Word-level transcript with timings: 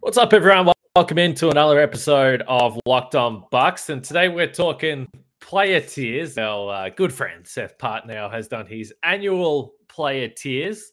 What's 0.00 0.18
up, 0.18 0.32
everyone? 0.32 0.72
Welcome 0.94 1.18
into 1.18 1.50
another 1.50 1.80
episode 1.80 2.42
of 2.46 2.78
Locked 2.86 3.14
On 3.14 3.44
Bucks, 3.50 3.90
and 3.90 4.02
today 4.02 4.28
we're 4.28 4.50
talking 4.50 5.08
player 5.40 5.80
tiers. 5.80 6.38
Our 6.38 6.72
uh, 6.72 6.88
good 6.90 7.12
friend 7.12 7.46
Seth 7.46 7.76
Partnow 7.78 8.30
has 8.30 8.48
done 8.48 8.66
his 8.66 8.92
annual 9.02 9.74
player 9.88 10.28
tiers, 10.28 10.92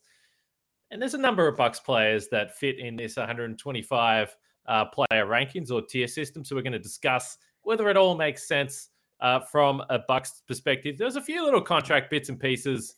and 0.92 1.02
there's 1.02 1.14
a 1.14 1.20
number 1.20 1.48
of 1.48 1.58
Bucks 1.58 1.80
players 1.80 2.28
that 2.30 2.58
fit 2.58 2.80
in 2.80 2.96
this 2.96 3.16
125 3.18 4.36
uh, 4.68 4.86
player 4.86 5.26
rankings 5.26 5.72
or 5.72 5.82
tier 5.82 6.08
system. 6.08 6.44
So 6.44 6.56
we're 6.56 6.62
going 6.62 6.74
to 6.74 6.80
discuss 6.80 7.38
whether 7.62 7.90
it 7.90 7.98
all 7.98 8.16
makes 8.16 8.48
sense 8.48 8.90
uh, 9.20 9.40
from 9.40 9.82
a 9.90 10.00
Bucks 10.00 10.42
perspective. 10.48 10.98
There's 10.98 11.16
a 11.16 11.22
few 11.22 11.44
little 11.44 11.62
contract 11.62 12.10
bits 12.10 12.30
and 12.30 12.40
pieces 12.40 12.96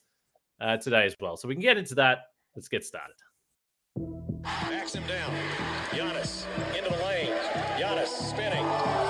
uh, 0.62 0.78
today 0.78 1.06
as 1.06 1.16
well, 1.20 1.38
so 1.38 1.48
we 1.48 1.56
can 1.56 1.62
get 1.62 1.78
into 1.78 1.96
that. 1.96 2.20
Let's 2.56 2.68
get 2.68 2.86
started. 2.86 3.16
Him 4.94 5.08
down. 5.08 5.65
Giannis 5.96 6.46
into 6.78 6.90
the 6.90 7.06
lane. 7.06 7.32
Giannis 7.78 8.08
spinning. 8.08 9.05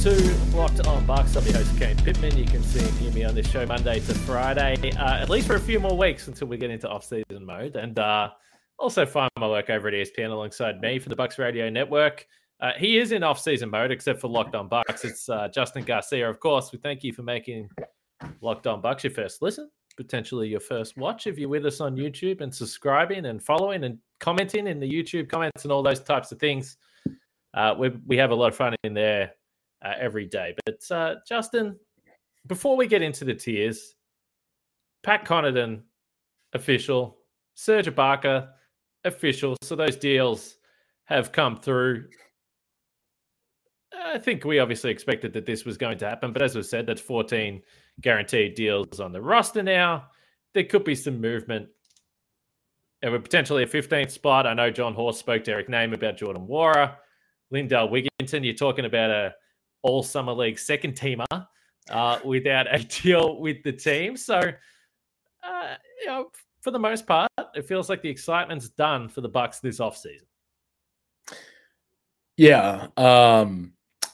To 0.00 0.34
Locked 0.56 0.86
On 0.86 1.04
Bucks. 1.04 1.36
I'm 1.36 1.44
your 1.44 1.58
host, 1.58 1.78
Kane 1.78 1.94
Pittman. 1.98 2.34
You 2.34 2.46
can 2.46 2.62
see 2.62 2.80
and 2.80 2.90
hear 2.92 3.12
me 3.12 3.22
on 3.22 3.34
this 3.34 3.50
show 3.50 3.66
Monday 3.66 4.00
to 4.00 4.14
Friday, 4.14 4.92
uh, 4.92 5.18
at 5.18 5.28
least 5.28 5.46
for 5.46 5.56
a 5.56 5.60
few 5.60 5.78
more 5.78 5.94
weeks 5.94 6.26
until 6.26 6.48
we 6.48 6.56
get 6.56 6.70
into 6.70 6.88
off-season 6.88 7.44
mode. 7.44 7.76
And 7.76 7.98
uh, 7.98 8.30
also 8.78 9.04
find 9.04 9.28
my 9.38 9.46
work 9.46 9.68
over 9.68 9.88
at 9.88 9.94
ESPN 9.94 10.30
alongside 10.30 10.80
me 10.80 10.98
for 10.98 11.10
the 11.10 11.16
Bucks 11.16 11.38
Radio 11.38 11.68
Network. 11.68 12.26
Uh, 12.60 12.70
he 12.78 12.96
is 12.96 13.12
in 13.12 13.22
off-season 13.22 13.68
mode, 13.68 13.90
except 13.90 14.22
for 14.22 14.28
Locked 14.28 14.54
On 14.54 14.68
Bucks. 14.68 15.04
It's 15.04 15.28
uh, 15.28 15.48
Justin 15.48 15.84
Garcia, 15.84 16.30
of 16.30 16.40
course. 16.40 16.72
We 16.72 16.78
thank 16.78 17.04
you 17.04 17.12
for 17.12 17.22
making 17.22 17.68
Locked 18.40 18.66
On 18.66 18.80
Bucks 18.80 19.04
your 19.04 19.12
first 19.12 19.42
listen, 19.42 19.70
potentially 19.98 20.48
your 20.48 20.60
first 20.60 20.96
watch 20.96 21.26
if 21.26 21.38
you're 21.38 21.50
with 21.50 21.66
us 21.66 21.82
on 21.82 21.94
YouTube 21.94 22.40
and 22.40 22.54
subscribing 22.54 23.26
and 23.26 23.42
following 23.42 23.84
and 23.84 23.98
commenting 24.18 24.66
in 24.66 24.80
the 24.80 24.90
YouTube 24.90 25.28
comments 25.28 25.64
and 25.64 25.70
all 25.70 25.82
those 25.82 26.00
types 26.00 26.32
of 26.32 26.38
things. 26.38 26.78
Uh, 27.52 27.74
we, 27.78 27.90
we 28.06 28.16
have 28.16 28.30
a 28.30 28.34
lot 28.34 28.48
of 28.48 28.56
fun 28.56 28.74
in 28.82 28.94
there 28.94 29.32
uh, 29.84 29.94
every 29.98 30.26
day. 30.26 30.54
But 30.64 30.90
uh, 30.90 31.16
Justin, 31.28 31.76
before 32.46 32.76
we 32.76 32.86
get 32.86 33.02
into 33.02 33.24
the 33.24 33.34
tiers, 33.34 33.94
Pat 35.02 35.24
Connaughton, 35.24 35.82
official, 36.52 37.18
Serge 37.54 37.86
Ibaka, 37.86 38.48
official. 39.04 39.56
So 39.62 39.76
those 39.76 39.96
deals 39.96 40.56
have 41.04 41.32
come 41.32 41.56
through. 41.56 42.08
I 43.92 44.18
think 44.18 44.44
we 44.44 44.58
obviously 44.58 44.90
expected 44.90 45.32
that 45.32 45.46
this 45.46 45.64
was 45.64 45.76
going 45.76 45.98
to 45.98 46.08
happen, 46.08 46.32
but 46.32 46.42
as 46.42 46.54
we 46.54 46.62
said, 46.62 46.86
that's 46.86 47.00
14 47.00 47.60
guaranteed 48.00 48.54
deals 48.54 49.00
on 49.00 49.12
the 49.12 49.20
roster 49.20 49.62
now. 49.62 50.06
There 50.54 50.64
could 50.64 50.84
be 50.84 50.94
some 50.94 51.20
movement. 51.20 51.68
And 53.02 53.12
we're 53.12 53.20
potentially 53.20 53.62
a 53.62 53.66
15th 53.66 54.10
spot. 54.10 54.46
I 54.46 54.54
know 54.54 54.70
Jon 54.70 54.94
Horst 54.94 55.18
spoke 55.18 55.44
to 55.44 55.52
Eric 55.52 55.68
Nehm 55.68 55.94
about 55.94 56.18
Jordan 56.18 56.46
Nwora, 56.46 56.96
Lindell 57.50 57.88
Wigginton. 57.88 58.44
You're 58.44 58.54
talking 58.54 58.84
about 58.84 59.10
a 59.10 59.34
all 59.82 60.02
summer 60.02 60.32
league 60.32 60.58
second 60.58 60.94
teamer 60.94 61.46
uh, 61.90 62.18
without 62.24 62.72
a 62.72 62.78
deal 63.02 63.40
with 63.40 63.62
the 63.62 63.72
team. 63.72 64.16
So, 64.16 64.38
uh, 64.38 65.74
you 66.00 66.06
know, 66.06 66.30
for 66.60 66.70
the 66.70 66.78
most 66.78 67.06
part, 67.06 67.30
it 67.54 67.66
feels 67.66 67.88
like 67.88 68.02
the 68.02 68.10
excitement's 68.10 68.68
done 68.70 69.08
for 69.08 69.20
the 69.20 69.28
Bucks 69.28 69.60
this 69.60 69.78
offseason. 69.78 70.26
Yeah. 72.36 72.88
Um, 72.96 73.72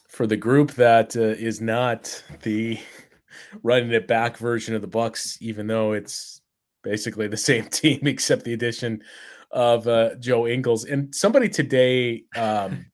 for 0.09 0.27
the 0.27 0.37
group 0.37 0.73
that 0.73 1.17
uh, 1.17 1.21
is 1.21 1.61
not 1.61 2.23
the 2.43 2.79
running 3.63 3.93
it 3.93 4.09
back 4.09 4.37
version 4.39 4.75
of 4.75 4.81
the 4.81 4.89
Bucks, 4.89 5.39
even 5.41 5.67
though 5.67 5.93
it's 5.93 6.41
basically 6.83 7.29
the 7.29 7.37
same 7.51 7.65
team 7.67 8.01
except 8.07 8.45
the 8.45 8.53
addition 8.53 9.03
of 9.51 9.87
uh, 9.87 10.15
Joe 10.17 10.47
Ingles. 10.47 10.85
And 10.85 11.15
somebody 11.15 11.49
today 11.49 12.25
um, 12.37 12.87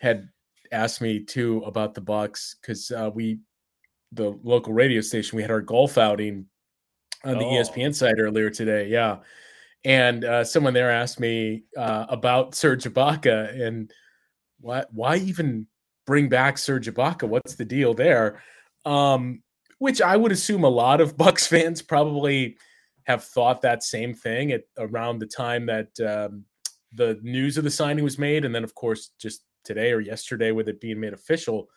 had 0.00 0.28
asked 0.72 1.00
me 1.00 1.20
too 1.22 1.62
about 1.66 1.94
the 1.94 2.00
Bucks 2.00 2.56
because 2.60 2.90
uh, 2.90 3.10
we, 3.14 3.38
the 4.12 4.36
local 4.42 4.72
radio 4.72 5.00
station, 5.00 5.36
we 5.36 5.42
had 5.42 5.50
our 5.50 5.60
golf 5.60 5.98
outing 5.98 6.46
on 7.24 7.38
the 7.38 7.44
Oh. 7.44 7.50
ESPN 7.52 7.94
site 7.94 8.18
earlier 8.18 8.50
today. 8.50 8.88
Yeah. 8.88 9.18
And 9.84 10.24
uh, 10.24 10.44
someone 10.44 10.74
there 10.74 10.90
asked 10.90 11.20
me 11.20 11.64
uh, 11.76 12.06
about 12.08 12.54
Serge 12.54 12.84
Ibaka 12.84 13.60
and 13.60 13.90
why 14.60 14.84
why 14.92 15.16
even 15.16 15.66
bring 16.06 16.28
back 16.28 16.56
Serge 16.56 16.86
Ibaka? 16.88 17.28
What's 17.28 17.56
the 17.56 17.64
deal 17.64 17.94
there? 17.94 18.42
Um, 18.84 19.42
which 19.78 20.00
I 20.00 20.16
would 20.16 20.32
assume 20.32 20.64
a 20.64 20.68
lot 20.68 21.00
of 21.00 21.16
Bucks 21.22 21.46
fans 21.46 21.82
probably 21.82 22.56
have 23.04 23.24
thought 23.24 23.62
that 23.62 23.82
same 23.82 24.14
thing 24.14 24.52
at 24.52 24.62
around 24.78 25.18
the 25.18 25.26
time 25.26 25.66
that 25.66 25.88
um, 26.00 26.44
the 26.92 27.18
news 27.22 27.58
of 27.58 27.64
the 27.64 27.70
signing 27.70 28.04
was 28.04 28.18
made, 28.18 28.44
and 28.44 28.54
then 28.54 28.62
of 28.62 28.74
course 28.76 29.10
just 29.20 29.42
today 29.64 29.92
or 29.92 30.00
yesterday 30.00 30.52
with 30.52 30.68
it 30.68 30.80
being 30.80 31.00
made 31.00 31.12
official. 31.12 31.68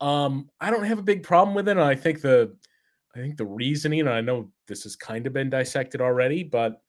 Um, 0.00 0.50
I 0.60 0.70
don't 0.70 0.84
have 0.84 0.98
a 0.98 1.02
big 1.02 1.22
problem 1.22 1.54
with 1.54 1.68
it. 1.68 1.72
And 1.72 1.80
I 1.80 1.94
think 1.94 2.20
the 2.20 2.54
I 3.14 3.20
think 3.20 3.36
the 3.36 3.46
reasoning, 3.46 4.00
and 4.00 4.10
I 4.10 4.20
know 4.20 4.50
this 4.66 4.82
has 4.82 4.96
kind 4.96 5.26
of 5.26 5.32
been 5.32 5.48
dissected 5.48 6.00
already, 6.00 6.42
but 6.42 6.82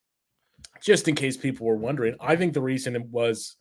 just 0.81 1.07
in 1.07 1.13
case 1.13 1.37
people 1.37 1.67
were 1.67 1.75
wondering, 1.75 2.15
I 2.19 2.35
think 2.35 2.53
the 2.53 2.61
reason 2.61 2.95
it 2.95 3.05
was 3.05 3.57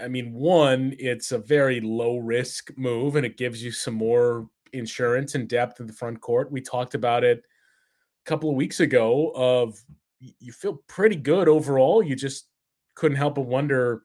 I 0.00 0.08
mean, 0.08 0.32
one, 0.32 0.94
it's 0.98 1.32
a 1.32 1.38
very 1.38 1.80
low 1.80 2.16
risk 2.16 2.70
move 2.76 3.16
and 3.16 3.26
it 3.26 3.36
gives 3.36 3.62
you 3.62 3.70
some 3.70 3.94
more 3.94 4.48
insurance 4.72 5.34
and 5.34 5.48
depth 5.48 5.80
in 5.80 5.86
the 5.86 5.92
front 5.92 6.20
court. 6.20 6.50
We 6.50 6.60
talked 6.60 6.94
about 6.94 7.24
it 7.24 7.38
a 7.38 8.28
couple 8.28 8.48
of 8.48 8.56
weeks 8.56 8.80
ago 8.80 9.32
of 9.34 9.78
you 10.18 10.52
feel 10.52 10.78
pretty 10.86 11.16
good 11.16 11.48
overall. 11.48 12.02
You 12.02 12.16
just 12.16 12.46
couldn't 12.94 13.18
help 13.18 13.34
but 13.34 13.42
wonder 13.42 14.02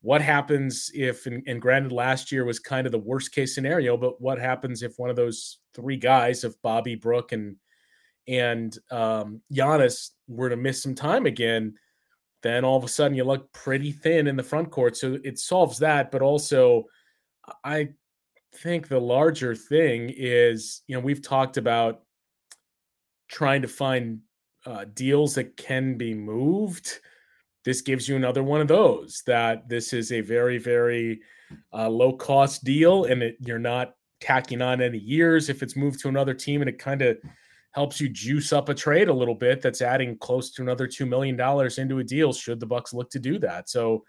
what 0.00 0.22
happens 0.22 0.90
if 0.94 1.26
and, 1.26 1.42
and 1.46 1.60
granted 1.60 1.92
last 1.92 2.30
year 2.30 2.44
was 2.44 2.58
kind 2.58 2.86
of 2.86 2.92
the 2.92 2.98
worst 2.98 3.32
case 3.32 3.54
scenario, 3.54 3.96
but 3.96 4.20
what 4.20 4.38
happens 4.38 4.82
if 4.82 4.98
one 4.98 5.10
of 5.10 5.16
those 5.16 5.58
three 5.74 5.96
guys 5.96 6.44
if 6.44 6.60
Bobby 6.62 6.94
Brook 6.94 7.32
and 7.32 7.56
and 8.26 8.76
um 8.90 9.40
Giannis 9.52 10.10
were 10.28 10.50
to 10.50 10.56
miss 10.56 10.82
some 10.82 10.94
time 10.94 11.26
again? 11.26 11.74
then 12.42 12.64
all 12.64 12.76
of 12.76 12.84
a 12.84 12.88
sudden 12.88 13.16
you 13.16 13.24
look 13.24 13.52
pretty 13.52 13.92
thin 13.92 14.26
in 14.26 14.36
the 14.36 14.42
front 14.42 14.70
court. 14.70 14.96
So 14.96 15.18
it 15.24 15.38
solves 15.38 15.78
that. 15.78 16.10
But 16.10 16.22
also, 16.22 16.84
I 17.64 17.90
think 18.54 18.88
the 18.88 19.00
larger 19.00 19.54
thing 19.54 20.12
is, 20.14 20.82
you 20.86 20.94
know, 20.94 21.00
we've 21.00 21.22
talked 21.22 21.56
about 21.56 22.02
trying 23.28 23.62
to 23.62 23.68
find 23.68 24.20
uh, 24.66 24.84
deals 24.94 25.34
that 25.34 25.56
can 25.56 25.96
be 25.96 26.14
moved. 26.14 27.00
This 27.68 27.82
gives 27.82 28.08
you 28.08 28.16
another 28.16 28.42
one 28.42 28.62
of 28.62 28.68
those 28.68 29.22
that 29.26 29.68
this 29.68 29.92
is 29.92 30.10
a 30.10 30.22
very, 30.22 30.56
very 30.56 31.20
uh, 31.70 31.90
low 31.90 32.14
cost 32.14 32.64
deal 32.64 33.04
and 33.04 33.22
it, 33.22 33.36
you're 33.40 33.58
not 33.58 33.94
tacking 34.22 34.62
on 34.62 34.80
any 34.80 34.96
years. 34.96 35.50
If 35.50 35.62
it's 35.62 35.76
moved 35.76 36.00
to 36.00 36.08
another 36.08 36.32
team 36.32 36.62
and 36.62 36.70
it 36.70 36.78
kind 36.78 37.02
of 37.02 37.18
helps 37.72 38.00
you 38.00 38.08
juice 38.08 38.54
up 38.54 38.70
a 38.70 38.74
trade 38.74 39.08
a 39.08 39.12
little 39.12 39.34
bit 39.34 39.60
that's 39.60 39.82
adding 39.82 40.16
close 40.16 40.50
to 40.52 40.62
another 40.62 40.88
$2 40.88 41.06
million 41.06 41.38
into 41.76 41.98
a 41.98 42.04
deal 42.04 42.32
should 42.32 42.58
the 42.58 42.64
bucks 42.64 42.94
look 42.94 43.10
to 43.10 43.18
do 43.18 43.38
that. 43.40 43.68
So 43.68 44.02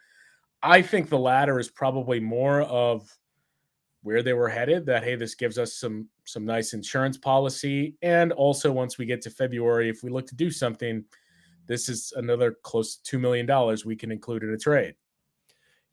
i 0.64 0.82
think 0.82 1.10
the 1.10 1.20
latter 1.20 1.60
is 1.60 1.70
probably 1.70 2.22
more 2.22 2.62
of 2.62 3.14
where 4.04 4.24
they 4.24 4.34
were 4.34 4.48
headed 4.48 4.86
that 4.86 5.04
hey 5.04 5.16
this 5.18 5.36
gives 5.36 5.58
us 5.58 5.74
some 5.74 6.08
some 6.24 6.46
nice 6.46 6.72
insurance 6.72 7.18
policy. 7.18 7.98
And 8.04 8.32
also 8.32 8.72
once 8.72 8.98
we 8.98 9.06
get 9.06 9.22
to 9.24 9.30
february 9.30 9.90
if 9.90 10.02
we 10.02 10.10
look 10.10 10.28
to 10.28 10.36
do 10.36 10.50
something 10.50 11.04
this 11.70 11.88
is 11.88 12.12
another 12.18 12.58
close 12.64 12.98
to 12.98 13.18
$2 13.18 13.22
million 13.22 13.78
we 13.86 13.96
can 13.96 14.12
include 14.12 14.44
in 14.44 14.50
a 14.50 14.58
trade 14.58 14.96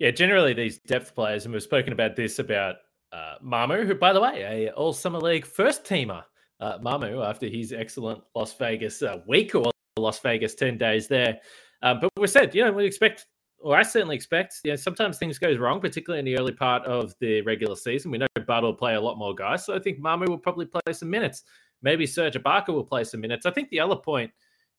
Yeah, 0.00 0.10
generally 0.10 0.54
these 0.54 0.78
depth 0.78 1.14
players, 1.14 1.44
and 1.44 1.54
we've 1.54 1.62
spoken 1.62 1.92
about 1.92 2.16
this 2.16 2.40
about 2.40 2.76
uh, 3.12 3.34
Mamu, 3.44 3.86
who, 3.86 3.94
by 3.94 4.12
the 4.12 4.20
way, 4.20 4.66
a 4.66 4.72
All 4.72 4.92
Summer 4.92 5.20
League 5.20 5.46
first 5.46 5.84
teamer. 5.84 6.24
Uh, 6.58 6.78
Mamu, 6.78 7.24
after 7.24 7.46
his 7.46 7.72
excellent 7.72 8.22
Las 8.34 8.54
Vegas 8.54 9.02
uh, 9.02 9.18
week 9.28 9.54
or 9.54 9.70
Las 9.98 10.18
Vegas 10.20 10.54
ten 10.54 10.76
days 10.78 11.06
there, 11.06 11.38
um, 11.82 12.00
but 12.00 12.10
we 12.18 12.26
said, 12.26 12.54
you 12.54 12.64
know, 12.64 12.72
we 12.72 12.84
expect, 12.86 13.26
or 13.58 13.76
I 13.76 13.82
certainly 13.82 14.16
expect, 14.16 14.60
you 14.64 14.72
know, 14.72 14.76
sometimes 14.76 15.18
things 15.18 15.38
goes 15.38 15.58
wrong, 15.58 15.80
particularly 15.80 16.18
in 16.18 16.24
the 16.24 16.40
early 16.40 16.52
part 16.52 16.82
of 16.84 17.14
the 17.20 17.42
regular 17.42 17.76
season. 17.76 18.10
We 18.10 18.18
know 18.18 18.26
Bud 18.46 18.62
will 18.62 18.74
play 18.74 18.94
a 18.94 19.00
lot 19.00 19.18
more 19.18 19.34
guys, 19.34 19.64
so 19.64 19.74
I 19.74 19.78
think 19.78 20.00
Mamu 20.00 20.28
will 20.28 20.38
probably 20.38 20.66
play 20.66 20.92
some 20.92 21.10
minutes. 21.10 21.44
Maybe 21.82 22.06
Serge 22.06 22.34
Ibaka 22.34 22.68
will 22.68 22.84
play 22.84 23.04
some 23.04 23.20
minutes. 23.20 23.46
I 23.46 23.50
think 23.50 23.68
the 23.68 23.80
other 23.80 23.96
point 23.96 24.30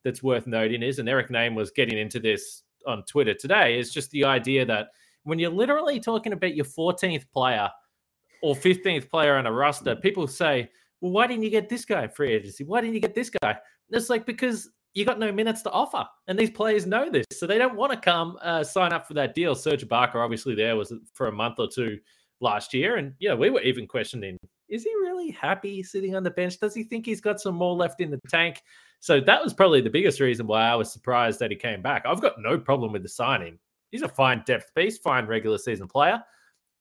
that's 0.04 0.24
worth 0.24 0.48
noting 0.48 0.84
is, 0.84 1.00
and 1.00 1.10
Eric 1.10 1.30
Nehm 1.30 1.56
was 1.56 1.72
getting 1.72 1.98
into 1.98 2.20
this 2.20 2.64
on 2.86 3.04
Twitter 3.04 3.34
today, 3.34 3.80
is 3.80 3.94
just 3.94 4.12
the 4.12 4.24
idea 4.24 4.66
that 4.66 4.88
when 5.24 5.40
you're 5.40 5.52
literally 5.52 6.00
talking 6.00 6.34
about 6.34 6.56
your 6.56 6.66
14th 6.66 7.26
player 7.32 7.70
or 8.42 8.56
15th 8.56 9.10
player 9.10 9.36
on 9.36 9.46
a 9.46 9.52
roster, 9.52 9.96
people 9.96 10.28
say, 10.28 10.70
well, 11.02 11.12
why 11.12 11.28
didn't 11.28 11.44
you 11.44 11.50
get 11.50 11.70
this 11.70 11.86
guy 11.86 12.08
free 12.08 12.34
agency? 12.34 12.64
Why 12.64 12.82
didn't 12.82 12.96
you 12.96 13.02
get 13.02 13.14
this 13.14 13.30
guy? 13.30 13.58
It's 13.90 14.10
like 14.10 14.26
because 14.26 14.70
you 14.94 15.06
got 15.06 15.20
no 15.20 15.32
minutes 15.32 15.62
to 15.62 15.72
offer, 15.72 16.06
and 16.28 16.38
these 16.40 16.50
players 16.50 16.88
know 16.88 17.10
this, 17.10 17.26
so 17.32 17.46
they 17.46 17.58
don't 17.58 17.76
want 17.76 17.92
to 17.94 18.00
come 18.00 18.38
uh, 18.42 18.64
sign 18.64 18.92
up 18.92 19.08
for 19.08 19.14
that 19.14 19.36
deal. 19.36 19.54
Serge 19.54 19.88
Ibaka, 19.88 20.16
obviously, 20.16 20.56
there 20.56 20.76
was 20.76 20.92
for 21.14 21.28
a 21.28 21.32
month 21.32 21.60
or 21.60 21.68
two 21.68 22.00
last 22.42 22.74
year, 22.74 22.98
and 22.98 23.14
yeah, 23.20 23.36
we 23.36 23.52
were 23.52 23.62
even 23.62 23.86
questioning: 23.88 24.38
is 24.70 24.84
he 24.84 24.90
really 24.96 25.30
happy 25.32 25.84
sitting 25.84 26.16
on 26.16 26.24
the 26.24 26.32
bench? 26.32 26.60
Does 26.60 26.74
he 26.74 26.84
think 26.84 27.06
he's 27.06 27.22
got 27.22 27.40
some 27.40 27.56
more 27.56 27.76
left 27.76 28.02
in 28.02 28.10
the 28.10 28.20
tank? 28.28 28.62
So 29.00 29.20
that 29.22 29.44
was 29.44 29.54
probably 29.54 29.82
the 29.82 29.90
biggest 29.90 30.20
reason 30.20 30.48
why 30.48 30.64
I 30.64 30.76
was 30.76 30.92
surprised 30.92 31.40
that 31.40 31.52
he 31.52 31.58
came 31.58 31.82
back. 31.82 32.04
I've 32.06 32.22
got 32.22 32.40
no 32.40 32.58
problem 32.58 32.92
with 32.92 33.04
the 33.04 33.10
signing. 33.10 33.60
He's 33.92 34.02
a 34.02 34.10
fine 34.10 34.44
depth 34.46 34.74
piece, 34.76 34.98
fine 34.98 35.26
regular 35.26 35.58
season 35.58 35.88
player. 35.88 36.22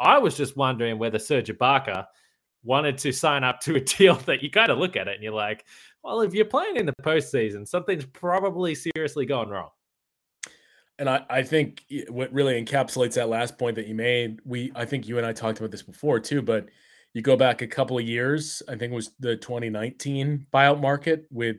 I 0.01 0.19
was 0.19 0.37
just 0.37 0.57
wondering 0.57 0.99
whether 0.99 1.19
Serge 1.19 1.49
Ibaka 1.49 2.07
wanted 2.65 2.99
to 2.99 3.13
sign 3.13 3.45
up 3.45 3.61
to 3.61 3.77
a 3.77 3.81
deal 3.97 4.17
that 4.27 4.43
you 4.43 4.51
kind 4.51 4.71
of 4.71 4.79
look 4.79 4.97
at 4.97 5.09
it 5.09 5.15
and 5.15 5.23
you're 5.23 5.33
like, 5.33 5.65
well, 6.03 6.21
if 6.21 6.35
you're 6.35 6.45
playing 6.45 6.77
in 6.77 6.87
the 6.87 6.95
postseason, 7.03 7.67
something's 7.67 8.05
probably 8.07 8.75
seriously 8.75 9.27
gone 9.27 9.49
wrong. 9.49 9.71
And 10.99 11.11
I, 11.11 11.25
I 11.29 11.43
think 11.43 11.85
what 12.09 12.33
really 12.33 12.63
encapsulates 12.63 13.15
that 13.15 13.29
last 13.29 13.59
point 13.59 13.77
that 13.77 13.87
you 13.87 13.95
made, 13.95 14.41
we 14.45 14.73
I 14.75 14.85
think 14.87 15.07
you 15.07 15.19
and 15.19 15.27
I 15.27 15.33
talked 15.33 15.59
about 15.59 15.71
this 15.71 15.83
before 15.83 16.21
too, 16.21 16.41
but 16.41 16.69
you 17.13 17.23
go 17.23 17.37
back 17.37 17.63
a 17.63 17.67
couple 17.67 17.99
of 17.99 18.05
years, 18.05 18.63
I 18.69 18.77
think 18.77 18.93
it 18.93 18.97
was 18.97 19.11
the 19.21 19.37
2019 19.37 20.47
buyout 20.53 20.81
market 20.81 21.27
with 21.31 21.57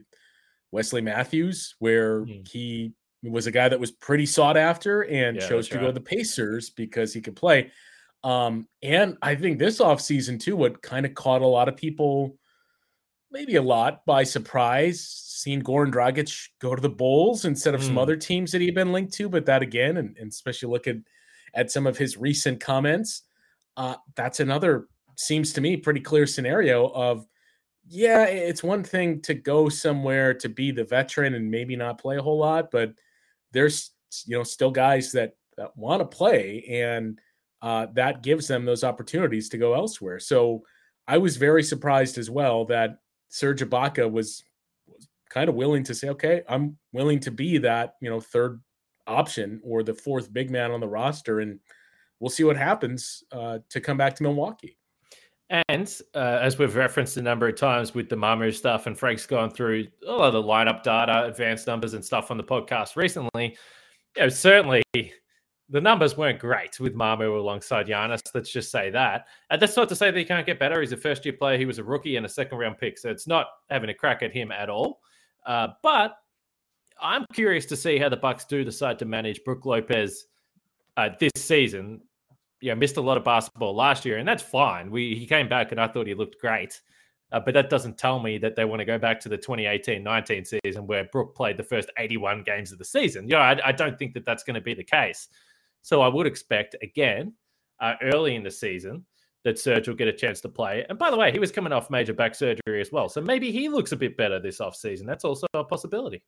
Wesley 0.72 1.00
Matthews, 1.00 1.74
where 1.78 2.22
mm. 2.22 2.46
he 2.46 2.92
was 3.22 3.46
a 3.46 3.50
guy 3.50 3.68
that 3.68 3.80
was 3.80 3.90
pretty 3.90 4.26
sought 4.26 4.56
after 4.56 5.02
and 5.02 5.36
yeah, 5.36 5.48
chose 5.48 5.68
to 5.68 5.76
right. 5.76 5.82
go 5.82 5.86
to 5.88 5.92
the 5.92 6.00
Pacers 6.00 6.70
because 6.70 7.12
he 7.12 7.20
could 7.20 7.36
play. 7.36 7.70
Um, 8.24 8.66
and 8.82 9.16
I 9.22 9.34
think 9.34 9.58
this 9.58 9.80
offseason, 9.80 10.40
too, 10.40 10.56
what 10.56 10.82
kind 10.82 11.06
of 11.06 11.14
caught 11.14 11.42
a 11.42 11.46
lot 11.46 11.68
of 11.68 11.76
people, 11.76 12.36
maybe 13.30 13.56
a 13.56 13.62
lot 13.62 14.04
by 14.06 14.24
surprise, 14.24 15.06
seeing 15.08 15.62
Goran 15.62 15.92
Dragic 15.92 16.48
go 16.60 16.74
to 16.74 16.82
the 16.82 16.88
Bulls 16.88 17.44
instead 17.44 17.74
of 17.74 17.80
mm. 17.80 17.86
some 17.86 17.98
other 17.98 18.16
teams 18.16 18.52
that 18.52 18.60
he'd 18.60 18.74
been 18.74 18.92
linked 18.92 19.14
to. 19.14 19.28
But 19.28 19.46
that 19.46 19.62
again, 19.62 19.96
and, 19.96 20.16
and 20.18 20.30
especially 20.30 20.70
looking 20.70 21.04
at 21.54 21.70
some 21.70 21.86
of 21.86 21.96
his 21.96 22.16
recent 22.16 22.60
comments, 22.60 23.22
uh, 23.76 23.96
that's 24.16 24.40
another 24.40 24.88
seems 25.16 25.52
to 25.52 25.60
me 25.60 25.76
pretty 25.76 26.00
clear 26.00 26.26
scenario 26.26 26.88
of 26.88 27.26
yeah, 27.88 28.24
it's 28.24 28.62
one 28.62 28.84
thing 28.84 29.20
to 29.22 29.34
go 29.34 29.68
somewhere 29.68 30.34
to 30.34 30.48
be 30.48 30.70
the 30.70 30.84
veteran 30.84 31.34
and 31.34 31.50
maybe 31.50 31.76
not 31.76 32.00
play 32.00 32.18
a 32.18 32.22
whole 32.22 32.38
lot, 32.38 32.70
but 32.70 32.92
there's 33.52 33.90
you 34.26 34.36
know 34.36 34.42
still 34.42 34.70
guys 34.70 35.12
that 35.12 35.36
that 35.56 35.76
want 35.76 36.00
to 36.00 36.16
play 36.16 36.64
and 36.68 37.18
uh, 37.62 37.86
that 37.94 38.22
gives 38.22 38.46
them 38.46 38.64
those 38.64 38.84
opportunities 38.84 39.48
to 39.48 39.58
go 39.58 39.74
elsewhere. 39.74 40.20
So 40.20 40.62
I 41.06 41.18
was 41.18 41.36
very 41.36 41.62
surprised 41.62 42.18
as 42.18 42.30
well 42.30 42.64
that 42.66 42.98
Serge 43.28 43.62
Ibaka 43.62 44.10
was, 44.10 44.44
was 44.86 45.08
kind 45.28 45.48
of 45.48 45.56
willing 45.56 45.82
to 45.84 45.94
say, 45.94 46.08
okay, 46.10 46.42
I'm 46.48 46.76
willing 46.92 47.18
to 47.20 47.30
be 47.30 47.58
that, 47.58 47.94
you 48.00 48.08
know, 48.08 48.20
third 48.20 48.60
option 49.06 49.60
or 49.64 49.82
the 49.82 49.94
fourth 49.94 50.32
big 50.32 50.50
man 50.50 50.70
on 50.70 50.80
the 50.80 50.86
roster. 50.86 51.40
And 51.40 51.58
we'll 52.20 52.30
see 52.30 52.44
what 52.44 52.56
happens 52.56 53.24
uh, 53.32 53.58
to 53.70 53.80
come 53.80 53.96
back 53.96 54.14
to 54.16 54.22
Milwaukee. 54.22 54.77
And 55.50 55.92
uh, 56.14 56.38
as 56.42 56.58
we've 56.58 56.76
referenced 56.76 57.16
a 57.16 57.22
number 57.22 57.48
of 57.48 57.56
times 57.56 57.94
with 57.94 58.08
the 58.08 58.16
Mamu 58.16 58.54
stuff, 58.54 58.86
and 58.86 58.98
Frank's 58.98 59.26
gone 59.26 59.50
through 59.50 59.86
all 60.06 60.22
of 60.22 60.34
the 60.34 60.42
lineup 60.42 60.82
data, 60.82 61.24
advanced 61.24 61.66
numbers, 61.66 61.94
and 61.94 62.04
stuff 62.04 62.30
on 62.30 62.36
the 62.36 62.44
podcast 62.44 62.96
recently, 62.96 63.56
you 64.16 64.22
know, 64.22 64.28
certainly 64.28 64.82
the 65.70 65.80
numbers 65.80 66.16
weren't 66.16 66.38
great 66.38 66.78
with 66.80 66.94
Mamu 66.94 67.38
alongside 67.38 67.86
Giannis. 67.86 68.20
Let's 68.34 68.50
just 68.50 68.70
say 68.70 68.90
that. 68.90 69.26
And 69.50 69.60
that's 69.60 69.76
not 69.76 69.88
to 69.90 69.96
say 69.96 70.10
that 70.10 70.18
he 70.18 70.24
can't 70.24 70.46
get 70.46 70.58
better. 70.58 70.80
He's 70.80 70.92
a 70.92 70.96
first 70.96 71.24
year 71.24 71.34
player. 71.34 71.58
He 71.58 71.66
was 71.66 71.78
a 71.78 71.84
rookie 71.84 72.16
and 72.16 72.26
a 72.26 72.28
second 72.28 72.58
round 72.58 72.78
pick. 72.78 72.98
So 72.98 73.10
it's 73.10 73.26
not 73.26 73.46
having 73.70 73.90
a 73.90 73.94
crack 73.94 74.22
at 74.22 74.32
him 74.32 74.50
at 74.50 74.70
all. 74.70 75.00
Uh, 75.46 75.68
but 75.82 76.16
I'm 77.00 77.24
curious 77.32 77.66
to 77.66 77.76
see 77.76 77.98
how 77.98 78.08
the 78.08 78.16
Bucks 78.16 78.44
do 78.44 78.64
decide 78.64 78.98
to 78.98 79.04
manage 79.04 79.44
Brook 79.44 79.64
Lopez 79.66 80.26
uh, 80.96 81.10
this 81.18 81.32
season. 81.36 82.00
You 82.60 82.70
know, 82.70 82.76
missed 82.76 82.96
a 82.96 83.00
lot 83.00 83.16
of 83.16 83.24
basketball 83.24 83.74
last 83.74 84.04
year, 84.04 84.18
and 84.18 84.26
that's 84.26 84.42
fine. 84.42 84.90
We 84.90 85.14
he 85.14 85.26
came 85.26 85.48
back 85.48 85.72
and 85.72 85.80
I 85.80 85.88
thought 85.88 86.06
he 86.06 86.14
looked 86.14 86.40
great. 86.40 86.80
Uh, 87.30 87.38
but 87.38 87.52
that 87.52 87.68
doesn't 87.68 87.98
tell 87.98 88.18
me 88.18 88.38
that 88.38 88.56
they 88.56 88.64
want 88.64 88.80
to 88.80 88.86
go 88.86 88.98
back 88.98 89.20
to 89.20 89.28
the 89.28 89.36
2018-19 89.36 90.60
season 90.64 90.86
where 90.86 91.04
Brook 91.12 91.36
played 91.36 91.58
the 91.58 91.62
first 91.62 91.90
81 91.98 92.42
games 92.42 92.72
of 92.72 92.78
the 92.78 92.86
season. 92.86 93.28
Yeah, 93.28 93.40
I, 93.40 93.68
I 93.68 93.72
don't 93.72 93.98
think 93.98 94.14
that 94.14 94.24
that's 94.24 94.42
going 94.42 94.54
to 94.54 94.62
be 94.62 94.72
the 94.72 94.82
case. 94.82 95.28
So 95.82 96.00
I 96.00 96.08
would 96.08 96.26
expect 96.26 96.74
again 96.82 97.34
uh, 97.80 97.94
early 98.02 98.34
in 98.34 98.42
the 98.42 98.50
season 98.50 99.04
that 99.44 99.58
Serge 99.58 99.88
will 99.88 99.94
get 99.94 100.08
a 100.08 100.12
chance 100.12 100.40
to 100.40 100.48
play. 100.48 100.84
And 100.88 100.98
by 100.98 101.10
the 101.10 101.16
way, 101.16 101.30
he 101.30 101.38
was 101.38 101.52
coming 101.52 101.72
off 101.72 101.90
major 101.90 102.12
back 102.12 102.34
surgery 102.34 102.80
as 102.80 102.90
well. 102.90 103.08
So 103.08 103.20
maybe 103.20 103.52
he 103.52 103.68
looks 103.68 103.92
a 103.92 103.96
bit 103.96 104.16
better 104.16 104.40
this 104.40 104.58
offseason. 104.58 105.06
That's 105.06 105.24
also 105.24 105.46
a 105.54 105.64
possibility. 105.64 106.22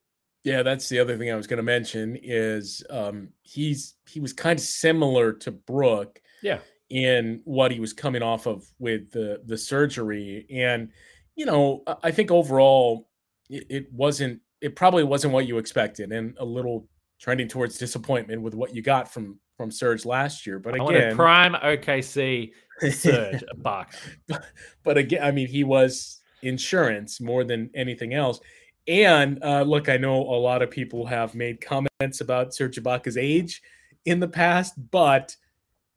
Yeah, 0.44 0.62
that's 0.62 0.88
the 0.88 0.98
other 0.98 1.18
thing 1.18 1.30
I 1.30 1.36
was 1.36 1.46
going 1.46 1.58
to 1.58 1.62
mention 1.62 2.18
is 2.22 2.82
um, 2.88 3.28
he's 3.42 3.94
he 4.08 4.20
was 4.20 4.32
kind 4.32 4.58
of 4.58 4.64
similar 4.64 5.32
to 5.34 5.50
Brook. 5.50 6.20
Yeah. 6.42 6.58
In 6.88 7.40
what 7.44 7.70
he 7.70 7.78
was 7.78 7.92
coming 7.92 8.22
off 8.22 8.46
of 8.46 8.64
with 8.80 9.12
the 9.12 9.42
the 9.46 9.56
surgery, 9.56 10.46
and 10.50 10.88
you 11.36 11.46
know, 11.46 11.84
I 12.02 12.10
think 12.10 12.32
overall 12.32 13.08
it, 13.48 13.66
it 13.70 13.92
wasn't. 13.92 14.40
It 14.60 14.74
probably 14.74 15.04
wasn't 15.04 15.32
what 15.32 15.46
you 15.46 15.58
expected, 15.58 16.10
and 16.10 16.36
a 16.38 16.44
little 16.44 16.88
trending 17.20 17.46
towards 17.46 17.78
disappointment 17.78 18.42
with 18.42 18.54
what 18.54 18.74
you 18.74 18.82
got 18.82 19.12
from 19.12 19.38
from 19.56 19.70
Serge 19.70 20.06
last 20.06 20.46
year. 20.46 20.58
But 20.58 20.74
again, 20.74 21.14
prime 21.14 21.52
OKC 21.52 22.52
Serge 22.90 23.44
box. 23.58 23.98
But, 24.26 24.46
but 24.82 24.96
again, 24.96 25.22
I 25.22 25.30
mean, 25.30 25.46
he 25.46 25.64
was 25.64 26.20
insurance 26.42 27.20
more 27.20 27.44
than 27.44 27.70
anything 27.74 28.14
else. 28.14 28.40
And 28.88 29.42
uh, 29.42 29.62
look, 29.62 29.88
I 29.88 29.96
know 29.96 30.16
a 30.16 30.38
lot 30.38 30.62
of 30.62 30.70
people 30.70 31.06
have 31.06 31.34
made 31.34 31.60
comments 31.60 32.20
about 32.20 32.54
Serge 32.54 32.76
Ibaka's 32.76 33.16
age 33.16 33.62
in 34.04 34.20
the 34.20 34.28
past, 34.28 34.74
but 34.90 35.36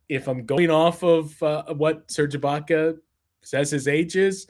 if 0.09 0.27
I'm 0.27 0.45
going 0.45 0.69
off 0.69 1.03
of 1.03 1.41
uh, 1.41 1.73
what 1.73 2.09
Serge 2.11 2.33
Ibaka 2.35 2.97
says 3.41 3.71
his 3.71 3.87
age 3.87 4.15
is, 4.15 4.47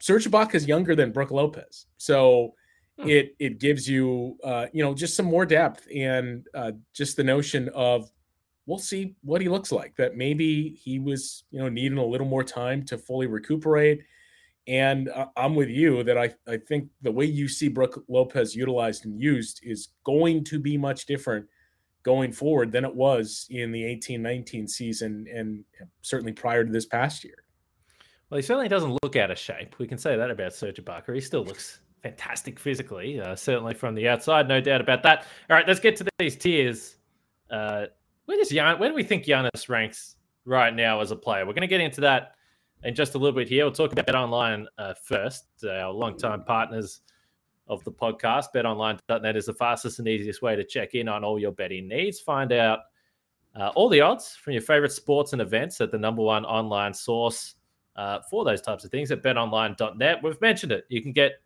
Serge 0.00 0.26
Ibaka 0.26 0.56
is 0.56 0.66
younger 0.66 0.94
than 0.94 1.12
Brook 1.12 1.30
Lopez. 1.30 1.86
So 1.96 2.54
Hmm. 2.98 3.10
it 3.10 3.36
it 3.38 3.58
gives 3.58 3.86
you 3.88 4.38
uh, 4.42 4.66
you 4.72 4.82
know 4.82 4.94
just 4.94 5.16
some 5.16 5.26
more 5.26 5.44
depth 5.44 5.86
and 5.94 6.46
uh, 6.54 6.72
just 6.94 7.16
the 7.16 7.24
notion 7.24 7.68
of 7.74 8.10
we'll 8.64 8.78
see 8.78 9.14
what 9.22 9.42
he 9.42 9.48
looks 9.50 9.70
like. 9.70 9.94
That 9.96 10.16
maybe 10.16 10.70
he 10.82 10.98
was 10.98 11.44
you 11.50 11.60
know 11.60 11.68
needing 11.68 11.98
a 11.98 12.04
little 12.04 12.26
more 12.26 12.44
time 12.44 12.84
to 12.86 12.96
fully 12.96 13.26
recuperate. 13.26 14.02
And 14.68 15.10
I'm 15.36 15.54
with 15.54 15.68
you 15.68 16.02
that 16.02 16.18
I, 16.18 16.34
I 16.48 16.56
think 16.56 16.88
the 17.02 17.12
way 17.12 17.24
you 17.24 17.46
see 17.46 17.68
Brook 17.68 18.04
Lopez 18.08 18.56
utilized 18.56 19.04
and 19.04 19.20
used 19.20 19.60
is 19.62 19.88
going 20.04 20.42
to 20.44 20.58
be 20.58 20.76
much 20.76 21.06
different 21.06 21.46
going 22.02 22.32
forward 22.32 22.72
than 22.72 22.84
it 22.84 22.94
was 22.94 23.46
in 23.50 23.72
the 23.72 23.84
18 23.84 24.22
19 24.22 24.68
season 24.68 25.26
and 25.32 25.64
certainly 26.02 26.32
prior 26.32 26.64
to 26.64 26.72
this 26.72 26.86
past 26.86 27.24
year. 27.24 27.44
Well, 28.30 28.36
he 28.36 28.42
certainly 28.42 28.68
doesn't 28.68 28.98
look 29.02 29.14
out 29.16 29.30
of 29.30 29.38
shape. 29.38 29.76
We 29.78 29.86
can 29.86 29.98
say 29.98 30.16
that 30.16 30.30
about 30.30 30.52
Serge 30.52 30.76
Ibaka. 30.76 31.14
He 31.14 31.20
still 31.20 31.44
looks 31.44 31.80
fantastic 32.02 32.58
physically, 32.58 33.20
uh, 33.20 33.36
certainly 33.36 33.74
from 33.74 33.94
the 33.94 34.08
outside, 34.08 34.48
no 34.48 34.60
doubt 34.60 34.80
about 34.80 35.02
that. 35.02 35.26
All 35.50 35.56
right, 35.56 35.66
let's 35.66 35.80
get 35.80 35.96
to 35.96 36.06
these 36.18 36.36
tiers. 36.36 36.96
Uh, 37.50 37.86
where 38.26 38.36
does 38.36 38.50
Jan? 38.50 38.78
Where 38.78 38.88
do 38.88 38.94
we 38.94 39.04
think 39.04 39.24
Giannis 39.24 39.68
ranks 39.68 40.16
right 40.44 40.74
now 40.74 41.00
as 41.00 41.12
a 41.12 41.16
player? 41.16 41.46
We're 41.46 41.52
going 41.52 41.62
to 41.62 41.68
get 41.68 41.80
into 41.80 42.00
that 42.02 42.35
in 42.84 42.94
just 42.94 43.14
a 43.14 43.18
little 43.18 43.36
bit 43.36 43.48
here. 43.48 43.64
We'll 43.64 43.72
talk 43.72 43.92
about 43.92 44.06
BetOnline 44.06 44.66
uh, 44.78 44.94
first. 45.02 45.46
Our 45.64 45.90
longtime 45.90 46.44
partners 46.44 47.00
of 47.68 47.82
the 47.84 47.90
podcast, 47.90 48.46
BetOnline.net 48.54 49.36
is 49.36 49.46
the 49.46 49.54
fastest 49.54 49.98
and 49.98 50.06
easiest 50.06 50.42
way 50.42 50.54
to 50.56 50.64
check 50.64 50.94
in 50.94 51.08
on 51.08 51.24
all 51.24 51.38
your 51.38 51.52
betting 51.52 51.88
needs. 51.88 52.20
Find 52.20 52.52
out 52.52 52.80
uh, 53.58 53.72
all 53.74 53.88
the 53.88 54.00
odds 54.00 54.36
from 54.36 54.52
your 54.52 54.62
favorite 54.62 54.92
sports 54.92 55.32
and 55.32 55.42
events 55.42 55.80
at 55.80 55.90
the 55.90 55.98
number 55.98 56.22
one 56.22 56.44
online 56.44 56.94
source 56.94 57.56
uh, 57.96 58.20
for 58.30 58.44
those 58.44 58.60
types 58.60 58.84
of 58.84 58.90
things 58.90 59.10
at 59.10 59.22
BetOnline.net. 59.22 60.22
We've 60.22 60.40
mentioned 60.40 60.72
it. 60.72 60.84
You 60.88 61.02
can 61.02 61.12
get 61.12 61.40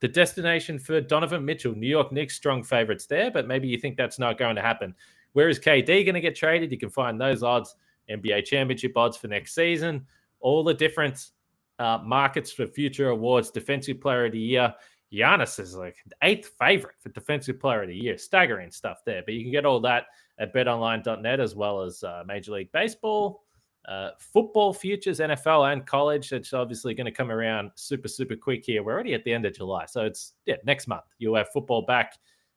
the 0.00 0.08
destination 0.08 0.78
for 0.78 1.00
Donovan 1.00 1.44
Mitchell. 1.44 1.74
New 1.74 1.86
York 1.86 2.10
Knicks 2.12 2.34
strong 2.34 2.64
favorites 2.64 3.06
there, 3.06 3.30
but 3.30 3.46
maybe 3.46 3.68
you 3.68 3.78
think 3.78 3.96
that's 3.96 4.18
not 4.18 4.36
going 4.36 4.56
to 4.56 4.62
happen. 4.62 4.94
Where 5.32 5.48
is 5.48 5.60
KD 5.60 5.86
going 6.04 6.14
to 6.14 6.20
get 6.20 6.34
traded? 6.34 6.72
You 6.72 6.78
can 6.78 6.90
find 6.90 7.20
those 7.20 7.42
odds, 7.42 7.76
NBA 8.10 8.44
championship 8.44 8.96
odds 8.96 9.16
for 9.16 9.28
next 9.28 9.54
season, 9.54 10.04
all 10.42 10.62
the 10.62 10.74
different 10.74 11.30
uh, 11.78 11.98
markets 12.04 12.52
for 12.52 12.66
future 12.66 13.08
awards, 13.08 13.50
defensive 13.50 14.00
player 14.00 14.26
of 14.26 14.32
the 14.32 14.38
year. 14.38 14.74
Giannis 15.12 15.60
is 15.60 15.74
like 15.74 15.96
eighth 16.22 16.52
favorite 16.58 16.94
for 17.00 17.10
defensive 17.10 17.60
player 17.60 17.82
of 17.82 17.88
the 17.88 17.96
year. 17.96 18.16
Staggering 18.16 18.70
stuff 18.70 19.02
there. 19.04 19.22
But 19.24 19.34
you 19.34 19.42
can 19.42 19.52
get 19.52 19.66
all 19.66 19.80
that 19.80 20.06
at 20.38 20.54
betonline.net 20.54 21.40
as 21.40 21.54
well 21.54 21.82
as 21.82 22.02
uh, 22.02 22.22
Major 22.26 22.52
League 22.52 22.72
Baseball, 22.72 23.42
uh, 23.86 24.10
football 24.18 24.72
futures, 24.72 25.18
NFL 25.18 25.72
and 25.72 25.86
college. 25.86 26.32
It's 26.32 26.52
obviously 26.54 26.94
going 26.94 27.04
to 27.04 27.12
come 27.12 27.30
around 27.30 27.72
super, 27.74 28.08
super 28.08 28.36
quick 28.36 28.64
here. 28.64 28.82
We're 28.82 28.92
already 28.92 29.12
at 29.12 29.24
the 29.24 29.34
end 29.34 29.44
of 29.44 29.54
July. 29.54 29.84
So 29.86 30.04
it's, 30.04 30.32
yeah, 30.46 30.56
next 30.64 30.86
month. 30.86 31.04
You'll 31.18 31.36
have 31.36 31.48
football 31.52 31.82
back 31.82 32.14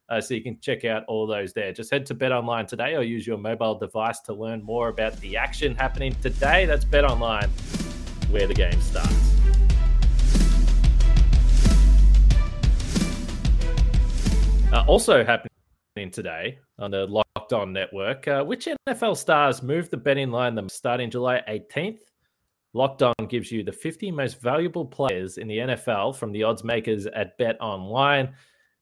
Uh, 0.07 0.21
so 0.21 0.35
you 0.35 0.43
can 0.43 0.59
check 0.61 0.85
out 0.85 1.03
all 1.07 1.25
those 1.25 1.51
there. 1.51 1.73
Just 1.73 1.91
head 1.91 2.05
to 2.05 2.13
Bet 2.13 2.31
Online 2.31 2.67
today 2.67 2.95
or 2.95 3.01
use 3.01 3.25
your 3.25 3.39
mobile 3.39 3.73
device 3.75 4.19
to 4.21 4.33
learn 4.33 4.63
more 4.63 4.89
about 4.89 5.19
the 5.19 5.35
action 5.35 5.75
happening 5.75 6.15
today. 6.21 6.67
That's 6.67 6.85
Bet 6.85 7.05
Online, 7.05 7.49
where 8.29 8.47
the 8.47 8.53
game 8.53 8.79
starts. 8.81 9.35
Uh, 14.71 14.83
also 14.87 15.23
happening 15.23 15.49
today 16.11 16.59
on 16.79 16.91
the 16.91 17.05
Locked 17.05 17.53
On 17.53 17.71
Network, 17.71 18.27
uh, 18.27 18.43
which 18.43 18.67
NFL 18.89 19.15
stars 19.15 19.63
moved 19.63 19.91
the 19.91 19.97
betting 19.97 20.31
line 20.31 20.55
them 20.55 20.67
starting 20.67 21.09
July 21.09 21.41
18th. 21.47 21.99
Locked 22.73 23.01
On 23.03 23.13
gives 23.29 23.51
you 23.51 23.63
the 23.63 23.71
50 23.71 24.11
most 24.11 24.41
valuable 24.41 24.85
players 24.85 25.37
in 25.37 25.47
the 25.47 25.59
NFL 25.59 26.17
from 26.17 26.33
the 26.33 26.43
odds 26.43 26.65
makers 26.65 27.05
at 27.05 27.37
Bet 27.37 27.55
Online. 27.61 28.33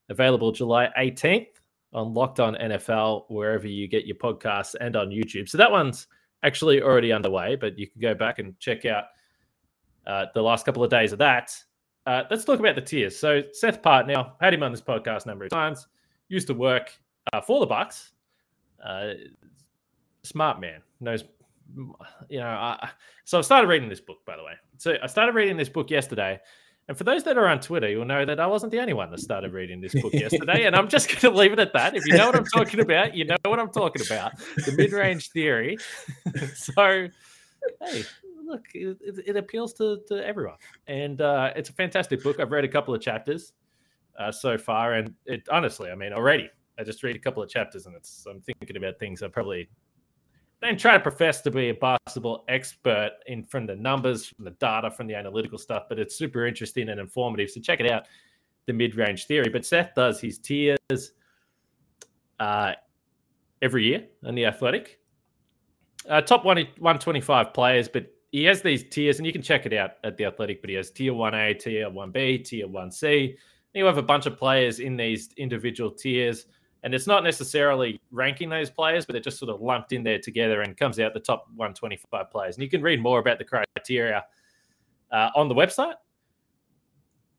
Available 0.10 0.52
July 0.52 0.90
18th 0.98 1.48
on 1.94 2.14
Locked 2.14 2.40
On 2.40 2.56
NFL, 2.56 3.26
wherever 3.30 3.68
you 3.68 3.88
get 3.88 4.06
your 4.08 4.16
podcasts 4.16 4.74
and 4.82 4.96
on 4.96 5.10
YouTube. 5.10 5.48
So 5.48 5.60
that 5.60 5.72
one's 5.72 6.08
actually 6.42 6.82
already 6.82 7.12
underway, 7.14 7.56
but 7.56 7.78
you 7.78 7.88
can 7.88 8.02
go 8.02 8.16
back 8.16 8.40
and 8.40 8.58
check 8.60 8.86
out 8.86 9.06
uh, 10.08 10.26
the 10.34 10.42
last 10.42 10.66
couple 10.66 10.84
of 10.84 10.90
days 10.90 11.12
of 11.12 11.20
that. 11.20 11.56
Uh, 12.06 12.24
let's 12.30 12.44
talk 12.44 12.60
about 12.60 12.76
the 12.76 12.82
tiers. 12.82 13.18
So 13.18 13.42
Seth 13.54 13.82
Partnow 13.82 14.34
had 14.42 14.54
him 14.54 14.64
on 14.64 14.72
this 14.72 14.82
podcast 14.82 15.24
a 15.26 15.30
number 15.30 15.46
of 15.46 15.52
times. 15.52 15.88
Used 16.28 16.48
to 16.48 16.54
work 16.54 16.92
uh, 17.32 17.42
for 17.42 17.60
the 17.60 17.66
Bucks. 17.66 18.12
Uh, 18.84 19.14
smart 20.24 20.60
man 20.60 20.82
knows. 21.00 21.24
You 22.30 22.40
know, 22.40 22.46
I, 22.46 22.90
so 23.24 23.40
I 23.40 23.42
started 23.42 23.68
reading 23.68 23.90
this 23.90 24.02
book. 24.02 24.18
By 24.26 24.36
the 24.36 24.44
way, 24.44 24.54
so 24.78 24.96
I 25.02 25.08
started 25.08 25.34
reading 25.34 25.58
this 25.58 25.70
book 25.70 25.90
yesterday. 25.90 26.40
And 26.90 26.98
for 26.98 27.06
those 27.06 27.24
that 27.24 27.38
are 27.38 27.48
on 27.48 27.62
Twitter, 27.62 27.90
you'll 27.90 28.04
know 28.04 28.26
that 28.26 28.42
I 28.42 28.48
wasn't 28.48 28.74
the 28.74 28.80
only 28.80 28.92
one 28.92 29.10
that 29.12 29.20
started 29.22 29.54
reading 29.54 29.80
this 29.80 29.94
book 29.94 30.14
yesterday. 30.14 30.66
and 30.66 30.76
I'm 30.76 30.90
just 30.90 31.08
going 31.22 31.34
to 31.34 31.40
leave 31.40 31.54
it 31.54 31.60
at 31.60 31.72
that. 31.74 31.96
If 31.96 32.06
you 32.06 32.18
know 32.18 32.26
what 32.26 32.36
I'm 32.36 32.46
talking 32.46 32.82
about, 32.82 33.16
you 33.16 33.24
know 33.24 33.38
what 33.46 33.60
I'm 33.60 33.70
talking 33.70 34.02
about. 34.06 34.38
The 34.66 34.74
mid 34.78 34.92
range 34.92 35.30
theory. 35.30 35.78
so, 36.56 37.08
hey, 37.82 38.04
look, 38.54 38.66
it, 38.74 38.98
it, 39.28 39.36
appeals 39.36 39.74
to, 39.74 40.00
to 40.08 40.26
everyone. 40.26 40.58
And 40.88 41.22
uh, 41.22 41.52
it's 41.56 41.70
a 41.70 41.74
fantastic 41.74 42.24
book. 42.24 42.40
I've 42.40 42.52
read 42.52 42.64
a 42.64 42.68
couple 42.68 42.94
of 42.94 43.02
chapters 43.02 43.54
uh, 44.20 44.32
so 44.32 44.58
far. 44.58 44.94
And 44.94 45.14
it 45.26 45.48
honestly, 45.52 45.90
I 45.90 45.96
mean, 45.96 46.14
already, 46.14 46.50
I 46.80 46.84
just 46.84 47.04
read 47.04 47.16
a 47.16 47.20
couple 47.20 47.42
of 47.44 47.50
chapters 47.50 47.86
and 47.86 47.96
it's 47.96 48.26
I'm 48.30 48.42
thinking 48.42 48.78
about 48.78 49.00
things 49.00 49.24
I 49.24 49.28
probably 49.28 49.70
don't 50.62 50.80
try 50.80 50.94
to 50.94 51.00
profess 51.00 51.42
to 51.42 51.52
be 51.52 51.70
a 51.70 51.74
basketball 51.74 52.46
expert 52.48 53.12
in 53.28 53.44
from 53.44 53.66
the 53.66 53.76
numbers, 53.76 54.28
from 54.28 54.46
the 54.46 54.52
data, 54.52 54.90
from 54.90 55.08
the 55.08 55.16
analytical 55.16 55.58
stuff, 55.58 55.84
but 55.90 56.00
it's 56.00 56.16
super 56.16 56.46
interesting 56.46 56.90
and 56.90 57.00
informative. 57.00 57.50
So 57.50 57.60
check 57.60 57.82
it 57.82 57.92
out, 57.92 58.08
the 58.66 58.74
mid-range 58.74 59.26
theory. 59.26 59.50
But 59.50 59.66
Seth 59.66 59.94
does 59.94 60.22
his 60.22 60.40
tiers 60.40 60.78
uh, 62.40 62.74
every 63.62 63.84
year 63.84 64.06
on 64.26 64.36
the 64.36 64.46
Athletic. 64.46 65.00
Uh, 66.08 66.22
top 66.22 66.46
one, 66.46 66.58
125 66.58 67.54
players, 67.54 67.88
but 67.88 68.13
he 68.34 68.44
has 68.44 68.62
these 68.62 68.84
tiers, 68.90 69.20
and 69.20 69.26
you 69.26 69.32
can 69.32 69.42
check 69.42 69.66
it 69.66 69.72
out 69.72 69.92
at 70.04 70.18
the 70.18 70.26
Athletic. 70.26 70.60
But 70.60 70.70
he 70.70 70.76
has 70.76 70.92
tier 70.92 71.14
1A, 71.14 71.58
tier 71.60 71.90
1B, 71.90 72.44
tier 72.44 72.68
1C. 72.68 73.38
You 73.74 73.86
have 73.86 73.98
a 73.98 74.04
bunch 74.04 74.26
of 74.26 74.38
players 74.38 74.82
in 74.82 74.98
these 74.98 75.30
individual 75.38 75.90
tiers 75.90 76.46
and 76.84 76.94
it's 76.94 77.08
not 77.08 77.24
necessarily 77.24 78.00
ranking 78.12 78.50
those 78.50 78.70
players, 78.70 79.06
but 79.06 79.14
they're 79.14 79.22
just 79.22 79.40
sort 79.40 79.50
of 79.50 79.62
lumped 79.62 79.94
in 79.94 80.04
there 80.04 80.20
together 80.20 80.62
and 80.62 80.76
comes 80.76 81.00
out 81.00 81.14
the 81.14 81.20
top 81.20 81.48
125 81.56 82.30
players. 82.30 82.56
And 82.56 82.64
you 82.64 82.70
can 82.70 82.82
read 82.82 83.02
more 83.02 83.20
about 83.20 83.38
the 83.38 83.46
criteria 83.46 84.26
uh, 85.12 85.30
on 85.34 85.48
the 85.48 85.56
website. 85.56 85.96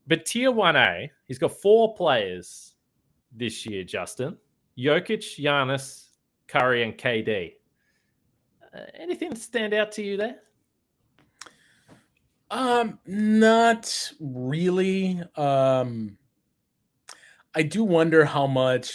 But 0.06 0.24
tier 0.24 0.50
1A, 0.50 1.10
he's 1.26 1.38
got 1.38 1.52
four 1.52 1.94
players 1.94 2.74
this 3.32 3.66
year, 3.66 3.84
Justin 3.84 4.38
Jokic, 4.78 5.38
Giannis, 5.38 6.06
Curry, 6.48 6.82
and 6.82 6.96
KD. 6.96 7.52
Uh, 8.74 8.80
anything 8.94 9.34
stand 9.34 9.74
out 9.74 9.92
to 9.92 10.02
you 10.02 10.16
there? 10.16 10.36
Um, 12.50 12.98
not 13.06 14.12
really. 14.20 15.20
Um, 15.36 16.18
I 17.54 17.62
do 17.62 17.84
wonder 17.84 18.24
how 18.24 18.46
much 18.46 18.92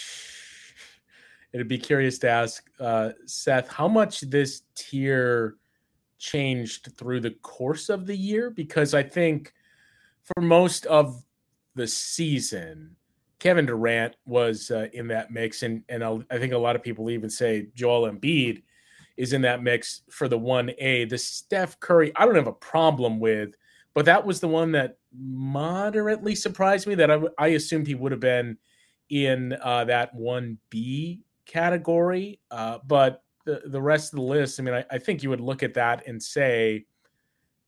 it'd 1.52 1.68
be 1.68 1.78
curious 1.78 2.18
to 2.18 2.28
ask 2.28 2.70
uh, 2.78 3.10
Seth 3.26 3.68
how 3.68 3.88
much 3.88 4.20
this 4.20 4.62
tier 4.74 5.56
changed 6.18 6.96
through 6.96 7.20
the 7.20 7.32
course 7.42 7.88
of 7.88 8.06
the 8.06 8.16
year 8.16 8.50
because 8.50 8.94
I 8.94 9.02
think 9.02 9.52
for 10.22 10.42
most 10.42 10.86
of 10.86 11.24
the 11.74 11.86
season, 11.86 12.96
Kevin 13.38 13.66
Durant 13.66 14.16
was 14.26 14.70
uh, 14.70 14.88
in 14.92 15.08
that 15.08 15.30
mix, 15.30 15.62
and 15.62 15.82
and 15.88 16.04
i 16.04 16.38
think 16.38 16.52
a 16.52 16.58
lot 16.58 16.76
of 16.76 16.82
people 16.82 17.10
even 17.10 17.30
say 17.30 17.68
Joel 17.74 18.10
Embiid 18.10 18.62
is 19.16 19.32
in 19.32 19.42
that 19.42 19.62
mix 19.62 20.02
for 20.10 20.28
the 20.28 20.38
one 20.38 20.70
A. 20.78 21.04
The 21.04 21.18
Steph 21.18 21.78
Curry, 21.80 22.12
I 22.16 22.24
don't 22.24 22.36
have 22.36 22.46
a 22.46 22.52
problem 22.52 23.20
with, 23.20 23.54
but 23.94 24.04
that 24.06 24.24
was 24.24 24.40
the 24.40 24.48
one 24.48 24.72
that 24.72 24.98
moderately 25.12 26.34
surprised 26.34 26.86
me. 26.86 26.94
That 26.94 27.10
I, 27.10 27.20
I 27.38 27.48
assumed 27.48 27.86
he 27.86 27.94
would 27.94 28.12
have 28.12 28.20
been 28.20 28.56
in 29.08 29.56
uh, 29.60 29.84
that 29.84 30.14
one 30.14 30.58
B 30.70 31.22
category. 31.46 32.40
Uh, 32.50 32.78
but 32.86 33.22
the, 33.44 33.62
the 33.66 33.82
rest 33.82 34.12
of 34.12 34.18
the 34.18 34.24
list, 34.24 34.60
I 34.60 34.62
mean, 34.62 34.74
I, 34.74 34.84
I, 34.90 34.98
think 34.98 35.22
you 35.22 35.30
would 35.30 35.40
look 35.40 35.62
at 35.62 35.74
that 35.74 36.06
and 36.06 36.22
say, 36.22 36.86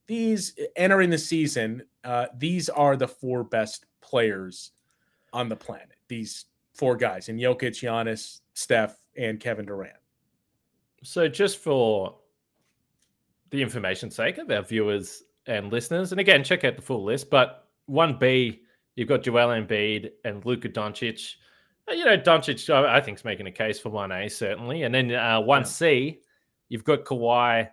these 0.07 0.57
entering 0.75 1.09
the 1.09 1.17
season, 1.17 1.83
uh, 2.03 2.27
these 2.37 2.69
are 2.69 2.95
the 2.95 3.07
four 3.07 3.43
best 3.43 3.85
players 4.01 4.71
on 5.31 5.49
the 5.49 5.55
planet. 5.55 5.97
These 6.07 6.45
four 6.75 6.95
guys, 6.95 7.29
and 7.29 7.39
Jokic, 7.39 7.71
Giannis, 7.71 8.41
Steph, 8.53 8.97
and 9.15 9.39
Kevin 9.39 9.65
Durant. 9.65 9.93
So, 11.03 11.27
just 11.27 11.59
for 11.59 12.15
the 13.49 13.61
information 13.61 14.09
sake 14.09 14.37
of 14.37 14.49
our 14.49 14.63
viewers 14.63 15.23
and 15.45 15.71
listeners, 15.71 16.11
and 16.11 16.19
again, 16.19 16.43
check 16.43 16.63
out 16.63 16.75
the 16.75 16.81
full 16.81 17.03
list. 17.03 17.29
But 17.29 17.67
one 17.85 18.17
B, 18.17 18.61
you've 18.95 19.09
got 19.09 19.23
Joel 19.23 19.49
Embiid 19.49 20.11
and 20.23 20.43
Luka 20.45 20.69
Doncic. 20.69 21.35
Uh, 21.89 21.93
you 21.93 22.05
know, 22.05 22.17
Doncic, 22.17 22.69
I 22.73 23.01
think, 23.01 23.19
is 23.19 23.25
making 23.25 23.47
a 23.47 23.51
case 23.51 23.79
for 23.79 23.89
1A, 23.89 24.31
certainly. 24.31 24.83
And 24.83 24.95
then 24.95 25.11
uh, 25.11 25.41
1C, 25.41 26.19
you've 26.69 26.85
got 26.85 27.03
Kawhi 27.03 27.69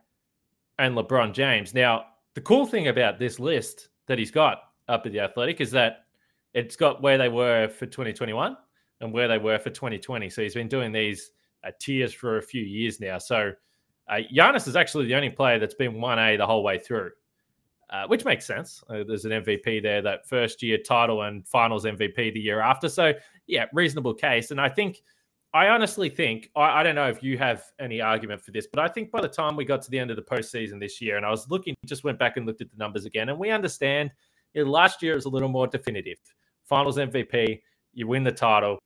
and 0.78 0.96
LeBron 0.96 1.32
James. 1.32 1.72
Now, 1.72 2.06
the 2.34 2.40
cool 2.40 2.66
thing 2.66 2.88
about 2.88 3.18
this 3.18 3.38
list 3.38 3.88
that 4.06 4.18
he's 4.18 4.32
got 4.32 4.62
up 4.88 5.06
at 5.06 5.12
the 5.12 5.20
Athletic 5.20 5.60
is 5.60 5.70
that 5.70 6.06
it's 6.52 6.74
got 6.74 7.00
where 7.00 7.18
they 7.18 7.28
were 7.28 7.68
for 7.68 7.86
2021 7.86 8.56
and 9.00 9.12
where 9.12 9.28
they 9.28 9.38
were 9.38 9.58
for 9.58 9.70
2020. 9.70 10.28
So 10.30 10.42
he's 10.42 10.54
been 10.54 10.68
doing 10.68 10.90
these 10.90 11.30
tiers 11.78 12.12
for 12.12 12.38
a 12.38 12.42
few 12.42 12.62
years 12.62 13.00
now. 13.00 13.18
So 13.18 13.52
uh, 14.08 14.18
Giannis 14.34 14.66
is 14.66 14.76
actually 14.76 15.06
the 15.06 15.14
only 15.14 15.30
player 15.30 15.58
that's 15.58 15.74
been 15.74 15.94
1A 15.94 16.38
the 16.38 16.46
whole 16.46 16.62
way 16.62 16.78
through 16.78 17.10
uh, 17.90 18.06
which 18.06 18.24
makes 18.24 18.46
sense. 18.46 18.82
Uh, 18.88 19.02
there's 19.06 19.24
an 19.24 19.32
MVP 19.32 19.82
there, 19.82 20.00
that 20.00 20.26
first 20.26 20.62
year 20.62 20.78
title 20.78 21.22
and 21.22 21.46
finals 21.46 21.84
MVP 21.84 22.32
the 22.32 22.40
year 22.40 22.60
after. 22.60 22.88
So, 22.88 23.12
yeah, 23.46 23.66
reasonable 23.72 24.14
case. 24.14 24.52
And 24.52 24.60
I 24.60 24.68
think, 24.68 25.02
I 25.52 25.66
honestly 25.68 26.08
think, 26.08 26.50
I, 26.54 26.80
I, 26.80 26.82
don't 26.84 26.94
know 26.94 27.08
if 27.08 27.20
you 27.20 27.36
have 27.38 27.64
any 27.80 28.00
argument 28.00 28.40
for 28.42 28.52
this, 28.52 28.68
but 28.72 28.78
I 28.78 28.86
think 28.86 29.10
by 29.10 29.20
the 29.20 29.28
time 29.28 29.56
we 29.56 29.64
got 29.64 29.82
to 29.82 29.90
the 29.90 29.98
end 29.98 30.10
of 30.10 30.16
the 30.16 30.22
postseason 30.22 30.78
this 30.78 31.00
year, 31.00 31.16
and 31.16 31.26
I 31.26 31.30
was 31.30 31.50
looking, 31.50 31.74
just 31.84 32.04
went 32.04 32.20
back 32.20 32.36
and 32.36 32.46
looked 32.46 32.60
at 32.60 32.70
the 32.70 32.76
numbers 32.76 33.06
again, 33.06 33.28
and 33.28 33.38
we 33.38 33.50
understand 33.50 34.12
you 34.54 34.64
know, 34.64 34.70
last 34.70 35.02
year 35.02 35.16
was 35.16 35.24
a 35.24 35.28
little 35.28 35.48
more 35.48 35.66
definitive. 35.66 36.18
Finals 36.64 36.96
MVP, 36.96 37.60
you 37.92 38.06
win 38.06 38.22
the 38.22 38.30
title, 38.30 38.78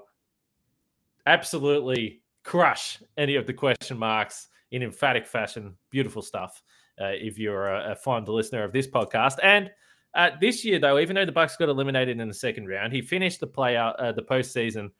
absolutely 1.26 2.22
crush 2.44 3.02
any 3.16 3.36
of 3.36 3.46
the 3.46 3.52
question 3.52 3.98
marks 3.98 4.48
in 4.70 4.82
emphatic 4.82 5.26
fashion. 5.26 5.74
Beautiful 5.90 6.22
stuff 6.22 6.62
uh, 7.00 7.06
if 7.06 7.38
you're 7.38 7.68
a, 7.68 7.92
a, 7.92 7.96
fond 7.96 8.28
listener 8.28 8.62
of 8.62 8.72
this 8.72 8.86
podcast. 8.86 9.36
And 9.42 9.70
uh, 10.14 10.30
this 10.40 10.64
year, 10.64 10.78
though, 10.78 10.98
even 10.98 11.16
though 11.16 11.24
the 11.24 11.32
Bucks 11.32 11.56
got 11.56 11.68
eliminated 11.68 12.20
in 12.20 12.28
the 12.28 12.34
second 12.34 12.68
round, 12.68 12.92
he 12.92 13.02
finished 13.02 13.40
the 13.40 13.48
playout, 13.48 13.94
uh, 13.98 14.12
the 14.12 14.22
postseason 14.22 14.90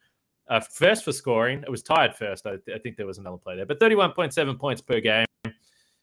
uh, 0.48 0.60
first 0.60 1.04
for 1.04 1.12
scoring. 1.12 1.62
It 1.62 1.70
was 1.70 1.82
tied 1.82 2.16
first. 2.16 2.46
I, 2.46 2.54
I, 2.74 2.78
think 2.78 2.96
there 2.96 3.06
was 3.06 3.18
another 3.18 3.36
play 3.36 3.56
there, 3.56 3.66
but 3.66 3.78
31.7 3.78 4.58
points 4.58 4.82
per 4.82 5.00
game. 5.00 5.26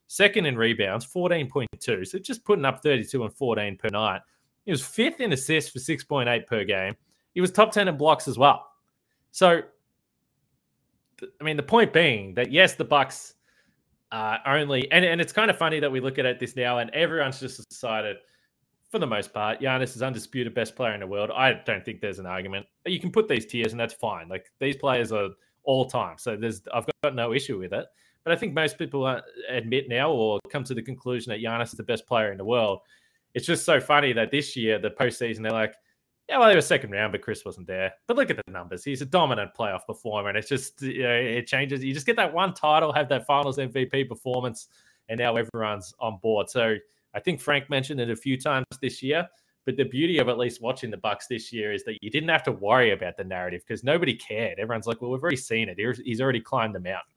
Second 0.06 0.46
in 0.46 0.56
rebounds, 0.56 1.06
14.2. 1.06 2.06
So 2.06 2.18
just 2.18 2.44
putting 2.44 2.64
up 2.64 2.82
32 2.82 3.24
and 3.24 3.32
14 3.32 3.76
per 3.76 3.88
night. 3.88 4.20
He 4.64 4.70
was 4.70 4.84
fifth 4.84 5.20
in 5.20 5.32
assists 5.32 5.70
for 5.70 5.78
6.8 5.78 6.46
per 6.46 6.64
game. 6.64 6.94
He 7.34 7.40
was 7.40 7.50
top 7.50 7.72
10 7.72 7.88
in 7.88 7.96
blocks 7.96 8.28
as 8.28 8.38
well. 8.38 8.66
So, 9.30 9.62
I 11.40 11.44
mean, 11.44 11.56
the 11.56 11.62
point 11.62 11.92
being 11.92 12.34
that 12.34 12.52
yes, 12.52 12.74
the 12.74 12.84
Bucks 12.84 13.34
uh, 14.10 14.38
only, 14.46 14.90
and, 14.92 15.04
and 15.04 15.20
it's 15.20 15.32
kind 15.32 15.50
of 15.50 15.56
funny 15.56 15.80
that 15.80 15.90
we 15.90 16.00
look 16.00 16.18
at 16.18 16.26
it 16.26 16.38
this 16.38 16.56
now 16.56 16.78
and 16.78 16.90
everyone's 16.90 17.40
just 17.40 17.68
decided, 17.68 18.16
for 18.90 18.98
the 18.98 19.06
most 19.06 19.32
part, 19.32 19.60
Giannis 19.60 19.96
is 19.96 20.02
undisputed 20.02 20.54
best 20.54 20.76
player 20.76 20.92
in 20.92 21.00
the 21.00 21.06
world. 21.06 21.30
I 21.34 21.54
don't 21.64 21.84
think 21.84 22.00
there's 22.00 22.18
an 22.18 22.26
argument. 22.26 22.66
You 22.84 23.00
can 23.00 23.10
put 23.10 23.26
these 23.26 23.46
tiers 23.46 23.72
and 23.72 23.80
that's 23.80 23.94
fine. 23.94 24.28
Like 24.28 24.50
these 24.60 24.76
players 24.76 25.12
are 25.12 25.30
all 25.64 25.86
time. 25.86 26.18
So 26.18 26.36
there's, 26.36 26.60
I've 26.74 26.86
got 27.02 27.14
no 27.14 27.32
issue 27.32 27.58
with 27.58 27.72
it. 27.72 27.86
But 28.24 28.32
I 28.32 28.36
think 28.36 28.52
most 28.52 28.78
people 28.78 29.04
uh, 29.04 29.20
admit 29.48 29.88
now 29.88 30.12
or 30.12 30.38
come 30.50 30.62
to 30.64 30.74
the 30.74 30.82
conclusion 30.82 31.30
that 31.30 31.40
Giannis 31.40 31.68
is 31.68 31.72
the 31.72 31.82
best 31.82 32.06
player 32.06 32.30
in 32.30 32.38
the 32.38 32.44
world. 32.44 32.80
It's 33.34 33.46
just 33.46 33.64
so 33.64 33.80
funny 33.80 34.12
that 34.12 34.30
this 34.30 34.56
year, 34.56 34.78
the 34.78 34.90
postseason, 34.90 35.42
they're 35.42 35.52
like, 35.52 35.74
yeah, 36.28 36.38
well, 36.38 36.48
he 36.48 36.56
was 36.56 36.66
second 36.66 36.90
round, 36.90 37.12
but 37.12 37.22
Khris 37.22 37.44
wasn't 37.44 37.66
there. 37.66 37.92
But 38.06 38.16
look 38.16 38.30
at 38.30 38.36
the 38.36 38.50
numbers. 38.50 38.84
He's 38.84 39.02
a 39.02 39.06
dominant 39.06 39.50
playoff 39.58 39.86
performer, 39.86 40.28
and 40.28 40.38
it's 40.38 40.48
just 40.48 40.80
you 40.82 41.02
know, 41.02 41.10
it 41.10 41.46
changes. 41.46 41.82
You 41.82 41.92
just 41.92 42.06
get 42.06 42.16
that 42.16 42.32
one 42.32 42.54
title, 42.54 42.92
have 42.92 43.08
that 43.08 43.26
Finals 43.26 43.58
MVP 43.58 44.08
performance, 44.08 44.68
and 45.08 45.18
now 45.18 45.36
everyone's 45.36 45.92
on 45.98 46.18
board. 46.22 46.48
So 46.48 46.76
I 47.14 47.20
think 47.20 47.40
Frank 47.40 47.68
mentioned 47.68 48.00
it 48.00 48.10
a 48.10 48.16
few 48.16 48.40
times 48.40 48.66
this 48.80 49.02
year. 49.02 49.28
But 49.64 49.76
the 49.76 49.84
beauty 49.84 50.18
of 50.18 50.28
at 50.28 50.38
least 50.38 50.60
watching 50.60 50.90
the 50.90 50.96
Bucks 50.96 51.28
this 51.28 51.52
year 51.52 51.72
is 51.72 51.84
that 51.84 52.02
you 52.02 52.10
didn't 52.10 52.30
have 52.30 52.42
to 52.44 52.52
worry 52.52 52.90
about 52.90 53.16
the 53.16 53.22
narrative 53.22 53.62
because 53.66 53.84
nobody 53.84 54.14
cared. 54.14 54.58
Everyone's 54.58 54.86
like, 54.86 55.00
"Well, 55.00 55.10
we've 55.10 55.22
already 55.22 55.36
seen 55.36 55.68
it. 55.68 55.78
He's 56.04 56.20
already 56.20 56.40
climbed 56.40 56.74
the 56.74 56.80
mountain." 56.80 57.14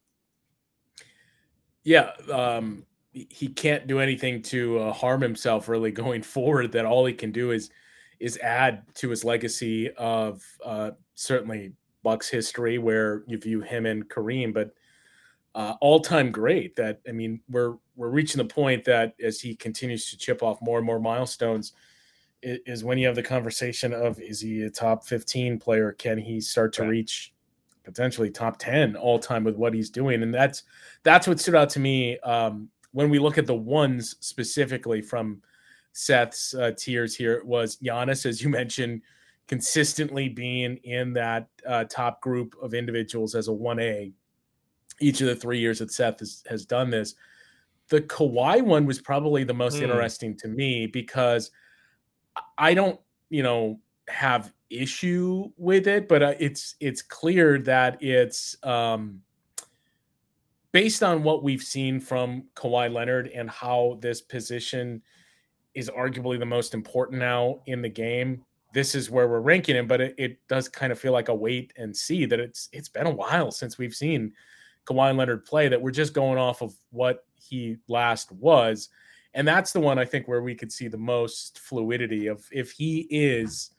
Yeah, 1.83 2.11
um, 2.31 2.85
he 3.13 3.47
can't 3.47 3.87
do 3.87 3.99
anything 3.99 4.41
to 4.43 4.79
uh, 4.79 4.93
harm 4.93 5.21
himself 5.21 5.67
really 5.67 5.91
going 6.03 6.21
forward. 6.21 6.71
That 6.71 6.85
all 6.85 7.05
he 7.05 7.13
can 7.13 7.31
do 7.31 7.51
is 7.51 7.71
is 8.19 8.37
add 8.37 8.83
to 8.95 9.09
his 9.09 9.23
legacy 9.23 9.91
of 9.91 10.43
uh, 10.63 10.91
certainly 11.15 11.73
Bucks 12.03 12.29
history, 12.29 12.77
where 12.77 13.23
you 13.27 13.37
view 13.37 13.61
him 13.61 13.85
and 13.85 14.07
Kareem, 14.07 14.53
but 14.53 14.71
uh, 15.55 15.75
all 15.81 15.99
time 15.99 16.31
great. 16.31 16.75
That 16.75 17.01
I 17.07 17.11
mean, 17.11 17.41
we're 17.49 17.75
we're 17.95 18.09
reaching 18.09 18.37
the 18.37 18.53
point 18.53 18.83
that 18.85 19.15
as 19.23 19.39
he 19.39 19.55
continues 19.55 20.09
to 20.09 20.17
chip 20.17 20.43
off 20.43 20.61
more 20.61 20.77
and 20.77 20.85
more 20.85 20.99
milestones, 20.99 21.73
is 22.41 22.83
when 22.83 22.97
you 22.97 23.07
have 23.07 23.15
the 23.15 23.23
conversation 23.23 23.93
of 23.93 24.19
is 24.19 24.41
he 24.41 24.63
a 24.63 24.69
top 24.69 25.05
fifteen 25.05 25.57
player? 25.57 25.93
Can 25.93 26.17
he 26.17 26.39
start 26.41 26.73
to 26.73 26.83
right. 26.83 26.89
reach 26.89 27.33
potentially 27.83 28.29
top 28.29 28.57
ten 28.59 28.95
all 28.95 29.17
time 29.17 29.43
with 29.43 29.55
what 29.55 29.73
he's 29.73 29.89
doing? 29.89 30.21
And 30.23 30.33
that's 30.33 30.63
that's 31.03 31.27
what 31.27 31.39
stood 31.39 31.55
out 31.55 31.69
to 31.71 31.79
me 31.79 32.19
um, 32.19 32.69
when 32.91 33.09
we 33.09 33.17
look 33.17 33.37
at 33.37 33.45
the 33.45 33.55
ones 33.55 34.15
specifically 34.19 35.01
from 35.01 35.41
Seth's 35.95 36.53
uh, 36.53 36.71
tiers 36.77 37.15
here 37.15 37.41
was 37.45 37.77
Giannis, 37.77 38.25
as 38.25 38.41
you 38.41 38.49
mentioned, 38.61 39.01
consistently 39.47 40.27
being 40.27 40.75
in 40.83 41.13
that 41.13 41.47
uh, 41.65 41.85
top 41.85 42.21
group 42.21 42.53
of 42.61 42.73
individuals 42.73 43.33
as 43.33 43.47
a 43.47 43.51
1A 43.51 44.11
each 44.99 45.21
of 45.21 45.27
the 45.27 45.35
three 45.35 45.59
years 45.59 45.79
that 45.79 45.91
Seth 45.91 46.19
has, 46.19 46.43
has 46.49 46.65
done 46.65 46.89
this. 46.89 47.15
The 47.89 48.01
Kawhi 48.01 48.61
one 48.61 48.85
was 48.85 48.99
probably 48.99 49.43
the 49.43 49.53
most 49.53 49.77
mm. 49.77 49.83
interesting 49.83 50.35
to 50.37 50.47
me 50.47 50.87
because 50.87 51.51
I 52.57 52.73
don't, 52.73 52.99
you 53.29 53.43
know, 53.43 53.79
have 54.09 54.53
issue 54.69 55.51
with 55.57 55.87
it, 55.87 56.07
but 56.07 56.23
uh, 56.23 56.33
it's 56.39 56.75
it's 56.79 57.01
clear 57.01 57.59
that 57.59 58.01
it's 58.01 58.55
um, 58.63 59.21
based 60.71 61.03
on 61.03 61.23
what 61.23 61.43
we've 61.43 61.61
seen 61.61 61.99
from 61.99 62.45
Kawhi 62.55 62.91
Leonard 62.91 63.27
and 63.27 63.49
how 63.49 63.97
this 64.01 64.19
position– 64.19 65.01
is 65.75 65.89
arguably 65.89 66.39
the 66.39 66.45
most 66.45 66.73
important 66.73 67.19
now 67.19 67.59
in 67.67 67.81
the 67.81 67.89
game. 67.89 68.43
This 68.73 68.95
is 68.95 69.11
where 69.11 69.27
we're 69.27 69.41
ranking 69.41 69.75
him, 69.75 69.87
but 69.87 70.01
it, 70.01 70.15
it 70.17 70.39
does 70.47 70.67
kind 70.67 70.91
of 70.91 70.99
feel 70.99 71.11
like 71.11 71.29
a 71.29 71.35
wait 71.35 71.73
and 71.77 71.95
see 71.95 72.25
that 72.25 72.39
it's 72.39 72.69
it's 72.71 72.89
been 72.89 73.07
a 73.07 73.11
while 73.11 73.51
since 73.51 73.77
we've 73.77 73.93
seen 73.93 74.33
Kawhi 74.85 75.15
Leonard 75.15 75.45
play. 75.45 75.67
That 75.67 75.81
we're 75.81 75.91
just 75.91 76.13
going 76.13 76.37
off 76.37 76.61
of 76.61 76.73
what 76.91 77.25
he 77.35 77.77
last 77.87 78.31
was, 78.31 78.89
and 79.33 79.47
that's 79.47 79.71
the 79.71 79.79
one 79.79 79.99
I 79.99 80.05
think 80.05 80.27
where 80.27 80.41
we 80.41 80.55
could 80.55 80.71
see 80.71 80.87
the 80.87 80.97
most 80.97 81.59
fluidity 81.59 82.27
of 82.27 82.45
if 82.51 82.71
he 82.71 83.07
is 83.09 83.71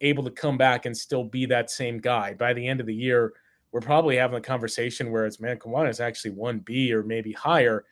able 0.00 0.24
to 0.24 0.30
come 0.30 0.58
back 0.58 0.86
and 0.86 0.96
still 0.96 1.24
be 1.24 1.46
that 1.46 1.70
same 1.70 1.98
guy 1.98 2.34
by 2.34 2.52
the 2.52 2.66
end 2.66 2.80
of 2.80 2.86
the 2.86 2.94
year. 2.94 3.32
We're 3.72 3.80
probably 3.80 4.16
having 4.16 4.38
a 4.38 4.40
conversation 4.40 5.10
where 5.10 5.26
it's 5.26 5.40
man, 5.40 5.58
Kawhi 5.58 5.88
is 5.88 5.98
actually 6.00 6.32
one 6.32 6.60
B 6.60 6.92
or 6.92 7.02
maybe 7.02 7.32
higher. 7.32 7.84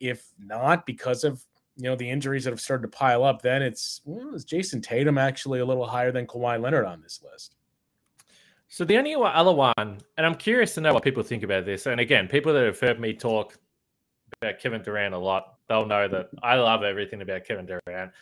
If 0.00 0.26
not 0.38 0.86
because 0.86 1.22
of 1.24 1.44
you 1.80 1.88
know 1.88 1.96
the 1.96 2.08
injuries 2.08 2.44
that 2.44 2.50
have 2.50 2.60
started 2.60 2.82
to 2.82 2.96
pile 2.96 3.24
up, 3.24 3.42
then 3.42 3.62
it's 3.62 4.02
well, 4.04 4.34
is 4.34 4.44
Jayson 4.44 4.82
Tatum 4.82 5.18
actually 5.18 5.60
a 5.60 5.64
little 5.64 5.86
higher 5.86 6.12
than 6.12 6.26
Kawhi 6.26 6.60
Leonard 6.60 6.84
on 6.84 7.00
this 7.00 7.22
list? 7.30 7.56
So 8.68 8.84
the 8.84 8.98
only 8.98 9.14
other 9.14 9.52
one, 9.52 9.74
and 9.76 10.26
I'm 10.26 10.36
curious 10.36 10.74
to 10.74 10.80
know 10.80 10.94
what 10.94 11.02
people 11.02 11.24
think 11.24 11.42
about 11.42 11.64
this. 11.64 11.86
And 11.86 12.00
again, 12.00 12.28
people 12.28 12.52
that 12.52 12.64
have 12.64 12.78
heard 12.78 13.00
me 13.00 13.12
talk 13.12 13.58
about 14.40 14.60
Kevin 14.60 14.82
Durant 14.82 15.12
a 15.12 15.18
lot, 15.18 15.54
they'll 15.68 15.86
know 15.86 16.06
that 16.06 16.28
I 16.42 16.54
love 16.54 16.84
everything 16.84 17.20
about 17.20 17.44
Kevin 17.44 17.66
Durant. 17.66 18.12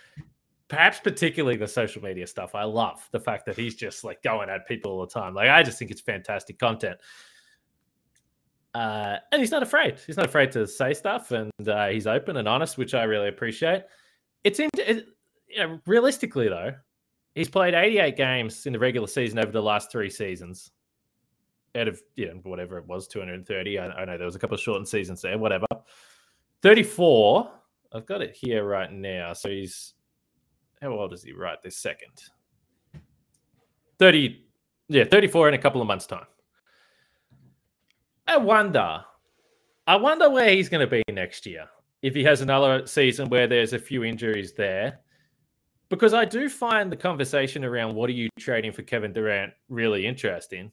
Perhaps 0.68 1.00
particularly 1.00 1.56
the 1.56 1.68
social 1.68 2.02
media 2.02 2.26
stuff. 2.26 2.54
I 2.54 2.64
love 2.64 3.06
the 3.10 3.20
fact 3.20 3.44
that 3.46 3.56
he's 3.56 3.74
just 3.74 4.04
like 4.04 4.22
going 4.22 4.48
at 4.48 4.66
people 4.66 4.92
all 4.92 5.00
the 5.00 5.12
time. 5.12 5.34
Like 5.34 5.50
I 5.50 5.62
just 5.62 5.78
think 5.78 5.90
it's 5.90 6.00
fantastic 6.00 6.58
content. 6.58 6.98
Uh, 8.78 9.18
and 9.32 9.40
he's 9.40 9.50
not 9.50 9.64
afraid. 9.64 9.98
He's 10.06 10.16
not 10.16 10.26
afraid 10.26 10.52
to 10.52 10.64
say 10.64 10.94
stuff, 10.94 11.32
and 11.32 11.50
uh, 11.66 11.88
he's 11.88 12.06
open 12.06 12.36
and 12.36 12.46
honest, 12.46 12.78
which 12.78 12.94
I 12.94 13.02
really 13.02 13.26
appreciate. 13.26 13.82
It 14.44 14.56
you 14.56 15.02
know, 15.56 15.80
realistically 15.84 16.48
though, 16.48 16.74
he's 17.34 17.48
played 17.48 17.74
88 17.74 18.16
games 18.16 18.66
in 18.66 18.72
the 18.72 18.78
regular 18.78 19.08
season 19.08 19.40
over 19.40 19.50
the 19.50 19.60
last 19.60 19.90
three 19.90 20.08
seasons. 20.08 20.70
Out 21.74 21.88
of 21.88 22.00
you 22.14 22.28
know 22.28 22.34
whatever 22.44 22.78
it 22.78 22.86
was, 22.86 23.08
230. 23.08 23.80
I, 23.80 23.88
I 23.88 24.04
know 24.04 24.16
there 24.16 24.24
was 24.24 24.36
a 24.36 24.38
couple 24.38 24.54
of 24.54 24.60
shortened 24.60 24.86
seasons 24.86 25.22
there. 25.22 25.36
Whatever. 25.36 25.66
34. 26.62 27.50
I've 27.92 28.06
got 28.06 28.22
it 28.22 28.32
here 28.32 28.64
right 28.64 28.92
now. 28.92 29.32
So 29.32 29.48
he's 29.48 29.94
how 30.80 30.92
old 30.92 31.12
is 31.12 31.24
he 31.24 31.32
right 31.32 31.60
this 31.64 31.76
second? 31.76 32.12
30. 33.98 34.44
Yeah, 34.86 35.02
34 35.02 35.48
in 35.48 35.54
a 35.54 35.58
couple 35.58 35.80
of 35.80 35.88
months' 35.88 36.06
time. 36.06 36.26
I 38.28 38.36
wonder. 38.36 39.02
I 39.86 39.96
wonder 39.96 40.28
where 40.28 40.50
he's 40.50 40.68
going 40.68 40.86
to 40.86 40.86
be 40.86 41.02
next 41.12 41.46
year 41.46 41.66
if 42.02 42.14
he 42.14 42.22
has 42.24 42.42
another 42.42 42.86
season 42.86 43.30
where 43.30 43.46
there's 43.46 43.72
a 43.72 43.78
few 43.78 44.04
injuries 44.04 44.52
there. 44.52 45.00
Because 45.88 46.12
I 46.12 46.26
do 46.26 46.50
find 46.50 46.92
the 46.92 46.96
conversation 46.96 47.64
around 47.64 47.94
what 47.94 48.10
are 48.10 48.12
you 48.12 48.28
trading 48.38 48.72
for 48.72 48.82
Kevin 48.82 49.14
Durant 49.14 49.54
really 49.70 50.06
interesting. 50.06 50.70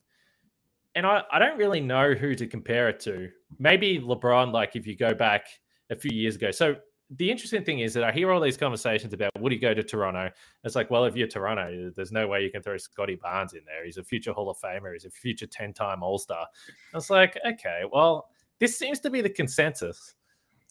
And 0.96 1.06
I, 1.06 1.24
I 1.32 1.40
don't 1.40 1.58
really 1.58 1.80
know 1.80 2.14
who 2.14 2.36
to 2.36 2.46
compare 2.46 2.90
it 2.90 3.00
to. 3.02 3.30
Maybe 3.58 4.00
LeBron, 4.00 4.52
like 4.52 4.76
if 4.76 4.86
you 4.86 4.98
go 4.98 5.14
back 5.14 5.48
a 5.90 5.96
few 5.96 6.12
years 6.14 6.36
ago. 6.36 6.52
So 6.52 6.76
the 7.12 7.30
interesting 7.30 7.64
thing 7.64 7.80
is 7.80 7.94
that 7.94 8.04
I 8.04 8.12
hear 8.12 8.32
all 8.32 8.42
these 8.42 8.58
conversations 8.58 9.14
about 9.14 9.32
would 9.40 9.52
he 9.52 9.58
go 9.58 9.74
to 9.74 9.84
Toronto? 9.84 10.32
It's 10.64 10.76
like, 10.76 10.90
well, 10.90 11.06
if 11.06 11.16
you're 11.16 11.28
Toronto, 11.28 11.92
there's 11.96 12.12
no 12.12 12.28
way 12.28 12.44
you 12.44 12.52
can 12.52 12.64
throw 12.64 12.78
Scottie 12.78 13.20
Barnes 13.22 13.54
in 13.54 13.62
there. 13.66 13.86
He's 13.86 13.98
a 13.98 14.04
future 14.04 14.34
Hall 14.34 14.50
of 14.50 14.58
Famer. 14.58 14.94
He's 14.94 15.06
a 15.06 15.12
future 15.12 15.46
10 15.46 15.74
time 15.74 16.02
All 16.02 16.18
Star. 16.18 16.48
I 16.94 16.98
was 16.98 17.10
like, 17.10 17.38
okay, 17.46 17.82
well, 17.92 18.30
this 18.60 18.78
seems 18.78 19.00
to 19.02 19.10
be 19.10 19.22
the 19.22 19.30
consensus. 19.30 20.16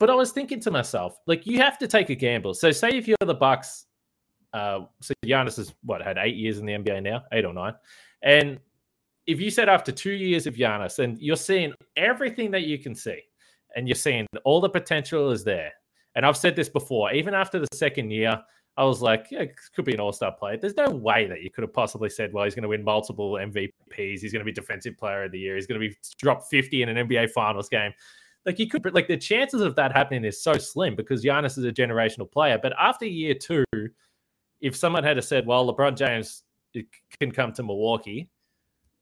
But 0.00 0.10
I 0.10 0.14
was 0.14 0.32
thinking 0.32 0.58
to 0.60 0.72
myself, 0.72 1.18
like, 1.26 1.46
you 1.46 1.58
have 1.58 1.78
to 1.78 1.86
take 1.86 2.10
a 2.10 2.16
gamble. 2.16 2.54
So, 2.54 2.72
say 2.72 2.90
if 2.90 3.06
you're 3.06 3.16
the 3.20 3.34
Bucks, 3.34 3.86
uh, 4.52 4.80
so 5.00 5.14
Giannis 5.24 5.56
has 5.56 5.72
what 5.84 6.02
had 6.02 6.18
eight 6.18 6.34
years 6.34 6.58
in 6.58 6.66
the 6.66 6.72
NBA 6.72 7.04
now, 7.04 7.22
eight 7.32 7.44
or 7.44 7.54
nine, 7.54 7.74
and 8.22 8.58
if 9.26 9.40
you 9.40 9.50
said 9.50 9.68
after 9.68 9.92
two 9.92 10.12
years 10.12 10.46
of 10.46 10.54
Giannis, 10.54 10.98
and 10.98 11.18
you're 11.20 11.36
seeing 11.36 11.72
everything 11.96 12.50
that 12.50 12.62
you 12.62 12.78
can 12.78 12.94
see, 12.94 13.20
and 13.76 13.88
you're 13.88 13.94
seeing 13.94 14.26
all 14.44 14.60
the 14.60 14.68
potential 14.68 15.30
is 15.30 15.44
there, 15.44 15.72
and 16.14 16.24
I've 16.24 16.36
said 16.36 16.56
this 16.56 16.68
before, 16.68 17.12
even 17.12 17.34
after 17.34 17.58
the 17.58 17.68
second 17.72 18.10
year, 18.10 18.42
I 18.76 18.84
was 18.84 19.00
like, 19.00 19.28
yeah, 19.30 19.44
could 19.74 19.84
be 19.84 19.94
an 19.94 20.00
all 20.00 20.12
star 20.12 20.32
player. 20.32 20.56
There's 20.56 20.76
no 20.76 20.90
way 20.90 21.26
that 21.26 21.42
you 21.42 21.50
could 21.50 21.62
have 21.62 21.72
possibly 21.72 22.08
said, 22.08 22.32
well, 22.32 22.44
he's 22.44 22.54
going 22.54 22.64
to 22.64 22.68
win 22.68 22.82
multiple 22.82 23.32
MVPs. 23.32 24.20
He's 24.20 24.32
going 24.32 24.40
to 24.40 24.44
be 24.44 24.52
defensive 24.52 24.96
player 24.96 25.24
of 25.24 25.32
the 25.32 25.38
year. 25.38 25.54
He's 25.54 25.66
going 25.66 25.80
to 25.80 25.88
be 25.88 25.96
drop 26.18 26.44
50 26.44 26.82
in 26.82 26.88
an 26.88 27.08
NBA 27.08 27.30
finals 27.30 27.68
game. 27.68 27.92
Like 28.44 28.58
you 28.58 28.68
could, 28.68 28.92
like 28.92 29.06
the 29.06 29.16
chances 29.16 29.60
of 29.60 29.76
that 29.76 29.92
happening 29.92 30.24
is 30.24 30.42
so 30.42 30.54
slim 30.54 30.96
because 30.96 31.24
Giannis 31.24 31.56
is 31.56 31.64
a 31.64 31.72
generational 31.72 32.30
player. 32.30 32.58
But 32.60 32.74
after 32.78 33.06
year 33.06 33.34
two, 33.34 33.64
if 34.60 34.74
someone 34.74 35.04
had 35.04 35.22
said, 35.22 35.46
well, 35.46 35.72
LeBron 35.72 35.96
James 35.96 36.42
can 37.20 37.30
come 37.30 37.52
to 37.52 37.62
Milwaukee, 37.62 38.28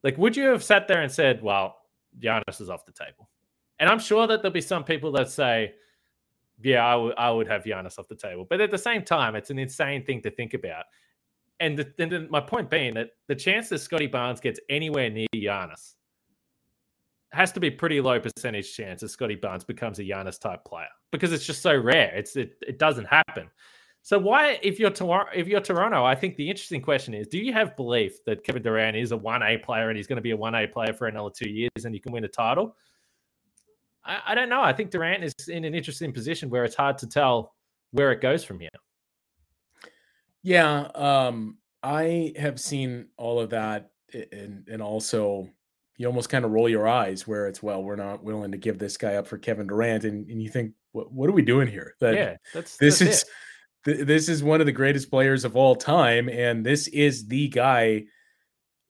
like 0.02 0.18
would 0.18 0.36
you 0.36 0.44
have 0.48 0.62
sat 0.62 0.86
there 0.86 1.00
and 1.00 1.10
said, 1.10 1.42
well, 1.42 1.76
Giannis 2.20 2.60
is 2.60 2.68
off 2.68 2.84
the 2.84 2.92
table? 2.92 3.30
And 3.78 3.88
I'm 3.88 3.98
sure 3.98 4.26
that 4.26 4.42
there'll 4.42 4.52
be 4.52 4.60
some 4.60 4.84
people 4.84 5.10
that 5.12 5.30
say, 5.30 5.72
yeah, 6.62 6.86
I, 6.86 6.92
w- 6.92 7.14
I 7.16 7.30
would 7.30 7.48
have 7.48 7.64
Giannis 7.64 7.98
off 7.98 8.08
the 8.08 8.16
table. 8.16 8.46
But 8.48 8.60
at 8.60 8.70
the 8.70 8.78
same 8.78 9.02
time, 9.02 9.34
it's 9.34 9.50
an 9.50 9.58
insane 9.58 10.04
thing 10.04 10.22
to 10.22 10.30
think 10.30 10.54
about. 10.54 10.84
And, 11.60 11.78
the, 11.78 11.92
and 11.98 12.28
my 12.30 12.40
point 12.40 12.70
being 12.70 12.94
that 12.94 13.10
the 13.28 13.34
chance 13.34 13.68
that 13.68 13.78
Scottie 13.78 14.06
Barnes 14.06 14.40
gets 14.40 14.58
anywhere 14.68 15.10
near 15.10 15.28
Giannis 15.34 15.94
has 17.32 17.52
to 17.52 17.60
be 17.60 17.70
pretty 17.70 18.00
low 18.00 18.20
percentage 18.20 18.74
chance 18.74 19.00
that 19.00 19.08
Scottie 19.08 19.36
Barnes 19.36 19.64
becomes 19.64 19.98
a 19.98 20.02
Giannis 20.02 20.38
type 20.38 20.64
player 20.64 20.88
because 21.10 21.32
it's 21.32 21.46
just 21.46 21.62
so 21.62 21.76
rare. 21.76 22.12
It's 22.14 22.36
it, 22.36 22.56
it 22.66 22.78
doesn't 22.78 23.06
happen. 23.06 23.48
So 24.02 24.18
why, 24.18 24.58
if 24.62 24.80
you're 24.80 24.90
Toronto, 24.90 25.30
if 25.34 25.46
you're 25.46 25.60
Toronto, 25.60 26.04
I 26.04 26.14
think 26.14 26.36
the 26.36 26.48
interesting 26.50 26.82
question 26.82 27.14
is: 27.14 27.28
Do 27.28 27.38
you 27.38 27.52
have 27.52 27.76
belief 27.76 28.24
that 28.24 28.44
Kevin 28.44 28.62
Durant 28.62 28.96
is 28.96 29.12
a 29.12 29.16
one 29.16 29.42
A 29.42 29.56
player 29.56 29.88
and 29.88 29.96
he's 29.96 30.06
going 30.06 30.16
to 30.16 30.22
be 30.22 30.32
a 30.32 30.36
one 30.36 30.54
A 30.54 30.66
player 30.66 30.92
for 30.92 31.06
another 31.06 31.30
two 31.30 31.48
years 31.48 31.84
and 31.84 31.94
you 31.94 32.00
can 32.00 32.12
win 32.12 32.24
a 32.24 32.28
title? 32.28 32.76
I, 34.04 34.20
I 34.28 34.34
don't 34.34 34.48
know. 34.48 34.62
I 34.62 34.72
think 34.72 34.90
Durant 34.90 35.24
is 35.24 35.34
in 35.48 35.64
an 35.64 35.74
interesting 35.74 36.12
position 36.12 36.50
where 36.50 36.64
it's 36.64 36.74
hard 36.74 36.98
to 36.98 37.06
tell 37.06 37.54
where 37.92 38.12
it 38.12 38.20
goes 38.20 38.44
from 38.44 38.60
here. 38.60 38.70
Yeah, 40.42 40.88
um, 40.94 41.58
I 41.82 42.34
have 42.36 42.60
seen 42.60 43.06
all 43.16 43.40
of 43.40 43.50
that, 43.50 43.90
and 44.32 44.66
and 44.68 44.82
also 44.82 45.48
you 45.98 46.06
almost 46.06 46.30
kind 46.30 46.44
of 46.44 46.50
roll 46.50 46.68
your 46.68 46.88
eyes 46.88 47.28
where 47.28 47.46
it's 47.46 47.62
well, 47.62 47.82
we're 47.82 47.96
not 47.96 48.24
willing 48.24 48.50
to 48.52 48.58
give 48.58 48.78
this 48.78 48.96
guy 48.96 49.14
up 49.14 49.26
for 49.26 49.38
Kevin 49.38 49.66
Durant, 49.66 50.04
and, 50.04 50.28
and 50.28 50.42
you 50.42 50.48
think, 50.48 50.72
what 50.92 51.12
what 51.12 51.28
are 51.28 51.34
we 51.34 51.42
doing 51.42 51.68
here? 51.68 51.94
That 52.00 52.14
yeah, 52.14 52.36
that's 52.52 52.76
this 52.76 52.98
that's 52.98 53.22
is. 53.22 53.24
Th- 53.84 54.06
this 54.06 54.28
is 54.28 54.42
one 54.42 54.60
of 54.60 54.66
the 54.66 54.72
greatest 54.72 55.10
players 55.10 55.44
of 55.44 55.56
all 55.56 55.74
time, 55.76 56.28
and 56.28 56.64
this 56.64 56.88
is 56.88 57.26
the 57.26 57.48
guy 57.48 58.04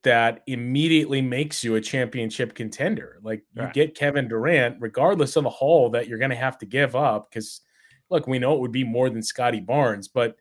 that 0.03 0.43
immediately 0.47 1.21
makes 1.21 1.63
you 1.63 1.75
a 1.75 1.81
championship 1.81 2.53
contender. 2.55 3.19
Like 3.23 3.43
you 3.55 3.63
Right. 3.63 3.73
get 3.73 3.95
Kevin 3.95 4.27
Durant, 4.27 4.77
regardless 4.79 5.35
of 5.35 5.43
the 5.43 5.49
haul 5.49 5.89
that 5.91 6.07
you're 6.07 6.17
going 6.19 6.29
to 6.31 6.35
have 6.35 6.57
to 6.59 6.65
give 6.65 6.95
up. 6.95 7.29
Because 7.29 7.61
look, 8.09 8.27
we 8.27 8.37
know 8.39 8.53
it 8.53 8.59
would 8.59 8.71
be 8.71 8.83
more 8.83 9.09
than 9.09 9.23
Scottie 9.23 9.61
Barnes, 9.61 10.07
but 10.07 10.37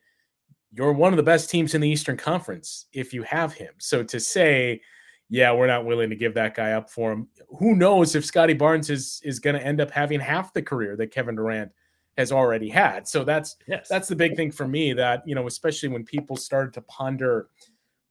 you're 0.73 0.93
one 0.93 1.13
of 1.13 1.17
the 1.17 1.23
best 1.23 1.49
teams 1.51 1.75
in 1.75 1.81
the 1.81 1.89
Eastern 1.89 2.17
Conference 2.17 2.87
if 2.93 3.13
you 3.15 3.23
have 3.23 3.53
him. 3.53 3.73
So 3.79 4.03
to 4.03 4.19
say, 4.19 4.81
yeah, 5.29 5.53
we're 5.53 5.67
not 5.67 5.85
willing 5.87 6.11
to 6.11 6.17
give 6.17 6.35
that 6.35 6.55
guy 6.55 6.73
up 6.73 6.91
for 6.91 7.13
him. 7.13 7.29
Who 7.59 7.75
knows 7.77 8.15
if 8.15 8.25
Scottie 8.25 8.53
Barnes 8.55 8.91
is 8.91 9.21
is 9.25 9.39
going 9.39 9.57
to 9.57 9.65
end 9.65 9.81
up 9.81 9.91
having 9.91 10.19
half 10.21 10.53
the 10.53 10.63
career 10.63 10.97
that 10.97 11.11
Kevin 11.13 11.37
Durant 11.37 11.71
has 12.19 12.33
already 12.33 12.69
had. 12.69 13.07
So 13.09 13.23
that's 13.25 13.57
Yes. 13.67 13.89
that's 13.89 14.09
the 14.09 14.17
big 14.17 14.35
thing 14.37 14.51
for 14.51 14.67
me 14.67 14.93
that 14.95 15.23
you 15.27 15.35
know 15.35 15.47
especially 15.47 15.89
when 15.89 16.05
people 16.05 16.37
started 16.37 16.75
to 16.75 16.83
ponder 16.83 17.49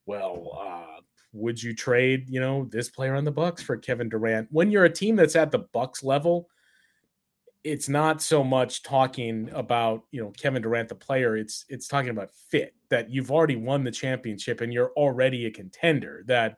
well 0.07 0.57
uh 0.59 0.90
would 1.33 1.61
you 1.61 1.73
trade 1.73 2.29
you 2.29 2.39
know 2.39 2.67
this 2.71 2.89
player 2.89 3.15
on 3.15 3.23
the 3.23 3.31
bucks 3.31 3.61
for 3.61 3.77
kevin 3.77 4.09
durant? 4.09 4.47
When 4.51 4.71
you're 4.71 4.85
a 4.85 4.89
team 4.89 5.15
that's 5.15 5.35
at 5.35 5.51
the 5.51 5.59
bucks 5.73 6.03
level 6.03 6.47
it's 7.63 7.87
not 7.87 8.21
so 8.21 8.43
much 8.43 8.81
talking 8.81 9.49
about 9.53 10.03
you 10.11 10.21
know 10.21 10.31
kevin 10.31 10.61
durant 10.61 10.89
the 10.89 10.95
player. 10.95 11.37
It's 11.37 11.65
it's 11.69 11.87
talking 11.87 12.09
about 12.09 12.31
fit 12.49 12.73
that 12.89 13.09
you've 13.09 13.31
already 13.31 13.55
won 13.55 13.83
the 13.83 13.91
championship 13.91 14.61
and 14.61 14.73
you're 14.73 14.91
already 14.97 15.45
a 15.45 15.51
contender 15.51 16.23
that 16.27 16.57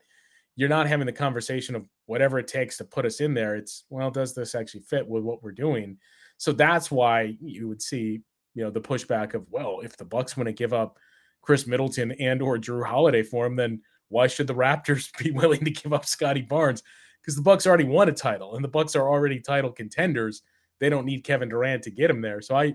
you're 0.55 0.69
not 0.69 0.87
having 0.87 1.05
the 1.05 1.11
conversation 1.11 1.75
of 1.75 1.87
whatever 2.05 2.37
it 2.39 2.47
takes 2.47 2.77
to 2.77 2.85
put 2.85 3.05
us 3.05 3.19
in 3.19 3.33
there. 3.33 3.55
It's 3.55 3.83
well 3.89 4.11
does 4.11 4.33
this 4.33 4.55
actually 4.55 4.81
fit 4.81 5.07
with 5.07 5.23
what 5.23 5.43
we're 5.43 5.51
doing? 5.51 5.97
So 6.37 6.51
that's 6.51 6.89
why 6.89 7.35
you 7.41 7.67
would 7.67 7.81
see 7.81 8.21
you 8.53 8.63
know 8.63 8.69
the 8.69 8.81
pushback 8.81 9.33
of 9.33 9.45
well 9.49 9.81
if 9.83 9.97
the 9.97 10.05
bucks 10.05 10.37
want 10.37 10.47
to 10.47 10.53
give 10.53 10.73
up 10.73 10.97
khris 11.41 11.67
middleton 11.67 12.11
and 12.13 12.41
or 12.41 12.57
jrue 12.57 12.85
holiday 12.85 13.23
for 13.23 13.45
him 13.45 13.55
then 13.55 13.81
why 14.13 14.27
should 14.27 14.47
the 14.47 14.55
raptors 14.55 15.09
be 15.23 15.31
willing 15.31 15.63
to 15.63 15.71
give 15.71 15.93
up 15.93 16.05
scottie 16.05 16.41
barnes 16.41 16.83
because 17.21 17.35
the 17.35 17.41
bucks 17.41 17.65
already 17.65 17.83
won 17.83 18.09
a 18.09 18.13
title 18.13 18.55
and 18.55 18.63
the 18.63 18.69
bucks 18.69 18.95
are 18.95 19.09
already 19.09 19.39
title 19.39 19.71
contenders 19.71 20.43
they 20.79 20.89
don't 20.89 21.05
need 21.05 21.23
kevin 21.23 21.49
durant 21.49 21.83
to 21.83 21.91
get 21.91 22.09
him 22.09 22.21
there 22.21 22.41
so 22.41 22.55
i 22.55 22.73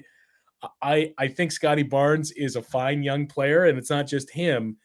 i 0.83 1.13
i 1.19 1.29
think 1.29 1.53
scottie 1.53 1.83
barnes 1.83 2.33
is 2.33 2.57
a 2.57 2.63
fine 2.63 3.03
young 3.03 3.27
player 3.27 3.67
and 3.67 3.79
it's 3.79 3.91
not 3.91 4.07
just 4.07 4.31
him 4.31 4.77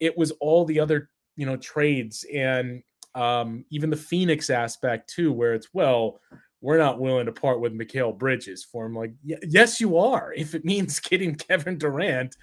it 0.00 0.16
was 0.16 0.30
all 0.40 0.64
the 0.64 0.78
other 0.78 1.10
you 1.36 1.44
know 1.44 1.56
trades 1.56 2.24
and 2.32 2.82
um 3.14 3.64
even 3.70 3.90
the 3.90 3.96
phoenix 3.96 4.50
aspect 4.50 5.10
too 5.10 5.32
where 5.32 5.54
it's 5.54 5.68
well 5.72 6.20
we're 6.60 6.78
not 6.78 7.00
willing 7.00 7.26
to 7.26 7.32
part 7.32 7.60
with 7.60 7.72
Mikal 7.72 8.16
Bridges 8.16 8.64
for 8.64 8.86
him. 8.86 8.94
Like, 8.94 9.12
yes, 9.22 9.80
you 9.80 9.96
are. 9.96 10.32
If 10.36 10.54
it 10.54 10.64
means 10.64 10.98
getting 11.00 11.34
Kevin 11.34 11.78
Durant, 11.78 12.36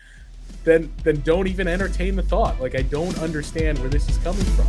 then 0.65 0.91
then 1.03 1.21
don't 1.21 1.47
even 1.47 1.67
entertain 1.67 2.15
the 2.15 2.23
thought. 2.23 2.59
Like, 2.59 2.75
I 2.75 2.81
don't 2.81 3.17
understand 3.19 3.79
where 3.79 3.89
this 3.89 4.09
is 4.09 4.17
coming 4.17 4.43
from. 4.43 4.67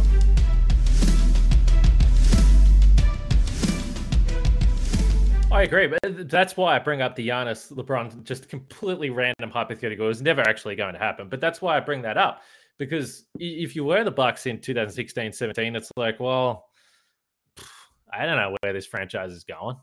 I 5.50 5.62
agree, 5.62 5.86
but 5.86 6.28
that's 6.28 6.56
why 6.56 6.76
I 6.76 6.78
bring 6.78 7.00
up 7.00 7.16
the 7.16 7.26
Giannis 7.26 7.72
LeBron 7.72 8.24
just 8.24 8.48
completely 8.48 9.08
random 9.08 9.50
hypothetical. 9.50 10.04
It 10.04 10.08
was 10.08 10.20
never 10.20 10.42
actually 10.42 10.76
going 10.76 10.92
to 10.92 10.98
happen, 10.98 11.28
but 11.30 11.40
that's 11.40 11.62
why 11.62 11.76
I 11.76 11.80
bring 11.80 12.02
that 12.02 12.18
up 12.18 12.42
because 12.78 13.24
if 13.38 13.74
you 13.74 13.84
were 13.84 14.04
the 14.04 14.10
Bucks 14.10 14.46
in 14.46 14.60
2016, 14.60 15.32
17, 15.32 15.76
it's 15.76 15.90
like, 15.96 16.20
well, 16.20 16.66
I 18.12 18.26
don't 18.26 18.36
know 18.36 18.54
where 18.60 18.72
this 18.72 18.86
franchise 18.86 19.32
is 19.32 19.44
going. 19.44 19.76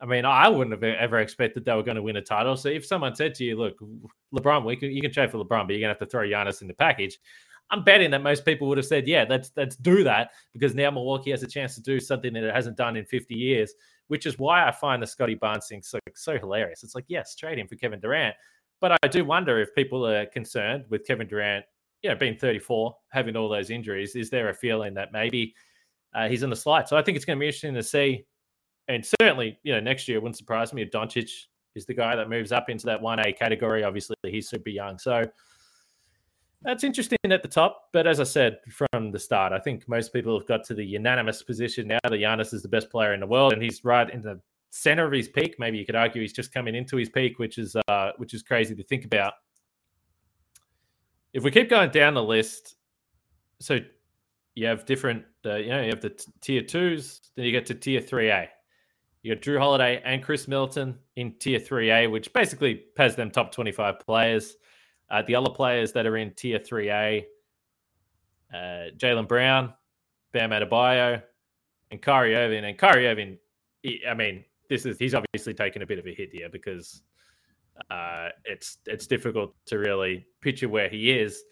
I 0.00 0.06
mean, 0.06 0.24
I 0.24 0.48
wouldn't 0.48 0.72
have 0.72 0.82
ever 0.82 1.18
expected 1.20 1.64
they 1.64 1.74
were 1.74 1.82
going 1.82 1.96
to 1.96 2.02
win 2.02 2.16
a 2.16 2.22
title. 2.22 2.56
So 2.56 2.70
if 2.70 2.86
someone 2.86 3.14
said 3.14 3.34
to 3.34 3.44
you, 3.44 3.56
"Look, 3.56 3.78
LeBron, 4.34 4.64
we 4.64 4.76
can, 4.76 4.90
you 4.90 5.02
can 5.02 5.12
trade 5.12 5.30
for 5.30 5.38
LeBron, 5.38 5.66
but 5.66 5.72
you're 5.72 5.80
going 5.80 5.82
to 5.82 5.88
have 5.88 5.98
to 5.98 6.06
throw 6.06 6.26
Giannis 6.26 6.62
in 6.62 6.68
the 6.68 6.74
package," 6.74 7.18
I'm 7.70 7.84
betting 7.84 8.10
that 8.10 8.22
most 8.22 8.44
people 8.44 8.66
would 8.68 8.78
have 8.78 8.86
said, 8.86 9.06
"Yeah, 9.06 9.26
let's 9.28 9.52
let's 9.56 9.76
do 9.76 10.02
that," 10.04 10.30
because 10.52 10.74
now 10.74 10.90
Milwaukee 10.90 11.30
has 11.30 11.42
a 11.42 11.46
chance 11.46 11.74
to 11.74 11.82
do 11.82 12.00
something 12.00 12.32
that 12.32 12.44
it 12.44 12.54
hasn't 12.54 12.76
done 12.76 12.96
in 12.96 13.04
50 13.04 13.34
years. 13.34 13.74
Which 14.08 14.26
is 14.26 14.40
why 14.40 14.66
I 14.66 14.72
find 14.72 15.00
the 15.00 15.06
Scottie 15.06 15.36
Barnes 15.36 15.68
thing 15.68 15.82
so 15.82 15.98
so 16.14 16.36
hilarious. 16.36 16.82
It's 16.82 16.96
like, 16.96 17.04
yes, 17.06 17.36
trade 17.36 17.58
him 17.58 17.68
for 17.68 17.76
Kevin 17.76 18.00
Durant, 18.00 18.34
but 18.80 18.96
I 19.02 19.08
do 19.08 19.24
wonder 19.24 19.60
if 19.60 19.74
people 19.74 20.04
are 20.06 20.26
concerned 20.26 20.84
with 20.88 21.06
Kevin 21.06 21.28
Durant, 21.28 21.64
you 22.02 22.10
know, 22.10 22.16
being 22.16 22.36
34, 22.36 22.96
having 23.10 23.36
all 23.36 23.48
those 23.48 23.70
injuries. 23.70 24.16
Is 24.16 24.30
there 24.30 24.48
a 24.48 24.54
feeling 24.54 24.94
that 24.94 25.12
maybe 25.12 25.54
uh, 26.14 26.28
he's 26.28 26.42
in 26.42 26.50
the 26.50 26.56
slide? 26.56 26.88
So 26.88 26.96
I 26.96 27.02
think 27.02 27.16
it's 27.16 27.24
going 27.24 27.38
to 27.38 27.40
be 27.40 27.46
interesting 27.46 27.74
to 27.74 27.82
see. 27.82 28.24
And 28.90 29.06
certainly, 29.20 29.56
you 29.62 29.72
know, 29.72 29.78
next 29.78 30.08
year 30.08 30.18
it 30.18 30.20
wouldn't 30.20 30.36
surprise 30.36 30.72
me 30.72 30.82
if 30.82 30.90
Doncic 30.90 31.30
is 31.76 31.86
the 31.86 31.94
guy 31.94 32.16
that 32.16 32.28
moves 32.28 32.50
up 32.50 32.68
into 32.68 32.86
that 32.86 33.00
1A 33.00 33.38
category. 33.38 33.84
Obviously, 33.84 34.16
he's 34.26 34.48
super 34.48 34.70
young. 34.70 34.98
So 34.98 35.24
that's 36.62 36.82
interesting 36.82 37.16
at 37.30 37.42
the 37.42 37.48
top. 37.48 37.84
But 37.92 38.08
as 38.08 38.18
I 38.18 38.24
said 38.24 38.58
from 38.68 39.12
the 39.12 39.18
start, 39.18 39.52
I 39.52 39.60
think 39.60 39.88
most 39.88 40.12
people 40.12 40.36
have 40.36 40.48
got 40.48 40.64
to 40.64 40.74
the 40.74 40.84
unanimous 40.84 41.40
position 41.40 41.86
now 41.86 42.00
that 42.02 42.10
Giannis 42.10 42.52
is 42.52 42.62
the 42.62 42.68
best 42.68 42.90
player 42.90 43.14
in 43.14 43.20
the 43.20 43.28
world 43.28 43.52
and 43.52 43.62
he's 43.62 43.84
right 43.84 44.10
in 44.10 44.22
the 44.22 44.40
center 44.70 45.06
of 45.06 45.12
his 45.12 45.28
peak. 45.28 45.54
Maybe 45.60 45.78
you 45.78 45.86
could 45.86 45.94
argue 45.94 46.20
he's 46.20 46.32
just 46.32 46.52
coming 46.52 46.74
into 46.74 46.96
his 46.96 47.08
peak, 47.08 47.38
which 47.38 47.58
is 47.58 47.76
uh, 47.86 48.10
which 48.16 48.34
is 48.34 48.42
crazy 48.42 48.74
to 48.74 48.82
think 48.82 49.04
about. 49.04 49.34
If 51.32 51.44
we 51.44 51.52
keep 51.52 51.70
going 51.70 51.90
down 51.90 52.14
the 52.14 52.24
list, 52.24 52.74
so 53.60 53.78
you 54.56 54.66
have 54.66 54.84
different, 54.84 55.24
uh, 55.46 55.54
you 55.54 55.68
know, 55.68 55.80
you 55.80 55.90
have 55.90 56.00
the 56.00 56.10
t- 56.10 56.32
tier 56.40 56.62
twos, 56.62 57.20
then 57.36 57.44
you 57.44 57.52
get 57.52 57.66
to 57.66 57.74
tier 57.74 58.00
three 58.00 58.30
A. 58.30 58.48
You 59.22 59.34
got 59.34 59.42
Jrue 59.42 59.58
Holiday 59.58 60.00
and 60.04 60.22
Khris 60.22 60.48
Middleton 60.48 60.98
in 61.16 61.34
tier 61.38 61.58
3A, 61.60 62.10
which 62.10 62.32
basically 62.32 62.84
has 62.96 63.16
them 63.16 63.30
top 63.30 63.52
25 63.52 64.00
players. 64.00 64.56
Uh, 65.10 65.22
the 65.26 65.34
other 65.34 65.50
players 65.50 65.92
that 65.92 66.06
are 66.06 66.16
in 66.16 66.32
tier 66.34 66.58
3A, 66.58 67.24
uh, 68.54 68.56
Jaylen 68.96 69.28
Brown, 69.28 69.74
Bam 70.32 70.50
Adebayo, 70.50 71.22
and 71.90 72.00
Kyrie 72.00 72.34
Irving. 72.34 72.64
And 72.64 72.78
Kyrie 72.78 73.08
Irving, 73.08 73.38
he- 73.82 74.02
I 74.08 74.14
mean, 74.14 74.44
this 74.68 74.86
is 74.86 74.98
he's 74.98 75.14
obviously 75.14 75.52
taken 75.52 75.82
a 75.82 75.86
bit 75.86 75.98
of 75.98 76.06
a 76.06 76.14
hit 76.14 76.30
here 76.32 76.48
because 76.48 77.02
uh, 77.90 78.28
it's 78.44 78.78
it's 78.86 79.06
difficult 79.06 79.54
to 79.66 79.78
really 79.78 80.26
picture 80.40 80.68
where 80.68 80.88
he 80.88 81.10
is. 81.10 81.42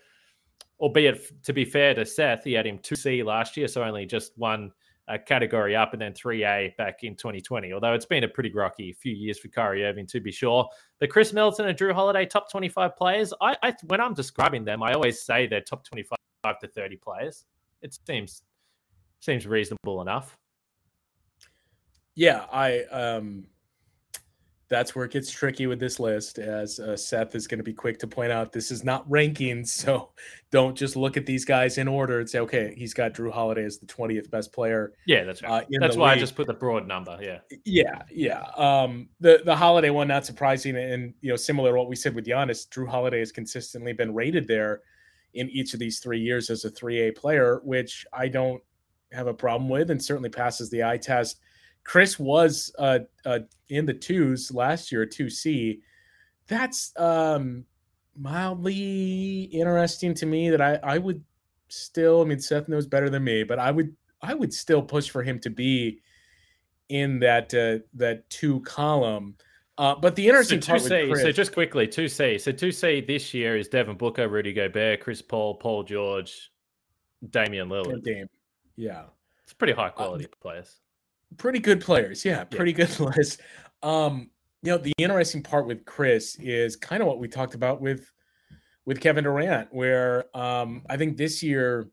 Albeit, 0.81 1.43
to 1.43 1.53
be 1.53 1.65
fair 1.65 1.93
to 1.95 2.07
Seth, 2.07 2.45
he 2.45 2.53
had 2.53 2.65
him 2.67 2.79
2C 2.79 3.25
last 3.25 3.57
year, 3.57 3.67
so 3.67 3.83
only 3.83 4.07
just 4.07 4.33
one 4.39 4.71
uh, 5.09 5.18
category 5.27 5.75
up 5.75 5.92
and 5.92 6.03
then 6.03 6.12
3A 6.12 6.77
back 6.77 7.03
in 7.03 7.14
2020. 7.14 7.73
Although 7.73 7.94
it's 7.94 8.07
been 8.07 8.25
a 8.25 8.29
pretty 8.29 8.53
rocky 8.53 8.92
few 8.92 9.12
years 9.12 9.38
for 9.38 9.49
Kyrie 9.49 9.85
Irving, 9.85 10.07
to 10.07 10.21
be 10.21 10.33
sure. 10.33 10.68
But 11.01 11.11
Khris 11.11 11.33
Middleton 11.33 11.66
and 11.66 11.79
Jrue 11.79 11.92
Holiday, 11.92 12.27
top 12.27 12.51
25 12.51 12.97
players. 12.97 13.33
I, 13.40 13.57
I 13.62 13.75
when 13.87 14.01
I'm 14.01 14.14
describing 14.14 14.64
them, 14.64 14.83
I 14.83 14.92
always 14.92 15.23
say 15.23 15.47
they're 15.47 15.61
top 15.61 15.85
25 15.85 16.18
to 16.61 16.68
30 16.68 16.97
players. 16.97 17.44
It 17.83 17.99
seems 18.07 18.42
seems 19.21 19.47
reasonable 19.47 20.01
enough. 20.01 20.37
Yeah, 22.14 22.47
I 22.53 22.83
um 22.85 23.44
that's 24.69 24.95
where 24.95 25.05
it 25.07 25.13
gets 25.13 25.31
tricky 25.31 25.67
with 25.67 25.81
this 25.81 25.99
list 25.99 26.39
as 26.39 26.79
uh, 26.79 26.97
Seth 26.97 27.35
is 27.35 27.47
going 27.47 27.59
to 27.59 27.65
be 27.65 27.73
quick 27.73 27.99
to 28.01 28.07
point 28.07 28.31
out 28.31 28.53
this 28.53 28.71
is 28.71 28.85
not 28.85 29.09
rankings, 29.09 29.69
so 29.69 30.11
don't 30.51 30.77
just 30.77 30.97
look 30.97 31.17
at 31.17 31.27
these 31.27 31.45
guys 31.45 31.79
in 31.79 31.89
order 31.89 32.21
and 32.21 32.29
say 32.29 32.41
okay, 32.41 32.75
he's 32.77 32.95
got 32.95 33.15
Jrue 33.15 33.33
Holiday 33.33 33.65
as 33.65 33.79
the 33.79 33.87
20th 33.87 34.31
best 34.31 34.53
player. 34.53 34.93
Yeah, 35.07 35.25
that's 35.25 35.43
right. 35.43 35.63
Uh, 35.63 35.79
that's 35.81 35.97
why 35.97 36.13
I 36.13 36.19
just 36.19 36.37
put 36.37 36.47
the 36.47 36.55
broad 36.55 36.87
number. 36.87 37.19
Yeah. 37.21 37.39
Yeah, 37.65 38.03
yeah. 38.11 38.45
Um 38.57 39.09
the 39.21 39.41
the 39.45 39.57
Holiday 39.57 39.91
one 39.91 40.09
not 40.09 40.27
surprising 40.27 40.77
and 40.77 41.15
you 41.21 41.31
know 41.31 41.37
similar 41.37 41.73
to 41.73 41.79
what 41.79 41.89
we 41.89 41.97
said 41.97 42.15
with 42.15 42.27
Giannis, 42.27 42.69
Jrue 42.69 42.89
Holiday 42.89 43.21
has 43.21 43.33
consistently 43.33 43.93
been 43.93 44.15
rated 44.15 44.47
there 44.47 44.83
in 45.35 45.51
each 45.51 45.75
of 45.75 45.81
these 45.81 46.01
3 46.01 46.19
years 46.19 46.49
as 46.49 46.65
a 46.65 46.71
3A 46.71 47.15
player, 47.15 47.61
which 47.63 48.07
I 48.15 48.29
don't 48.29 48.63
have 49.13 49.27
a 49.27 49.35
problem 49.35 49.69
with 49.69 49.91
and 49.91 50.03
certainly 50.03 50.31
passes 50.31 50.71
the 50.71 50.83
eye 50.83 50.97
test. 50.97 51.41
Khris 51.88 52.18
was 52.18 52.70
uh, 52.79 52.98
uh, 53.24 53.38
in 53.70 53.87
the 53.87 53.94
twos 53.94 54.53
last 54.53 54.92
year, 54.92 55.07
2C. 55.07 55.81
That's 56.46 56.92
um, 56.98 57.64
mildly 58.14 59.44
interesting 59.44 60.12
to 60.14 60.27
me 60.27 60.51
that 60.51 60.61
I, 60.61 60.79
I 60.83 60.98
would 60.98 61.24
still, 61.68 62.20
I 62.20 62.24
mean, 62.27 62.40
Seth 62.40 62.68
knows 62.68 62.87
better 62.87 63.09
than 63.09 63.24
me, 63.24 63.42
but 63.42 63.59
I 63.59 63.70
would, 63.70 63.96
I 64.20 64.35
would 64.35 64.53
still 64.53 64.83
push 64.83 65.09
for 65.09 65.22
him 65.22 65.38
to 65.38 65.48
be 65.48 66.03
in 66.90 67.20
that, 67.20 67.55
uh, 67.55 67.83
that 67.94 68.29
two 68.29 68.61
column. 68.61 69.37
Uh, 69.79 69.94
but 69.94 70.14
the 70.14 70.29
interesting 70.29 70.61
so 70.61 70.72
part 70.72 70.83
2C, 70.83 71.09
with 71.09 71.18
Khris, 71.20 71.22
so 71.22 71.33
just 71.33 71.55
quickly, 71.55 71.87
2C. 71.88 72.38
So 72.38 72.53
2C 72.53 73.07
this 73.07 73.33
year 73.33 73.57
is 73.57 73.66
Devin 73.68 73.96
Booker, 73.96 74.29
Rudy 74.29 74.53
Gobert, 74.53 75.01
Chris 75.01 75.22
Paul, 75.22 75.55
Paul 75.55 75.85
George, 75.85 76.51
Damian 77.31 77.70
Lillard. 77.70 78.03
Dame, 78.03 78.29
yeah, 78.77 79.05
It's 79.44 79.55
pretty 79.55 79.72
high 79.72 79.88
quality 79.88 80.27
players. 80.42 80.81
Pretty 81.37 81.59
good 81.59 81.81
players. 81.81 82.25
Yeah, 82.25 82.45
pretty 82.45 82.73
good 82.73 82.99
list. 83.17 83.41
Um, 83.83 84.31
you 84.62 84.73
know, 84.73 84.79
the 84.79 84.93
interesting 84.99 85.43
part 85.43 85.67
with 85.67 85.85
Khris 85.85 86.37
is 86.41 86.77
kind 86.77 87.03
of 87.03 87.07
what 87.07 87.19
we 87.19 87.29
talked 87.29 87.55
about 87.55 87.81
with 87.81 88.11
with 88.87 89.01
Kevin 89.01 89.25
Durant, 89.25 89.69
where 89.71 90.25
um, 90.37 90.83
I 90.88 90.97
think 90.97 91.17
this 91.17 91.43
year, 91.43 91.91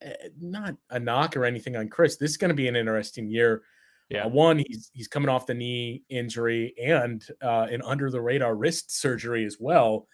eh, 0.00 0.14
not 0.40 0.76
a 0.90 1.00
knock 1.00 1.36
or 1.36 1.44
anything 1.44 1.76
on 1.76 1.88
Khris. 1.88 2.16
This 2.16 2.30
is 2.30 2.36
going 2.36 2.50
to 2.50 2.54
be 2.54 2.68
an 2.68 2.76
interesting 2.76 3.28
year. 3.28 3.62
Yeah. 4.08 4.24
Uh, 4.24 4.28
one, 4.28 4.58
he's 4.58 4.90
he's 4.92 5.08
coming 5.08 5.28
off 5.28 5.46
the 5.46 5.54
knee 5.54 6.04
injury 6.08 6.74
and 6.82 7.24
uh, 7.42 7.66
an 7.70 7.82
under 7.82 8.10
the 8.10 8.20
radar 8.20 8.54
wrist 8.54 8.98
surgery 9.00 9.44
as 9.44 9.56
well. 9.60 10.06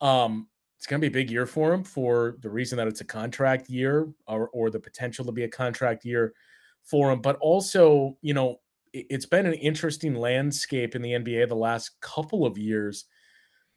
Um, 0.00 0.48
it's 0.78 0.86
going 0.86 1.00
to 1.00 1.08
be 1.08 1.12
a 1.12 1.22
big 1.22 1.30
year 1.30 1.46
for 1.46 1.72
him 1.72 1.82
for 1.82 2.36
the 2.40 2.50
reason 2.50 2.76
that 2.78 2.86
it's 2.86 3.00
a 3.00 3.04
contract 3.04 3.68
year 3.68 4.08
or, 4.26 4.48
or 4.50 4.70
the 4.70 4.78
potential 4.78 5.24
to 5.24 5.32
be 5.32 5.44
a 5.44 5.48
contract 5.48 6.04
year 6.04 6.34
for 6.86 7.10
him. 7.10 7.20
But 7.20 7.36
also, 7.36 8.16
you 8.22 8.34
know, 8.34 8.60
it, 8.92 9.06
it's 9.10 9.26
been 9.26 9.46
an 9.46 9.54
interesting 9.54 10.14
landscape 10.14 10.94
in 10.94 11.02
the 11.02 11.12
NBA 11.12 11.48
the 11.48 11.54
last 11.54 12.00
couple 12.00 12.46
of 12.46 12.56
years 12.56 13.04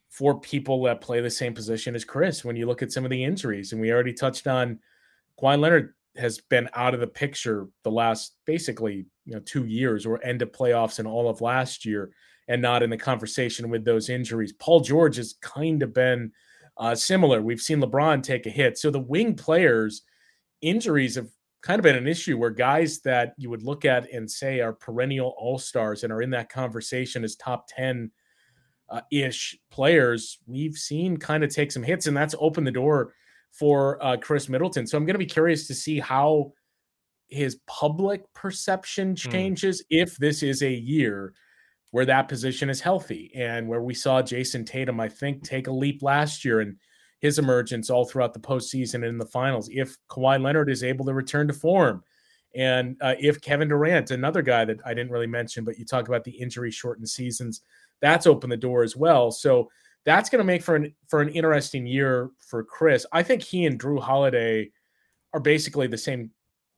for 0.10 0.40
people 0.40 0.84
that 0.84 1.02
play 1.02 1.22
the 1.22 1.30
same 1.30 1.54
position 1.54 1.96
as 1.96 2.06
Khris. 2.06 2.44
when 2.44 2.56
you 2.56 2.66
look 2.66 2.82
at 2.82 2.92
some 2.92 3.04
of 3.04 3.12
the 3.12 3.24
injuries. 3.24 3.72
And 3.72 3.82
we 3.82 3.92
already 3.92 4.14
touched 4.14 4.48
on 4.48 4.80
Kawhi 5.40 5.60
Leonard 5.60 5.94
has 6.18 6.40
been 6.40 6.68
out 6.74 6.94
of 6.94 7.00
the 7.00 7.08
picture 7.08 7.68
the 7.84 7.92
last 7.92 8.36
basically 8.46 9.06
you 9.26 9.34
know 9.34 9.40
two 9.42 9.66
years 9.66 10.06
or 10.06 10.24
end 10.24 10.42
of 10.42 10.52
playoffs 10.52 11.00
and 11.00 11.08
all 11.08 11.30
of 11.30 11.40
last 11.40 11.86
year 11.86 12.12
and 12.48 12.62
not 12.62 12.82
in 12.82 12.90
the 12.90 12.98
conversation 12.98 13.70
with 13.70 13.86
those 13.86 14.10
injuries. 14.10 14.52
Paul 14.54 14.80
George 14.80 15.18
has 15.18 15.36
kind 15.42 15.84
of 15.84 15.94
been 15.94 16.32
uh, 16.78 16.96
similar. 16.96 17.42
We've 17.42 17.62
seen 17.62 17.80
LeBron 17.80 18.24
take 18.24 18.48
a 18.48 18.50
hit. 18.50 18.78
So 18.78 18.90
the 18.90 19.00
wing 19.00 19.36
players 19.36 20.02
injuries 20.62 21.16
have 21.16 21.30
kind 21.62 21.80
of 21.80 21.84
been 21.84 21.96
an 21.96 22.08
issue 22.08 22.38
where 22.38 22.50
guys 22.50 23.00
that 23.02 23.34
you 23.38 23.50
would 23.50 23.64
look 23.64 23.86
at 23.86 24.12
and 24.12 24.30
say 24.30 24.60
are 24.62 24.74
perennial 24.74 25.36
all-stars 25.38 26.04
and 26.04 26.14
are 26.14 26.22
in 26.22 26.30
that 26.30 26.50
conversation 26.50 27.24
as 27.24 27.36
top 27.36 27.68
10 27.68 28.12
uh, 28.90 29.02
ish 29.12 29.58
players, 29.70 30.40
we've 30.48 30.76
seen 30.76 31.18
kind 31.18 31.44
of 31.44 31.54
take 31.54 31.72
some 31.72 31.84
hits, 31.84 32.08
and 32.08 32.16
that's 32.16 32.36
opened 32.40 32.66
the 32.66 32.72
door 32.72 33.14
for 33.52 34.04
uh, 34.04 34.18
Khris 34.18 34.50
Middleton. 34.50 34.88
So 34.88 34.98
I'm 34.98 35.06
going 35.06 35.16
to 35.16 35.20
be 35.20 35.26
curious 35.26 35.68
to 35.68 35.76
see 35.76 36.00
how 36.00 36.54
his 37.28 37.60
public 37.68 38.24
perception 38.34 39.10
hmm. 39.10 39.30
changes 39.30 39.82
mm. 39.82 39.86
if 39.90 40.18
this 40.18 40.42
is 40.42 40.64
a 40.64 40.72
year 40.72 41.34
where 41.92 42.06
that 42.06 42.28
position 42.28 42.70
is 42.70 42.82
healthy 42.82 43.32
and 43.36 43.68
where 43.68 43.82
we 43.82 43.94
saw 43.94 44.22
Jayson 44.22 44.66
Tatum, 44.66 45.00
I 45.00 45.10
think, 45.10 45.44
take 45.44 45.68
a 45.68 45.72
leap 45.72 46.04
last 46.04 46.46
year 46.46 46.60
and 46.62 46.76
his 47.20 47.38
emergence 47.38 47.90
all 47.90 48.06
throughout 48.06 48.34
the 48.34 48.40
postseason 48.40 48.96
and 48.96 49.06
in 49.06 49.18
the 49.18 49.26
finals. 49.26 49.70
If 49.72 49.98
Kawhi 50.10 50.42
Leonard 50.42 50.70
is 50.70 50.84
able 50.84 51.06
to 51.06 51.14
return 51.14 51.48
to 51.48 51.54
form, 51.54 52.04
and 52.56 52.98
uh, 53.02 53.16
if 53.20 53.42
Kevin 53.42 53.68
Durant, 53.68 54.12
another 54.12 54.42
guy 54.42 54.66
that 54.66 54.78
I 54.86 54.94
didn't 54.94 55.12
really 55.12 55.28
mention, 55.28 55.64
but 55.64 55.78
you 55.78 55.86
talk 55.86 56.08
about 56.08 56.24
the 56.24 56.32
injury 56.32 56.72
shortened 56.72 57.10
seasons, 57.10 57.62
that's 58.02 58.26
opened 58.26 58.52
the 58.52 58.58
door 58.58 58.84
as 58.84 58.96
well. 58.96 59.32
So 59.32 59.70
that's 60.06 60.30
going 60.30 60.40
to 60.40 60.46
make 60.46 60.64
for 60.64 60.76
an 60.76 60.96
for 61.08 61.22
an 61.22 61.30
interesting 61.30 61.86
year 61.86 62.32
for 62.40 62.64
Khris. 62.64 63.06
I 63.12 63.22
think 63.22 63.44
he 63.44 63.66
and 63.66 63.80
Jrue 63.80 64.02
Holiday 64.02 64.72
are 65.34 65.40
basically 65.40 65.88
the 65.88 65.98
same 65.98 66.32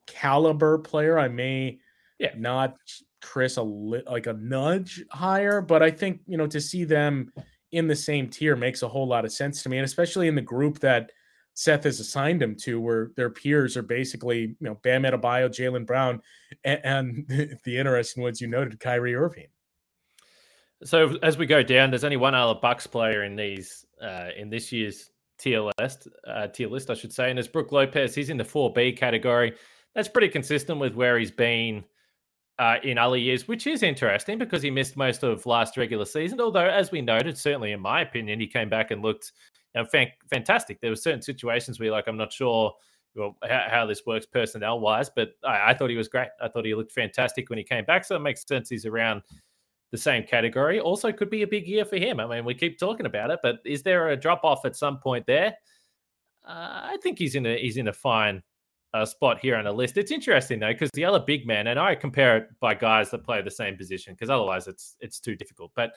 caliber 0.07 0.79
player. 0.79 1.17
I 1.17 1.27
may 1.27 1.79
yeah. 2.19 2.33
not 2.37 2.75
Khris 3.21 3.57
a 3.57 3.63
li- 3.63 4.03
like 4.05 4.27
a 4.27 4.33
nudge 4.33 5.03
higher, 5.11 5.61
but 5.61 5.81
I 5.81 5.91
think 5.91 6.21
you 6.25 6.37
know 6.37 6.47
to 6.47 6.59
see 6.59 6.83
them 6.83 7.31
in 7.71 7.87
the 7.87 7.95
same 7.95 8.29
tier 8.29 8.55
makes 8.55 8.83
a 8.83 8.87
whole 8.87 9.07
lot 9.07 9.25
of 9.25 9.31
sense 9.31 9.63
to 9.63 9.69
me, 9.69 9.77
and 9.77 9.85
especially 9.85 10.27
in 10.27 10.35
the 10.35 10.41
group 10.41 10.79
that 10.79 11.11
Seth 11.53 11.83
has 11.83 11.99
assigned 11.99 12.41
him 12.41 12.55
to, 12.55 12.79
where 12.79 13.11
their 13.15 13.29
peers 13.29 13.75
are 13.75 13.83
basically 13.83 14.39
you 14.39 14.55
know 14.59 14.75
Bam 14.83 15.03
Adebayo, 15.03 15.49
Jaylen 15.49 15.85
Brown, 15.85 16.21
and, 16.63 16.81
and 17.29 17.59
the 17.63 17.77
interesting 17.77 18.23
ones 18.23 18.41
you 18.41 18.47
noted, 18.47 18.79
Kyrie 18.79 19.15
Irving. 19.15 19.47
So 20.83 21.17
as 21.21 21.37
we 21.37 21.45
go 21.45 21.61
down, 21.61 21.91
there's 21.91 22.03
only 22.03 22.17
one 22.17 22.33
other 22.33 22.59
Bucks 22.59 22.87
player 22.87 23.23
in 23.23 23.35
these 23.35 23.85
uh, 24.01 24.29
in 24.35 24.49
this 24.49 24.71
year's 24.71 25.11
tier 25.37 25.69
list, 25.79 26.07
uh, 26.27 26.47
tier 26.47 26.69
list, 26.69 26.89
I 26.89 26.93
should 26.93 27.13
say, 27.13 27.29
and 27.29 27.37
it's 27.37 27.47
Brook 27.47 27.71
Lopez. 27.71 28.15
He's 28.15 28.29
in 28.29 28.37
the 28.37 28.43
4B 28.43 28.97
category. 28.97 29.53
That's 29.93 30.07
pretty 30.07 30.29
consistent 30.29 30.79
with 30.79 30.95
where 30.95 31.19
he's 31.19 31.31
been 31.31 31.83
uh, 32.61 32.75
in 32.83 32.99
other 32.99 33.17
years, 33.17 33.47
which 33.47 33.65
is 33.65 33.81
interesting 33.81 34.37
because 34.37 34.61
he 34.61 34.69
missed 34.69 34.95
most 34.95 35.23
of 35.23 35.47
last 35.47 35.77
regular 35.77 36.05
season. 36.05 36.39
Although, 36.39 36.67
as 36.67 36.91
we 36.91 37.01
noted, 37.01 37.35
certainly 37.35 37.71
in 37.71 37.79
my 37.79 38.01
opinion, 38.01 38.39
he 38.39 38.45
came 38.45 38.69
back 38.69 38.91
and 38.91 39.01
looked 39.01 39.31
you 39.73 39.81
know, 39.81 39.87
fan- 39.87 40.11
fantastic. 40.29 40.79
There 40.79 40.91
were 40.91 40.95
certain 40.95 41.23
situations 41.23 41.79
where, 41.79 41.89
like, 41.89 42.07
I'm 42.07 42.17
not 42.17 42.31
sure 42.31 42.71
well, 43.15 43.35
how, 43.49 43.65
how 43.67 43.85
this 43.87 44.05
works 44.05 44.27
personnel 44.27 44.79
wise, 44.79 45.09
but 45.09 45.31
I, 45.43 45.71
I, 45.71 45.73
thought 45.73 45.89
he 45.89 45.95
was 45.95 46.07
great. 46.07 46.27
I 46.39 46.49
thought 46.49 46.63
he 46.65 46.75
looked 46.75 46.91
fantastic 46.91 47.49
when 47.49 47.57
he 47.57 47.63
came 47.63 47.83
back. 47.83 48.05
So 48.05 48.15
it 48.15 48.19
makes 48.19 48.45
sense 48.47 48.69
he's 48.69 48.85
around 48.85 49.23
the 49.91 49.97
same 49.97 50.23
category. 50.23 50.79
Also, 50.79 51.11
could 51.11 51.31
be 51.31 51.41
a 51.41 51.47
big 51.47 51.67
year 51.67 51.83
for 51.83 51.97
him. 51.97 52.19
I 52.19 52.27
mean, 52.27 52.45
we 52.45 52.53
keep 52.53 52.77
talking 52.77 53.07
about 53.07 53.31
it, 53.31 53.39
but 53.41 53.57
is 53.65 53.81
there 53.81 54.09
a 54.09 54.15
drop 54.15 54.43
off 54.43 54.65
at 54.65 54.75
some 54.75 54.99
point 54.99 55.25
there? 55.25 55.57
Uh, 56.47 56.93
I 56.93 56.97
think 57.01 57.17
he's 57.17 57.33
in 57.33 57.47
a 57.47 57.57
he's 57.57 57.77
in 57.77 57.87
a 57.87 57.93
fine 57.93 58.43
uh, 58.93 59.05
spot 59.05 59.39
here 59.39 59.55
on 59.55 59.65
the 59.65 59.71
list. 59.71 59.97
It's 59.97 60.11
interesting 60.11 60.59
though 60.59 60.71
because 60.73 60.89
the 60.93 61.05
other 61.05 61.19
big 61.19 61.47
man, 61.47 61.67
and 61.67 61.79
I 61.79 61.95
compare 61.95 62.37
it 62.37 62.47
by 62.59 62.73
guys 62.73 63.11
that 63.11 63.23
play 63.23 63.41
the 63.41 63.51
same 63.51 63.77
position 63.77 64.13
because 64.13 64.29
otherwise 64.29 64.67
it's 64.67 64.95
it's 64.99 65.19
too 65.19 65.35
difficult. 65.35 65.71
But 65.75 65.93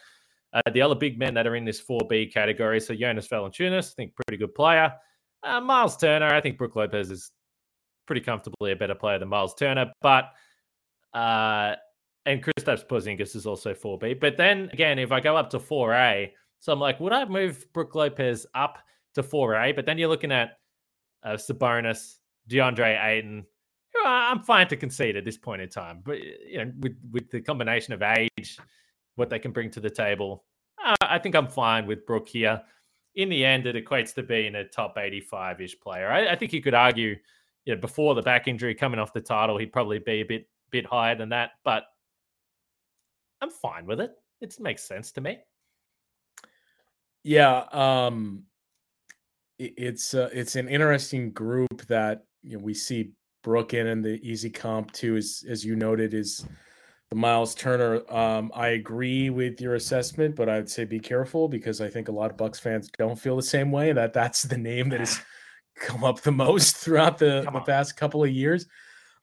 uh, 0.53 0.63
the 0.73 0.83
other 0.83 0.95
big 0.95 1.19
men 1.19 1.35
that 1.35 1.47
are 1.47 1.57
in 1.57 1.65
this 1.65 1.81
4B 1.81 2.33
category, 2.33 2.81
so 2.81 2.95
Jonas 2.95 3.27
Valanciunas, 3.27 3.91
I 3.91 3.95
think 3.97 4.15
pretty 4.15 4.39
good 4.39 4.55
player. 4.55 4.93
Uh, 5.43 5.61
Miles 5.61 5.97
Turner, 5.97 6.33
I 6.33 6.41
think 6.41 6.57
Brook 6.57 6.77
Lopez 6.77 7.11
is 7.11 7.33
pretty 8.07 8.21
comfortably 8.21 8.71
a 8.73 8.77
better 8.77 8.95
player 8.95 9.19
than 9.19 9.29
Miles 9.29 9.55
Turner, 9.55 9.93
but 10.01 10.31
uh, 11.13 11.75
and 12.27 12.43
Kristaps 12.43 12.87
Porzingis 12.87 13.37
is 13.37 13.47
also 13.47 13.75
4B. 13.75 14.21
But 14.21 14.37
then 14.37 14.71
again, 14.73 14.99
if 14.99 15.13
I 15.13 15.21
go 15.21 15.37
up 15.37 15.51
to 15.51 15.59
4A, 15.59 16.31
so 16.61 16.73
I'm 16.73 16.81
like, 16.81 17.01
would 17.01 17.13
I 17.13 17.25
move 17.27 17.67
Brook 17.73 17.95
Lopez 17.95 18.47
up 18.55 18.79
to 19.15 19.23
4A? 19.23 19.77
But 19.77 19.87
then 19.87 19.99
you're 19.99 20.09
looking 20.09 20.33
at 20.33 20.53
uh, 21.23 21.35
Sabonis, 21.35 22.17
DeAndre 22.49 23.03
Ayton. 23.03 23.47
I'm 24.05 24.43
fine 24.43 24.69
to 24.69 24.77
concede 24.77 25.17
at 25.17 25.25
this 25.25 25.39
point 25.39 25.63
in 25.63 25.69
time, 25.69 26.01
but 26.05 26.19
you 26.21 26.59
know, 26.59 26.73
with 26.81 26.97
with 27.11 27.31
the 27.31 27.41
combination 27.41 27.95
of 27.95 28.03
age, 28.03 28.59
what 29.17 29.31
they 29.31 29.39
can 29.39 29.53
bring 29.53 29.71
to 29.71 29.81
the 29.81 29.91
table, 29.91 30.45
uh, 30.85 30.95
I 31.01 31.19
think 31.19 31.35
I'm 31.35 31.49
fine 31.49 31.87
with 31.87 32.05
Brook 32.05 32.29
here. 32.29 32.61
In 33.15 33.29
the 33.29 33.45
end, 33.45 33.67
it 33.67 33.83
equates 33.83 34.13
to 34.15 34.23
being 34.23 34.57
a 34.57 34.65
top 34.65 34.99
85 34.99 35.61
ish 35.61 35.79
player. 35.79 36.09
I, 36.11 36.33
I 36.33 36.37
think 36.37 36.53
you 36.53 36.61
could 36.61 36.75
argue, 36.75 37.17
you 37.65 37.75
know, 37.75 37.81
before 37.81 38.15
the 38.15 38.23
back 38.23 38.49
injury 38.49 38.75
coming 38.75 38.99
off 38.99 39.13
the 39.13 39.21
title, 39.21 39.57
he'd 39.57 39.73
probably 39.73 40.01
be 40.01 40.21
a 40.21 40.25
bit 40.25 40.49
bit 40.71 40.85
higher 40.85 41.15
than 41.15 41.29
that. 41.31 41.53
But 41.65 41.85
I'm 43.41 43.51
fine 43.51 43.87
with 43.87 44.01
it. 44.01 44.11
It 44.41 44.59
makes 44.61 44.83
sense 44.83 45.13
to 45.13 45.21
me. 45.21 45.39
Yeah, 47.23 47.65
um, 47.73 48.45
it's 49.59 50.15
uh, 50.15 50.29
it's 50.33 50.57
an 50.57 50.69
interesting 50.69 51.31
group 51.31 51.87
that 51.87 52.25
you 52.45 52.57
know 52.57 52.65
we 52.65 52.75
see 52.75 53.13
Brook 53.43 53.75
in 53.75 53.87
and 53.87 54.05
the 54.05 54.21
easy 54.23 54.51
comp 54.51 54.93
too, 54.93 55.17
as 55.17 55.45
as 55.49 55.65
you 55.65 55.77
noted, 55.77 56.15
is 56.15 56.47
the 57.11 57.17
Miles 57.17 57.55
Turner. 57.55 58.03
Um, 58.13 58.51
I 58.55 58.69
agree 58.69 59.31
with 59.31 59.61
your 59.61 59.75
assessment, 59.75 60.35
but 60.35 60.49
I'd 60.49 60.71
say 60.71 60.85
be 60.85 60.99
careful 60.99 61.49
because 61.49 61.81
I 61.81 61.89
think 61.89 62.09
a 62.09 62.13
lot 62.13 62.31
of 62.31 62.37
Bucks 62.37 62.59
fans 62.59 62.91
don't 62.97 63.19
feel 63.19 63.37
the 63.37 63.43
same 63.43 63.71
way. 63.71 63.93
That 63.93 64.13
that's 64.13 64.43
the 64.43 64.57
name 64.57 64.89
that 64.91 65.01
has 65.01 65.21
come 65.77 66.05
up 66.05 66.21
the 66.21 66.33
most 66.33 66.77
throughout 66.77 67.19
the, 67.19 67.49
the 67.53 67.61
past 67.61 67.97
couple 67.97 68.25
of 68.25 68.31
years. 68.31 68.67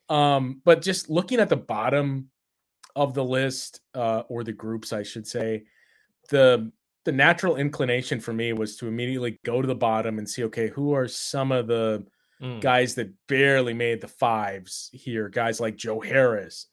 Um, 0.09 0.61
but 0.65 0.81
just 0.81 1.09
looking 1.09 1.39
at 1.39 1.49
the 1.49 1.57
bottom 1.57 2.29
of 2.95 3.13
the 3.13 3.23
list, 3.23 3.79
uh, 3.95 4.23
or 4.27 4.43
the 4.43 4.51
groups, 4.51 4.93
I 4.93 5.03
should 5.03 5.25
say, 5.25 5.63
the 6.29 6.71
the 7.03 7.11
natural 7.11 7.55
inclination 7.55 8.19
for 8.19 8.31
me 8.31 8.53
was 8.53 8.75
to 8.75 8.87
immediately 8.87 9.39
go 9.43 9.61
to 9.61 9.67
the 9.67 9.73
bottom 9.73 10.19
and 10.19 10.29
see, 10.29 10.43
okay, 10.43 10.67
who 10.67 10.93
are 10.93 11.07
some 11.07 11.51
of 11.51 11.65
the 11.65 12.05
mm. 12.41 12.61
guys 12.61 12.95
that 12.95 13.11
barely 13.27 13.73
made 13.73 14.01
the 14.01 14.07
fives 14.07 14.89
here? 14.93 15.29
Guys 15.29 15.59
like 15.59 15.75
Joe 15.75 15.99
Harris 15.99 16.67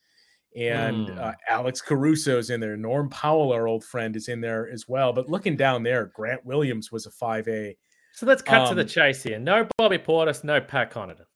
and 0.56 1.08
mm. 1.08 1.18
uh, 1.18 1.32
Alex 1.48 1.80
Caruso's 1.80 2.50
in 2.50 2.60
there. 2.60 2.76
Norm 2.76 3.08
Powell, 3.10 3.52
our 3.52 3.68
old 3.68 3.84
friend, 3.84 4.16
is 4.16 4.28
in 4.28 4.40
there 4.40 4.68
as 4.68 4.88
well. 4.88 5.12
But 5.12 5.28
looking 5.28 5.56
down 5.56 5.82
there, 5.82 6.06
Grant 6.06 6.44
Williams 6.44 6.90
was 6.90 7.06
a 7.06 7.10
5A. 7.10 7.76
So 8.12 8.26
let's 8.26 8.42
cut 8.42 8.62
um, 8.62 8.68
to 8.70 8.74
the 8.74 8.82
um, 8.82 8.88
chase 8.88 9.22
here. 9.22 9.38
No 9.38 9.68
Bobby 9.76 9.98
Portis, 9.98 10.42
no 10.42 10.60
Pat 10.60 10.92
Connaughton. 10.92 11.26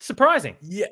Surprising. 0.00 0.56
Yeah. 0.60 0.86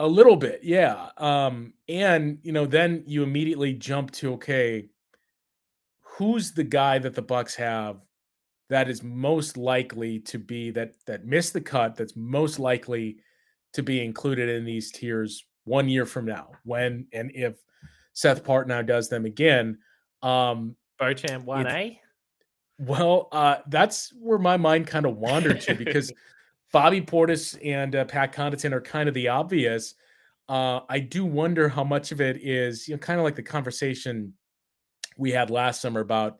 A 0.00 0.06
little 0.06 0.36
bit, 0.36 0.60
yeah. 0.62 1.10
Um, 1.18 1.74
and 1.88 2.38
you 2.42 2.52
know, 2.52 2.66
then 2.66 3.04
you 3.06 3.22
immediately 3.22 3.74
jump 3.74 4.10
to 4.12 4.32
okay, 4.34 4.88
who's 6.00 6.52
the 6.52 6.64
guy 6.64 6.98
that 6.98 7.14
the 7.14 7.22
Bucks 7.22 7.54
have 7.56 7.98
that 8.70 8.88
is 8.88 9.02
most 9.02 9.56
likely 9.56 10.20
to 10.20 10.38
be 10.38 10.70
that 10.70 10.94
that 11.06 11.26
missed 11.26 11.52
the 11.52 11.60
cut, 11.60 11.96
that's 11.96 12.16
most 12.16 12.58
likely 12.58 13.18
to 13.74 13.82
be 13.82 14.02
included 14.02 14.48
in 14.48 14.64
these 14.64 14.90
tiers 14.90 15.44
one 15.64 15.88
year 15.88 16.06
from 16.06 16.24
now, 16.24 16.52
when 16.64 17.06
and 17.12 17.30
if 17.34 17.56
Seth 18.14 18.42
Partnow 18.42 18.86
does 18.86 19.08
them 19.08 19.26
again. 19.26 19.78
Um 20.22 20.76
Beauchamp 20.98 21.44
one 21.44 21.66
A. 21.66 22.00
Well, 22.78 23.28
uh, 23.30 23.56
that's 23.68 24.10
where 24.18 24.38
my 24.38 24.56
mind 24.56 24.86
kind 24.86 25.04
of 25.04 25.18
wandered 25.18 25.60
to 25.62 25.74
because 25.74 26.10
Bobby 26.72 27.02
Portis 27.02 27.58
and 27.62 27.94
uh, 27.94 28.04
Pat 28.06 28.32
Connaughton 28.32 28.72
are 28.72 28.80
kind 28.80 29.08
of 29.08 29.14
the 29.14 29.28
obvious. 29.28 29.94
Uh, 30.48 30.80
I 30.88 30.98
do 31.00 31.26
wonder 31.26 31.68
how 31.68 31.84
much 31.84 32.10
of 32.10 32.20
it 32.20 32.38
is, 32.42 32.88
you 32.88 32.94
know, 32.94 32.98
kind 32.98 33.20
of 33.20 33.24
like 33.24 33.36
the 33.36 33.42
conversation 33.42 34.32
we 35.18 35.30
had 35.30 35.50
last 35.50 35.82
summer 35.82 36.00
about 36.00 36.38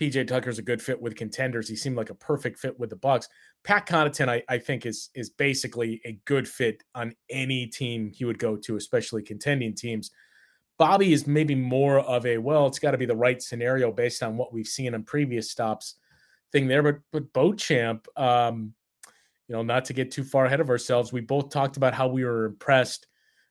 PJ 0.00 0.26
Tucker's 0.26 0.58
a 0.58 0.62
good 0.62 0.80
fit 0.80 1.00
with 1.00 1.14
contenders. 1.14 1.68
He 1.68 1.76
seemed 1.76 1.96
like 1.96 2.08
a 2.08 2.14
perfect 2.14 2.58
fit 2.58 2.78
with 2.78 2.88
the 2.88 2.96
Bucks. 2.96 3.28
Pat 3.64 3.86
Connaughton, 3.86 4.28
I, 4.28 4.42
I 4.48 4.56
think, 4.56 4.86
is 4.86 5.10
is 5.14 5.28
basically 5.28 6.00
a 6.06 6.18
good 6.24 6.48
fit 6.48 6.82
on 6.94 7.14
any 7.28 7.66
team 7.66 8.10
he 8.10 8.24
would 8.24 8.38
go 8.38 8.56
to, 8.56 8.76
especially 8.76 9.22
contending 9.22 9.74
teams. 9.74 10.10
Bobby 10.78 11.12
is 11.12 11.26
maybe 11.26 11.54
more 11.54 12.00
of 12.00 12.24
a 12.24 12.38
well, 12.38 12.66
it's 12.66 12.78
got 12.78 12.92
to 12.92 12.98
be 12.98 13.04
the 13.04 13.14
right 13.14 13.42
scenario 13.42 13.92
based 13.92 14.22
on 14.22 14.38
what 14.38 14.54
we've 14.54 14.66
seen 14.66 14.94
in 14.94 15.02
previous 15.04 15.50
stops 15.50 15.96
thing 16.52 16.66
there. 16.66 16.82
But 16.82 17.00
but 17.12 17.32
Beauchamp, 17.34 18.08
um, 18.16 18.72
you 19.48 19.54
know, 19.54 19.62
not 19.62 19.84
to 19.86 19.92
get 19.92 20.10
too 20.10 20.24
far 20.24 20.46
ahead 20.46 20.60
of 20.60 20.70
ourselves, 20.70 21.12
we 21.12 21.20
both 21.20 21.50
talked 21.50 21.76
about 21.76 21.92
how 21.92 22.08
we 22.08 22.24
were 22.24 22.46
impressed 22.46 23.06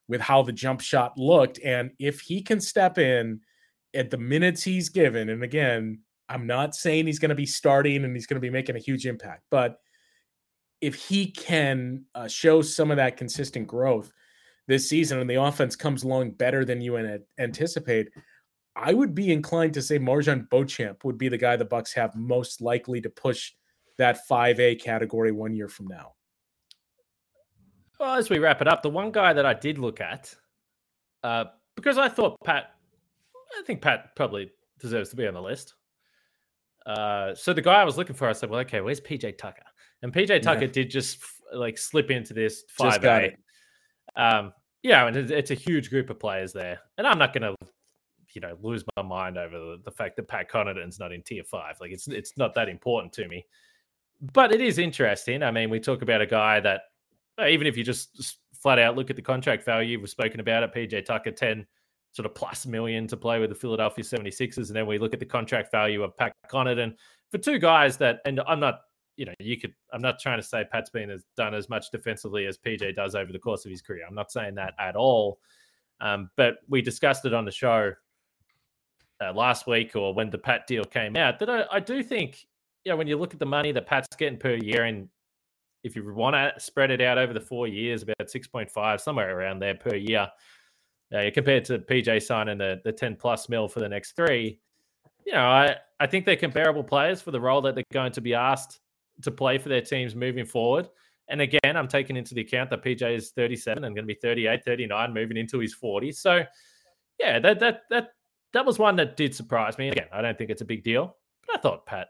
with 0.08 0.20
how 0.20 0.42
the 0.42 0.52
jump 0.52 0.80
shot 0.80 1.16
looked. 1.16 1.60
And 1.64 1.92
if 2.00 2.20
he 2.20 2.42
can 2.42 2.60
step 2.60 2.98
in 2.98 3.40
at 3.94 4.10
the 4.10 4.18
minutes 4.18 4.64
he's 4.64 4.88
given, 4.88 5.28
and 5.28 5.44
again, 5.44 6.00
I'm 6.30 6.46
not 6.46 6.76
saying 6.76 7.06
he's 7.06 7.18
going 7.18 7.30
to 7.30 7.34
be 7.34 7.44
starting 7.44 8.04
and 8.04 8.14
he's 8.14 8.26
going 8.26 8.36
to 8.36 8.40
be 8.40 8.50
making 8.50 8.76
a 8.76 8.80
huge 8.80 9.04
impact, 9.04 9.42
but 9.50 9.80
if 10.80 10.94
he 10.94 11.26
can 11.26 12.04
uh, 12.14 12.28
show 12.28 12.62
some 12.62 12.90
of 12.90 12.96
that 12.98 13.16
consistent 13.16 13.66
growth 13.66 14.12
this 14.68 14.88
season 14.88 15.18
and 15.18 15.28
the 15.28 15.34
offense 15.34 15.74
comes 15.74 16.04
along 16.04 16.30
better 16.30 16.64
than 16.64 16.80
you 16.80 16.96
anticipate, 17.38 18.10
I 18.76 18.94
would 18.94 19.12
be 19.12 19.32
inclined 19.32 19.74
to 19.74 19.82
say 19.82 19.98
MarJon 19.98 20.48
Beauchamp 20.48 21.04
would 21.04 21.18
be 21.18 21.28
the 21.28 21.36
guy 21.36 21.56
the 21.56 21.64
Bucks 21.64 21.92
have 21.94 22.14
most 22.14 22.60
likely 22.60 23.00
to 23.00 23.10
push 23.10 23.52
that 23.98 24.20
5A 24.30 24.80
category 24.80 25.32
one 25.32 25.52
year 25.52 25.68
from 25.68 25.88
now. 25.88 26.12
Well, 27.98 28.14
as 28.14 28.30
we 28.30 28.38
wrap 28.38 28.62
it 28.62 28.68
up, 28.68 28.82
the 28.82 28.88
one 28.88 29.10
guy 29.10 29.32
that 29.32 29.44
I 29.44 29.52
did 29.52 29.78
look 29.78 30.00
at, 30.00 30.32
uh, 31.24 31.46
because 31.74 31.98
I 31.98 32.08
thought 32.08 32.36
Pat, 32.44 32.76
I 33.58 33.62
think 33.66 33.82
Pat 33.82 34.14
probably 34.14 34.52
deserves 34.78 35.10
to 35.10 35.16
be 35.16 35.26
on 35.26 35.34
the 35.34 35.42
list. 35.42 35.74
Uh, 36.86 37.34
so 37.34 37.52
the 37.52 37.62
guy 37.62 37.80
I 37.80 37.84
was 37.84 37.96
looking 37.96 38.16
for, 38.16 38.28
I 38.28 38.32
said, 38.32 38.50
well, 38.50 38.60
okay, 38.60 38.80
where's 38.80 39.00
PJ 39.00 39.38
Tucker? 39.38 39.62
And 40.02 40.12
PJ 40.12 40.42
Tucker 40.42 40.62
yeah. 40.62 40.70
did 40.70 40.90
just 40.90 41.18
like 41.52 41.76
slip 41.76 42.10
into 42.10 42.32
this 42.32 42.64
five 42.68 43.04
A. 43.04 43.36
Um, 44.16 44.52
yeah, 44.82 45.06
and 45.06 45.16
it's 45.16 45.50
a 45.50 45.54
huge 45.54 45.90
group 45.90 46.08
of 46.10 46.18
players 46.18 46.52
there, 46.52 46.80
and 46.96 47.06
I'm 47.06 47.18
not 47.18 47.34
going 47.34 47.42
to, 47.42 47.54
you 48.32 48.40
know, 48.40 48.56
lose 48.62 48.82
my 48.96 49.02
mind 49.02 49.36
over 49.36 49.58
the, 49.58 49.80
the 49.84 49.90
fact 49.90 50.16
that 50.16 50.26
Pat 50.26 50.50
Connaughton's 50.50 50.98
not 50.98 51.12
in 51.12 51.22
tier 51.22 51.44
five. 51.44 51.76
Like 51.80 51.90
it's 51.90 52.08
it's 52.08 52.32
not 52.38 52.54
that 52.54 52.68
important 52.68 53.12
to 53.14 53.28
me, 53.28 53.44
but 54.32 54.52
it 54.52 54.62
is 54.62 54.78
interesting. 54.78 55.42
I 55.42 55.50
mean, 55.50 55.68
we 55.68 55.80
talk 55.80 56.00
about 56.00 56.22
a 56.22 56.26
guy 56.26 56.60
that 56.60 56.82
even 57.46 57.66
if 57.66 57.76
you 57.76 57.84
just 57.84 58.38
flat 58.54 58.78
out 58.78 58.96
look 58.96 59.10
at 59.10 59.16
the 59.16 59.22
contract 59.22 59.64
value, 59.64 60.00
we've 60.00 60.08
spoken 60.08 60.40
about 60.40 60.62
it. 60.62 60.72
PJ 60.74 61.04
Tucker, 61.04 61.30
10 61.30 61.66
sort 62.12 62.26
of 62.26 62.34
plus 62.34 62.66
million 62.66 63.06
to 63.06 63.16
play 63.16 63.38
with 63.38 63.50
the 63.50 63.54
Philadelphia 63.54 64.04
76ers. 64.04 64.68
And 64.68 64.76
then 64.76 64.86
we 64.86 64.98
look 64.98 65.14
at 65.14 65.20
the 65.20 65.26
contract 65.26 65.70
value 65.70 66.02
of 66.02 66.16
Pat 66.16 66.32
Connaughton 66.50 66.82
And 66.82 66.94
for 67.30 67.38
two 67.38 67.58
guys 67.58 67.96
that, 67.98 68.20
and 68.24 68.40
I'm 68.46 68.60
not, 68.60 68.80
you 69.16 69.26
know, 69.26 69.34
you 69.38 69.58
could, 69.60 69.74
I'm 69.92 70.02
not 70.02 70.18
trying 70.18 70.38
to 70.38 70.42
say 70.42 70.64
Pat's 70.70 70.90
been 70.90 71.10
as 71.10 71.24
done 71.36 71.54
as 71.54 71.68
much 71.68 71.90
defensively 71.90 72.46
as 72.46 72.58
PJ 72.58 72.96
does 72.96 73.14
over 73.14 73.32
the 73.32 73.38
course 73.38 73.64
of 73.64 73.70
his 73.70 73.82
career. 73.82 74.04
I'm 74.08 74.14
not 74.14 74.32
saying 74.32 74.54
that 74.56 74.74
at 74.78 74.96
all. 74.96 75.38
Um, 76.00 76.30
but 76.36 76.56
we 76.68 76.82
discussed 76.82 77.24
it 77.26 77.34
on 77.34 77.44
the 77.44 77.50
show 77.50 77.92
uh, 79.22 79.32
last 79.32 79.66
week 79.66 79.94
or 79.94 80.14
when 80.14 80.30
the 80.30 80.38
Pat 80.38 80.66
deal 80.66 80.84
came 80.84 81.16
out 81.16 81.38
that 81.38 81.50
I, 81.50 81.64
I 81.70 81.80
do 81.80 82.02
think, 82.02 82.46
you 82.84 82.90
know, 82.90 82.96
when 82.96 83.06
you 83.06 83.18
look 83.18 83.34
at 83.34 83.38
the 83.38 83.46
money 83.46 83.70
that 83.72 83.86
Pat's 83.86 84.08
getting 84.16 84.38
per 84.38 84.54
year 84.54 84.84
and 84.84 85.08
if 85.82 85.94
you 85.94 86.12
want 86.12 86.34
to 86.34 86.52
spread 86.58 86.90
it 86.90 87.00
out 87.00 87.18
over 87.18 87.32
the 87.32 87.40
four 87.40 87.66
years, 87.68 88.02
about 88.02 88.16
6.5, 88.20 89.00
somewhere 89.00 89.38
around 89.38 89.60
there 89.60 89.74
per 89.74 89.94
year, 89.94 90.28
uh, 91.14 91.30
compared 91.34 91.64
to 91.66 91.78
PJ 91.78 92.22
signing 92.22 92.58
the, 92.58 92.80
the 92.84 92.92
10 92.92 93.16
plus 93.16 93.48
mil 93.48 93.68
for 93.68 93.80
the 93.80 93.88
next 93.88 94.12
three, 94.12 94.60
you 95.26 95.32
know, 95.32 95.44
I, 95.44 95.76
I 95.98 96.06
think 96.06 96.24
they're 96.24 96.36
comparable 96.36 96.84
players 96.84 97.20
for 97.20 97.30
the 97.30 97.40
role 97.40 97.60
that 97.62 97.74
they're 97.74 97.84
going 97.92 98.12
to 98.12 98.20
be 98.20 98.34
asked 98.34 98.80
to 99.22 99.30
play 99.30 99.58
for 99.58 99.68
their 99.68 99.82
teams 99.82 100.14
moving 100.14 100.46
forward. 100.46 100.88
And 101.28 101.40
again, 101.40 101.76
I'm 101.76 101.88
taking 101.88 102.16
into 102.16 102.34
the 102.34 102.40
account 102.40 102.70
that 102.70 102.82
PJ 102.82 103.16
is 103.16 103.30
37 103.30 103.84
and 103.84 103.94
going 103.94 104.06
to 104.06 104.12
be 104.12 104.18
38, 104.20 104.64
39, 104.64 105.14
moving 105.14 105.36
into 105.36 105.58
his 105.58 105.76
40s. 105.76 106.16
So, 106.16 106.42
yeah, 107.18 107.38
that 107.38 107.60
that 107.60 107.82
that 107.90 108.08
that 108.52 108.66
was 108.66 108.78
one 108.78 108.96
that 108.96 109.16
did 109.16 109.34
surprise 109.34 109.78
me. 109.78 109.90
Again, 109.90 110.08
I 110.12 110.22
don't 110.22 110.36
think 110.36 110.50
it's 110.50 110.62
a 110.62 110.64
big 110.64 110.82
deal, 110.82 111.16
but 111.46 111.58
I 111.58 111.60
thought 111.60 111.86
Pat 111.86 112.08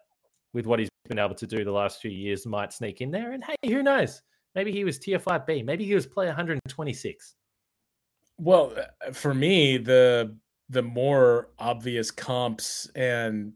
with 0.55 0.67
what 0.67 0.79
he's 0.79 0.89
been 1.09 1.19
able 1.19 1.35
to 1.35 1.47
do 1.47 1.65
the 1.65 1.71
last 1.71 2.01
few 2.01 2.11
years 2.11 2.47
might 2.47 2.73
sneak 2.73 3.01
in 3.01 3.11
there. 3.11 3.33
And 3.33 3.45
hey, 3.45 3.57
who 3.71 3.83
knows? 3.83 4.23
Maybe 4.55 4.73
he 4.73 4.85
was 4.85 4.99
tier 4.99 5.19
5B. 5.19 5.65
Maybe 5.65 5.85
he 5.85 5.95
was 5.95 6.07
player 6.07 6.29
126. 6.29 7.35
Well, 8.41 8.73
uh, 8.77 9.13
for 9.13 9.35
me, 9.35 9.77
the 9.77 10.35
the 10.71 10.83
more 10.83 11.49
obvious 11.59 12.11
comps 12.11 12.89
and 12.95 13.53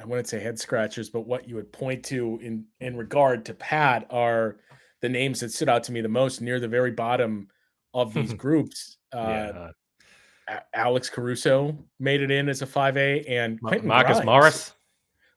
I 0.00 0.04
wouldn't 0.04 0.28
say 0.28 0.40
head 0.40 0.58
scratchers, 0.58 1.08
but 1.08 1.22
what 1.22 1.48
you 1.48 1.54
would 1.54 1.72
point 1.72 2.04
to 2.06 2.38
in 2.42 2.64
in 2.80 2.96
regard 2.96 3.44
to 3.46 3.54
Pat 3.54 4.06
are 4.10 4.58
the 5.00 5.08
names 5.08 5.40
that 5.40 5.52
stood 5.52 5.68
out 5.68 5.82
to 5.84 5.92
me 5.92 6.00
the 6.00 6.08
most 6.08 6.40
near 6.40 6.60
the 6.60 6.68
very 6.68 6.90
bottom 6.90 7.48
of 7.94 8.12
these 8.12 8.32
groups. 8.34 8.98
Uh, 9.12 9.70
yeah. 10.48 10.60
Alex 10.74 11.10
Caruso 11.10 11.76
made 11.98 12.22
it 12.22 12.30
in 12.30 12.48
as 12.48 12.62
a 12.62 12.66
5A 12.66 13.28
and 13.28 13.58
Marcus 13.60 13.82
Grimes. 13.82 14.24
Morris. 14.24 14.72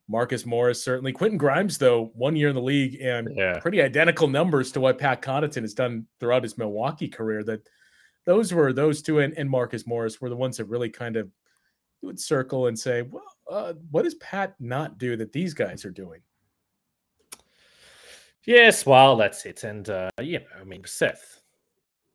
Marcus 0.08 0.46
Morris, 0.46 0.84
certainly. 0.84 1.12
Quentin 1.12 1.38
Grimes, 1.38 1.78
though, 1.78 2.12
one 2.16 2.36
year 2.36 2.50
in 2.50 2.56
the 2.56 2.62
league 2.62 2.98
and 3.02 3.30
yeah. 3.36 3.60
pretty 3.60 3.82
identical 3.82 4.28
numbers 4.28 4.72
to 4.72 4.80
what 4.80 4.98
Pat 4.98 5.22
Connaughton 5.22 5.62
has 5.62 5.74
done 5.74 6.06
throughout 6.20 6.44
his 6.44 6.58
Milwaukee 6.58 7.08
career. 7.08 7.44
That 7.44 7.62
those 8.26 8.54
were 8.54 8.74
those 8.74 9.02
two 9.02 9.20
and, 9.20 9.34
and 9.38 9.50
Marcus 9.50 9.88
Morris 9.88 10.22
were 10.22 10.30
the 10.30 10.36
ones 10.36 10.58
that 10.58 10.66
really 10.66 10.90
kind 10.90 11.16
of 11.16 11.30
would 12.02 12.20
circle 12.20 12.68
and 12.68 12.78
say, 12.78 13.04
well, 13.04 13.24
uh, 13.50 13.74
what 13.92 14.04
does 14.04 14.16
Pat 14.16 14.56
not 14.60 14.98
do 14.98 15.16
that 15.18 15.32
these 15.32 15.54
guys 15.54 15.86
are 15.86 15.92
doing? 15.92 16.22
Yes, 18.46 18.86
well, 18.86 19.18
that's 19.18 19.46
it. 19.46 19.64
And, 19.64 19.88
uh, 19.90 20.10
you 20.20 20.40
know, 20.40 20.46
I 20.60 20.64
mean, 20.64 20.82
Seth, 20.86 21.42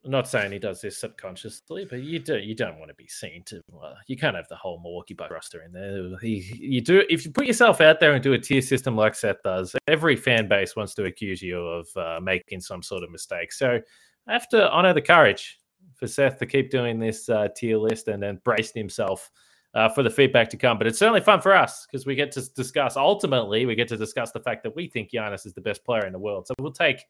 I'm 0.05 0.11
not 0.11 0.29
saying 0.29 0.53
he 0.53 0.59
does 0.59 0.81
this 0.81 0.99
subconsciously, 0.99 1.85
but 1.85 2.01
you 2.03 2.21
do 2.21 2.39
you 2.39 2.55
don't 2.55 2.79
want 2.79 2.91
to 2.91 2.95
be 2.95 3.09
seen 3.09 3.43
to. 3.47 3.61
Uh, 3.83 3.95
you 4.07 4.17
can't 4.17 4.37
have 4.37 4.47
the 4.49 4.55
whole 4.55 4.81
Milwaukee 4.81 5.15
Bucks 5.15 5.33
roster 5.33 5.63
in 5.63 5.73
there. 5.73 6.17
He, 6.21 6.49
you 6.61 6.81
do 6.81 7.03
if 7.11 7.25
you 7.25 7.33
put 7.33 7.47
yourself 7.47 7.81
out 7.81 7.99
there 7.99 8.13
and 8.13 8.23
do 8.23 8.33
a 8.33 8.39
tier 8.39 8.63
system 8.63 8.97
like 8.97 9.17
Seth 9.17 9.43
does. 9.43 9.75
Every 9.89 10.15
fan 10.15 10.49
base 10.49 10.77
wants 10.77 10.95
to 10.95 11.07
accuse 11.07 11.43
you 11.43 11.59
of 11.59 11.89
uh, 11.97 12.21
making 12.21 12.61
some 12.61 12.85
sort 12.85 13.03
of 13.03 13.11
mistake. 13.11 13.53
So 13.53 13.81
I 14.29 14.33
have 14.33 14.49
to 14.51 14.71
honor 14.71 14.95
the 14.95 15.03
courage 15.03 15.59
for 15.97 16.07
Seth 16.07 16.39
to 16.39 16.47
keep 16.47 16.71
doing 16.71 16.99
this 16.99 17.29
uh, 17.29 17.49
tier 17.57 17.79
list 17.79 18.09
and 18.09 18.23
then 18.23 18.41
bracing 18.45 18.81
himself 18.81 19.31
uh, 19.75 19.89
for 19.89 20.03
the 20.03 20.11
feedback 20.11 20.49
to 20.51 20.57
come. 20.57 20.79
But 20.79 20.87
it's 20.87 20.99
certainly 20.99 21.21
fun 21.21 21.41
for 21.41 21.55
us 21.55 21.87
because 21.87 22.07
we 22.07 22.15
get 22.15 22.33
to 22.33 22.43
discuss. 22.55 22.97
Ultimately, 22.97 23.67
we 23.67 23.75
get 23.75 23.89
to 23.89 23.97
discuss 23.97 24.33
the 24.33 24.41
fact 24.41 24.63
that 24.63 24.75
we 24.75 24.89
think 24.89 25.11
Giannis 25.11 25.47
is 25.47 25.53
the 25.53 25.61
best 25.61 25.85
player 25.85 26.07
in 26.07 26.13
the 26.13 26.19
world. 26.19 26.47
So 26.47 26.55
we'll 26.59 26.73
take 26.73 27.05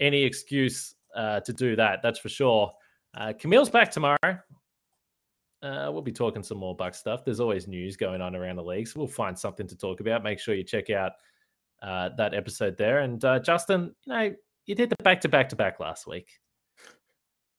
any 0.00 0.22
excuse 0.22 0.94
uh, 1.14 1.40
to 1.40 1.52
do 1.52 1.76
that. 1.76 2.00
That's 2.02 2.18
for 2.18 2.28
sure. 2.28 2.72
Uh, 3.16 3.32
Camille's 3.38 3.70
back 3.70 3.90
tomorrow. 3.90 4.18
Uh, 5.62 5.88
we'll 5.90 6.02
be 6.02 6.12
talking 6.12 6.42
some 6.42 6.58
more 6.58 6.74
Buck 6.74 6.94
stuff. 6.94 7.24
There's 7.24 7.40
always 7.40 7.68
news 7.68 7.96
going 7.96 8.20
on 8.20 8.34
around 8.34 8.56
the 8.56 8.64
league, 8.64 8.88
so 8.88 9.00
we'll 9.00 9.08
find 9.08 9.38
something 9.38 9.66
to 9.66 9.76
talk 9.76 10.00
about. 10.00 10.22
Make 10.22 10.38
sure 10.38 10.54
you 10.54 10.64
check 10.64 10.90
out 10.90 11.12
uh, 11.82 12.10
that 12.16 12.34
episode 12.34 12.76
there. 12.76 13.00
And 13.00 13.20
Justin, 13.42 13.94
you 14.04 14.12
know, 14.12 14.34
you 14.66 14.74
did 14.74 14.90
the 14.90 14.96
back 15.02 15.20
to 15.22 15.28
back 15.28 15.48
to 15.50 15.56
back 15.56 15.80
last 15.80 16.06
week. 16.06 16.28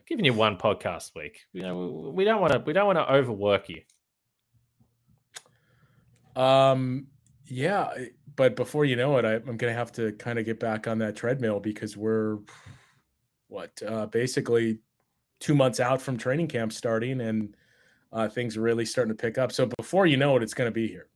Giving 0.07 0.25
you 0.25 0.33
one 0.33 0.57
podcast 0.57 1.15
week. 1.15 1.45
You 1.53 1.63
know, 1.63 2.11
we 2.13 2.23
don't 2.23 2.41
want 2.41 2.53
to 2.53 2.59
we 2.59 2.73
don't 2.73 2.85
want 2.85 2.99
to 2.99 3.11
overwork 3.11 3.69
you. 3.69 3.81
Um. 6.41 7.07
Yeah, 7.47 7.93
but 8.35 8.55
before 8.55 8.85
you 8.85 8.95
know 8.95 9.17
it, 9.17 9.25
I, 9.25 9.35
I'm 9.35 9.57
going 9.57 9.71
to 9.71 9.73
have 9.73 9.91
to 9.93 10.13
kind 10.13 10.39
of 10.39 10.45
get 10.45 10.59
back 10.59 10.87
on 10.87 10.97
that 10.99 11.15
treadmill 11.15 11.59
because 11.59 11.95
we're 11.95 12.39
what 13.49 13.71
uh, 13.87 14.07
basically 14.07 14.79
two 15.39 15.53
months 15.53 15.79
out 15.79 16.01
from 16.01 16.17
training 16.17 16.47
camp 16.47 16.73
starting, 16.73 17.21
and 17.21 17.55
uh, 18.11 18.27
things 18.27 18.57
are 18.57 18.61
really 18.61 18.85
starting 18.85 19.15
to 19.15 19.21
pick 19.21 19.37
up. 19.37 19.51
So 19.51 19.69
before 19.77 20.07
you 20.07 20.17
know 20.17 20.35
it, 20.37 20.43
it's 20.43 20.55
going 20.55 20.67
to 20.67 20.73
be 20.73 20.87
here. 20.87 21.07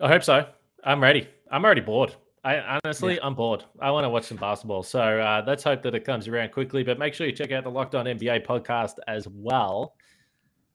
I 0.00 0.08
hope 0.08 0.22
so. 0.22 0.46
I'm 0.84 1.02
ready. 1.02 1.28
I'm 1.50 1.64
already 1.64 1.80
bored. 1.80 2.14
I 2.44 2.78
honestly, 2.84 3.14
yeah. 3.14 3.20
I'm 3.22 3.34
bored. 3.34 3.64
I 3.80 3.90
want 3.90 4.04
to 4.04 4.08
watch 4.08 4.24
some 4.24 4.36
basketball. 4.36 4.82
So 4.82 5.00
uh, 5.00 5.44
let's 5.46 5.62
hope 5.62 5.82
that 5.82 5.94
it 5.94 6.04
comes 6.04 6.26
around 6.26 6.50
quickly. 6.50 6.82
But 6.82 6.98
make 6.98 7.14
sure 7.14 7.26
you 7.26 7.32
check 7.32 7.52
out 7.52 7.62
the 7.62 7.70
Locked 7.70 7.94
On 7.94 8.04
NBA 8.04 8.44
podcast 8.44 8.94
as 9.06 9.28
well. 9.28 9.94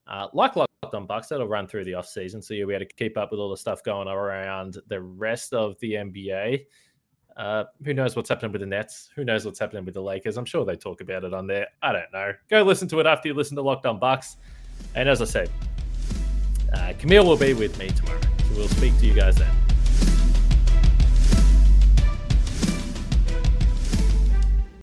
Uh, 0.08 0.27
like 0.34 0.56
Locked 0.56 0.71
On 0.93 1.06
Bucks, 1.06 1.27
that'll 1.27 1.47
run 1.47 1.67
through 1.67 1.84
the 1.84 1.93
off 1.93 2.08
season, 2.08 2.41
so 2.41 2.53
you'll 2.53 2.69
be 2.69 2.75
able 2.75 2.86
to 2.86 2.93
keep 2.93 3.17
up 3.17 3.32
with 3.32 3.41
all 3.41 3.49
the 3.49 3.58
stuff 3.58 3.84
going 3.84 4.08
around 4.08 4.77
the 4.88 5.01
rest 5.01 5.53
of 5.53 5.77
the 5.82 5.93
NBA. 5.93 6.63
Uh, 7.36 7.65
who 7.84 7.93
knows 7.93 8.15
what's 8.15 8.30
happening 8.30 8.53
with 8.53 8.61
the 8.61 8.68
Nets? 8.68 9.09
Who 9.15 9.26
knows 9.26 9.45
what's 9.45 9.59
happening 9.59 9.84
with 9.84 9.93
the 9.93 10.01
Lakers? 10.01 10.38
I'm 10.38 10.45
sure 10.45 10.65
they 10.65 10.78
talk 10.78 11.01
about 11.01 11.26
it 11.26 11.34
on 11.34 11.45
there. 11.45 11.68
I 11.84 11.91
don't 11.91 12.11
know. 12.13 12.32
Go 12.49 12.63
listen 12.63 12.88
to 12.88 12.99
it 13.01 13.05
after 13.05 13.28
you 13.28 13.34
listen 13.34 13.55
to 13.57 13.61
Locked 13.61 13.86
On 13.86 13.99
Bucks. 13.99 14.38
And 14.95 15.09
as 15.09 15.22
I 15.22 15.26
said, 15.26 15.51
uh, 16.74 16.93
Camille 16.97 17.26
will 17.26 17.38
be 17.38 17.53
with 17.53 17.78
me 17.78 17.89
tomorrow. 17.89 18.22
So 18.22 18.55
we'll 18.55 18.68
speak 18.70 18.97
to 18.99 19.05
you 19.05 19.13
guys 19.13 19.36
then. 19.36 19.66